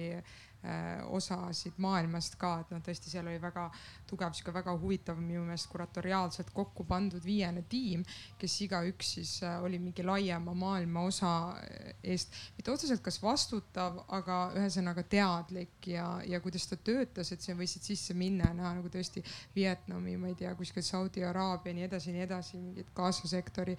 osasid 1.15 1.77
maailmast 1.79 2.35
ka, 2.39 2.57
et 2.63 2.73
noh, 2.75 2.81
tõesti 2.83 3.13
seal 3.13 3.29
oli 3.31 3.39
väga 3.39 3.69
tugev, 4.11 4.35
sihuke 4.35 4.53
väga 4.57 4.73
huvitav 4.81 5.21
minu 5.21 5.45
meelest 5.47 5.69
kuratoriaalselt 5.71 6.51
kokku 6.55 6.83
pandud 6.89 7.23
viiene 7.25 7.63
tiim, 7.71 8.03
kes 8.41 8.57
igaüks 8.67 9.13
siis 9.15 9.35
äh, 9.47 9.61
oli 9.63 9.79
mingi 9.79 10.03
laiema 10.03 10.55
maailma 10.59 11.05
osa 11.07 11.33
äh, 11.63 11.93
eest, 12.03 12.35
mitte 12.57 12.73
otseselt 12.75 13.05
kas 13.07 13.21
vastutav, 13.23 14.01
aga 14.19 14.41
ühesõnaga 14.59 15.05
teadlik 15.07 15.91
ja, 15.93 16.09
ja 16.27 16.43
kuidas 16.43 16.67
ta 16.67 16.77
töötas, 16.77 17.31
et 17.33 17.45
sa 17.45 17.55
võisid 17.59 17.87
sisse 17.87 18.19
minna 18.19 18.51
ja 18.51 18.59
näha 18.59 18.75
nagu 18.81 18.91
tõesti 18.93 19.23
Vietnami, 19.55 20.17
ma 20.19 20.33
ei 20.33 20.37
tea, 20.43 20.57
kuskil 20.59 20.83
Saudi 20.87 21.23
Araabia, 21.25 21.77
nii 21.77 21.87
edasi, 21.87 22.17
nii 22.17 22.27
edasi, 22.27 22.59
mingid 22.59 22.91
Gaza 22.99 23.31
sektori 23.31 23.77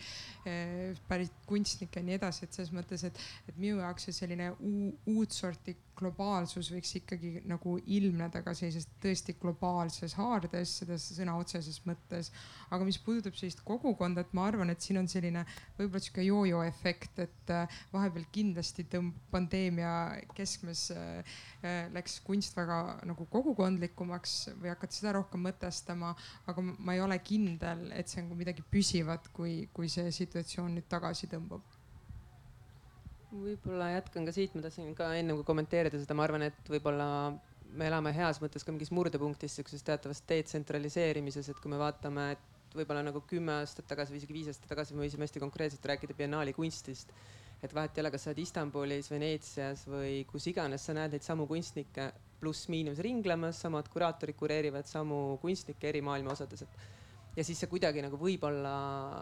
pärit 1.10 1.44
kunstnikke 1.50 2.00
ja 2.00 2.08
nii 2.08 2.18
edasi, 2.22 2.46
et 2.46 2.56
selles 2.56 2.72
mõttes, 2.76 3.04
et, 3.08 3.20
et 3.50 3.60
minu 3.60 3.84
jaoks 3.84 4.08
see 4.08 4.16
selline 4.22 4.52
uut 5.10 5.36
sorti 5.36 5.76
globaalsus 6.00 6.70
võiks 6.74 6.91
ikkagi 7.00 7.43
nagu 7.50 7.76
ilmneda 7.86 8.41
ka 8.45 8.54
sellises 8.58 8.88
tõesti 9.04 9.36
globaalses 9.39 10.16
haardes, 10.20 10.78
seda 10.82 10.97
sõna 11.02 11.36
otseses 11.39 11.82
mõttes. 11.88 12.32
aga 12.70 12.86
mis 12.86 13.00
puudutab 13.02 13.36
sellist 13.36 13.64
kogukonda, 13.66 14.22
et 14.22 14.34
ma 14.38 14.45
arvan, 14.47 14.70
et 14.70 14.82
siin 14.82 15.00
on 15.02 15.08
selline 15.10 15.45
võib-olla 15.78 16.04
sihuke 16.04 16.26
jojo 16.26 16.62
efekt, 16.68 17.20
et 17.20 17.54
äh, 17.54 17.80
vahepeal 17.93 18.28
kindlasti 18.32 18.86
tõmb-, 18.91 19.18
pandeemia 19.32 19.93
keskmes 20.38 20.89
äh, 20.95 21.34
äh, 21.64 21.82
läks 21.95 22.20
kunst 22.26 22.58
väga 22.58 23.00
nagu 23.10 23.26
kogukondlikumaks 23.34 24.38
või 24.62 24.74
hakati 24.74 25.02
seda 25.02 25.16
rohkem 25.18 25.43
mõtestama, 25.50 26.14
aga 26.47 26.66
ma 26.70 26.95
ei 26.95 27.04
ole 27.04 27.20
kindel, 27.26 27.89
et 27.95 28.12
see 28.12 28.24
on 28.24 28.32
midagi 28.38 28.66
püsivat, 28.72 29.32
kui, 29.34 29.68
kui 29.74 29.89
see 29.91 30.12
situatsioon 30.22 30.78
nüüd 30.78 30.89
tagasi 30.91 31.32
tõmbab 31.32 31.79
võib-olla 33.32 33.92
jätkan 33.94 34.26
ka 34.26 34.34
siit, 34.34 34.56
ma 34.56 34.64
tahtsin 34.66 34.94
ka 34.98 35.12
enne 35.18 35.36
kui 35.38 35.46
kommenteerida 35.48 36.00
seda, 36.02 36.18
ma 36.18 36.26
arvan, 36.26 36.48
et 36.50 36.72
võib-olla 36.72 37.08
me 37.78 37.90
elame 37.90 38.14
heas 38.16 38.40
mõttes 38.42 38.66
ka 38.66 38.74
mingis 38.74 38.92
murdepunktis 38.96 39.58
sihukeses 39.58 39.86
teatavas 39.86 40.24
detsentraliseerimises, 40.30 41.52
et 41.52 41.60
kui 41.62 41.72
me 41.72 41.78
vaatame, 41.82 42.32
et 42.34 42.78
võib-olla 42.78 43.04
nagu 43.06 43.22
kümme 43.30 43.60
aastat 43.60 43.88
tagasi 43.90 44.14
või 44.14 44.22
isegi 44.22 44.36
viis 44.36 44.50
aastat 44.52 44.70
tagasi 44.72 44.96
me 44.96 45.06
võisime 45.06 45.26
hästi 45.26 45.42
konkreetselt 45.42 45.86
rääkida 45.92 46.18
biennaali 46.18 46.54
kunstist. 46.58 47.14
et 47.64 47.74
vahet 47.76 47.98
ei 47.98 48.02
ole, 48.02 48.12
kas 48.12 48.24
sa 48.24 48.30
oled 48.30 48.38
Istanbulis, 48.40 49.10
Veneetsias 49.12 49.82
või 49.88 50.24
kus 50.30 50.46
iganes, 50.48 50.86
sa 50.86 50.94
näed 50.96 51.12
neid 51.12 51.26
samu 51.26 51.44
kunstnikke 51.48 52.06
pluss-miinus 52.40 53.02
ringlemas, 53.04 53.60
samad 53.60 53.90
kuraatorid 53.92 54.38
kureerivad 54.40 54.88
samu 54.88 55.38
kunstnikke 55.42 55.90
eri 55.90 56.02
maailma 56.02 56.32
osades, 56.32 56.64
et 56.64 56.78
ja 57.38 57.46
siis 57.46 57.60
see 57.62 57.70
kuidagi 57.72 58.02
nagu 58.04 58.18
võib-olla, 58.20 58.74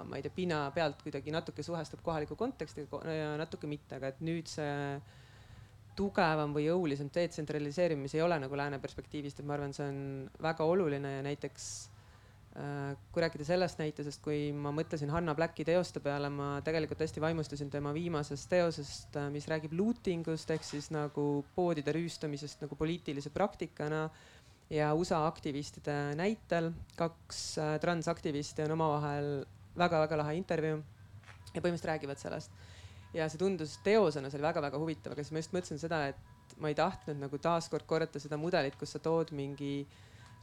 ma 0.08 0.18
ei 0.18 0.26
tea, 0.26 0.34
pinnapealt 0.34 1.04
kuidagi 1.04 1.34
natuke 1.34 1.66
suhestub 1.66 2.02
kohaliku 2.06 2.38
kontekstiga 2.40 3.02
ja 3.12 3.34
natuke 3.40 3.70
mitte, 3.70 4.00
aga 4.00 4.14
et 4.14 4.24
nüüd 4.26 4.50
see 4.52 4.72
tugevam 5.98 6.54
või 6.54 6.68
jõulisem 6.68 7.10
detsentraliseerimine, 7.14 8.06
mis 8.06 8.16
ei 8.16 8.24
ole 8.26 8.38
nagu 8.42 8.58
lääne 8.58 8.80
perspektiivist, 8.82 9.42
et 9.42 9.48
ma 9.48 9.58
arvan, 9.58 9.74
see 9.74 9.88
on 9.90 10.02
väga 10.44 10.66
oluline 10.70 11.14
ja 11.16 11.24
näiteks 11.26 11.66
äh, 12.54 12.92
kui 13.12 13.24
rääkida 13.26 13.48
sellest 13.48 13.82
näitusest, 13.82 14.22
kui 14.26 14.52
ma 14.54 14.72
mõtlesin 14.76 15.10
Hanna 15.14 15.34
Blacki 15.38 15.66
teoste 15.66 16.02
peale, 16.04 16.30
ma 16.30 16.52
tegelikult 16.66 17.02
hästi 17.02 17.24
vaimustusin 17.24 17.74
tema 17.74 17.94
viimasest 17.98 18.50
teosest, 18.54 19.18
äh, 19.18 19.30
mis 19.34 19.50
räägib 19.50 19.74
looting 19.78 20.30
ust 20.34 20.54
ehk 20.54 20.66
siis 20.66 20.92
nagu 20.94 21.28
poodide 21.58 21.98
rüüstamisest 21.98 22.62
nagu 22.68 22.78
poliitilise 22.78 23.34
praktikana 23.34 24.06
ja 24.70 24.94
USA 24.94 25.26
aktivistide 25.28 26.16
näitel. 26.20 26.72
kaks 26.96 27.58
äh, 27.58 27.80
transaktivisti 27.80 28.66
on 28.68 28.76
omavahel 28.78 29.46
väga-väga 29.78 30.18
lahe 30.18 30.36
intervjuu 30.36 30.80
ja 31.54 31.62
põhimõtteliselt 31.62 31.92
räägivad 31.92 32.20
sellest 32.20 32.52
ja 33.16 33.28
see 33.32 33.40
tundus 33.40 33.78
teosena, 33.86 34.30
see 34.30 34.40
oli 34.40 34.48
väga-väga 34.48 34.80
huvitav, 34.82 35.14
aga 35.14 35.24
siis 35.24 35.34
ma 35.34 35.42
just 35.42 35.56
mõtlesin 35.56 35.82
seda, 35.82 36.02
et 36.12 36.58
ma 36.62 36.72
ei 36.72 36.78
tahtnud 36.78 37.20
nagu 37.22 37.40
taaskord 37.42 37.88
korrata 37.88 38.22
seda 38.22 38.40
mudelit, 38.40 38.76
kus 38.80 38.96
sa 38.96 39.02
tood 39.04 39.32
mingi 39.36 39.82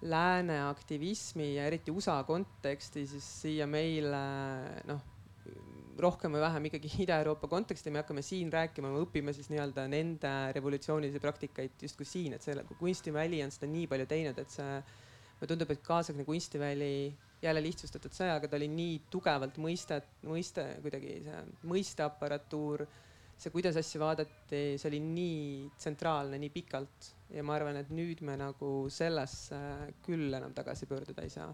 lääne 0.04 0.58
aktivismi 0.68 1.54
ja 1.54 1.68
eriti 1.68 1.92
USA 1.94 2.18
konteksti 2.26 3.06
siis 3.08 3.26
siia 3.42 3.66
meile 3.70 4.22
noh, 4.88 5.00
rohkem 6.00 6.34
või 6.34 6.42
vähem 6.42 6.68
ikkagi 6.68 6.90
Ida-Euroopa 7.04 7.48
konteksti, 7.50 7.92
me 7.92 8.02
hakkame 8.02 8.24
siin 8.24 8.52
rääkima, 8.52 8.90
me 8.92 9.02
õpime 9.04 9.34
siis 9.36 9.50
nii-öelda 9.52 9.86
nende 9.90 10.32
revolutsioonilisi 10.56 11.22
praktikaid 11.22 11.84
justkui 11.86 12.08
siin, 12.08 12.36
et 12.36 12.44
selle 12.44 12.64
kunstiväli 12.78 13.42
on 13.44 13.54
seda 13.54 13.70
nii 13.70 13.86
palju 13.90 14.08
teinud, 14.10 14.40
et 14.40 14.54
see 14.54 14.72
mulle 15.34 15.50
tundub, 15.50 15.72
et 15.74 15.84
kaasaegne 15.84 16.26
kunstiväli 16.26 16.92
jälle 17.44 17.62
lihtsustatud 17.64 18.14
sõjaga, 18.14 18.48
ta 18.48 18.56
oli 18.56 18.68
nii 18.72 19.00
tugevalt 19.12 19.58
mõistet, 19.60 20.06
mõiste 20.24 20.64
kuidagi 20.84 21.18
see 21.26 21.40
mõisteaparatuur, 21.68 22.86
see, 23.36 23.52
kuidas 23.52 23.76
asju 23.80 24.00
vaadati, 24.00 24.62
see 24.80 24.90
oli 24.90 25.02
nii 25.04 25.70
tsentraalne 25.76 26.40
nii 26.40 26.52
pikalt 26.54 27.10
ja 27.34 27.44
ma 27.44 27.58
arvan, 27.58 27.80
et 27.82 27.90
nüüd 27.92 28.22
me 28.24 28.38
nagu 28.40 28.74
sellesse 28.92 29.58
küll 30.06 30.32
enam 30.32 30.54
tagasi 30.56 30.88
pöörduda 30.90 31.26
ei 31.26 31.32
saa 31.34 31.50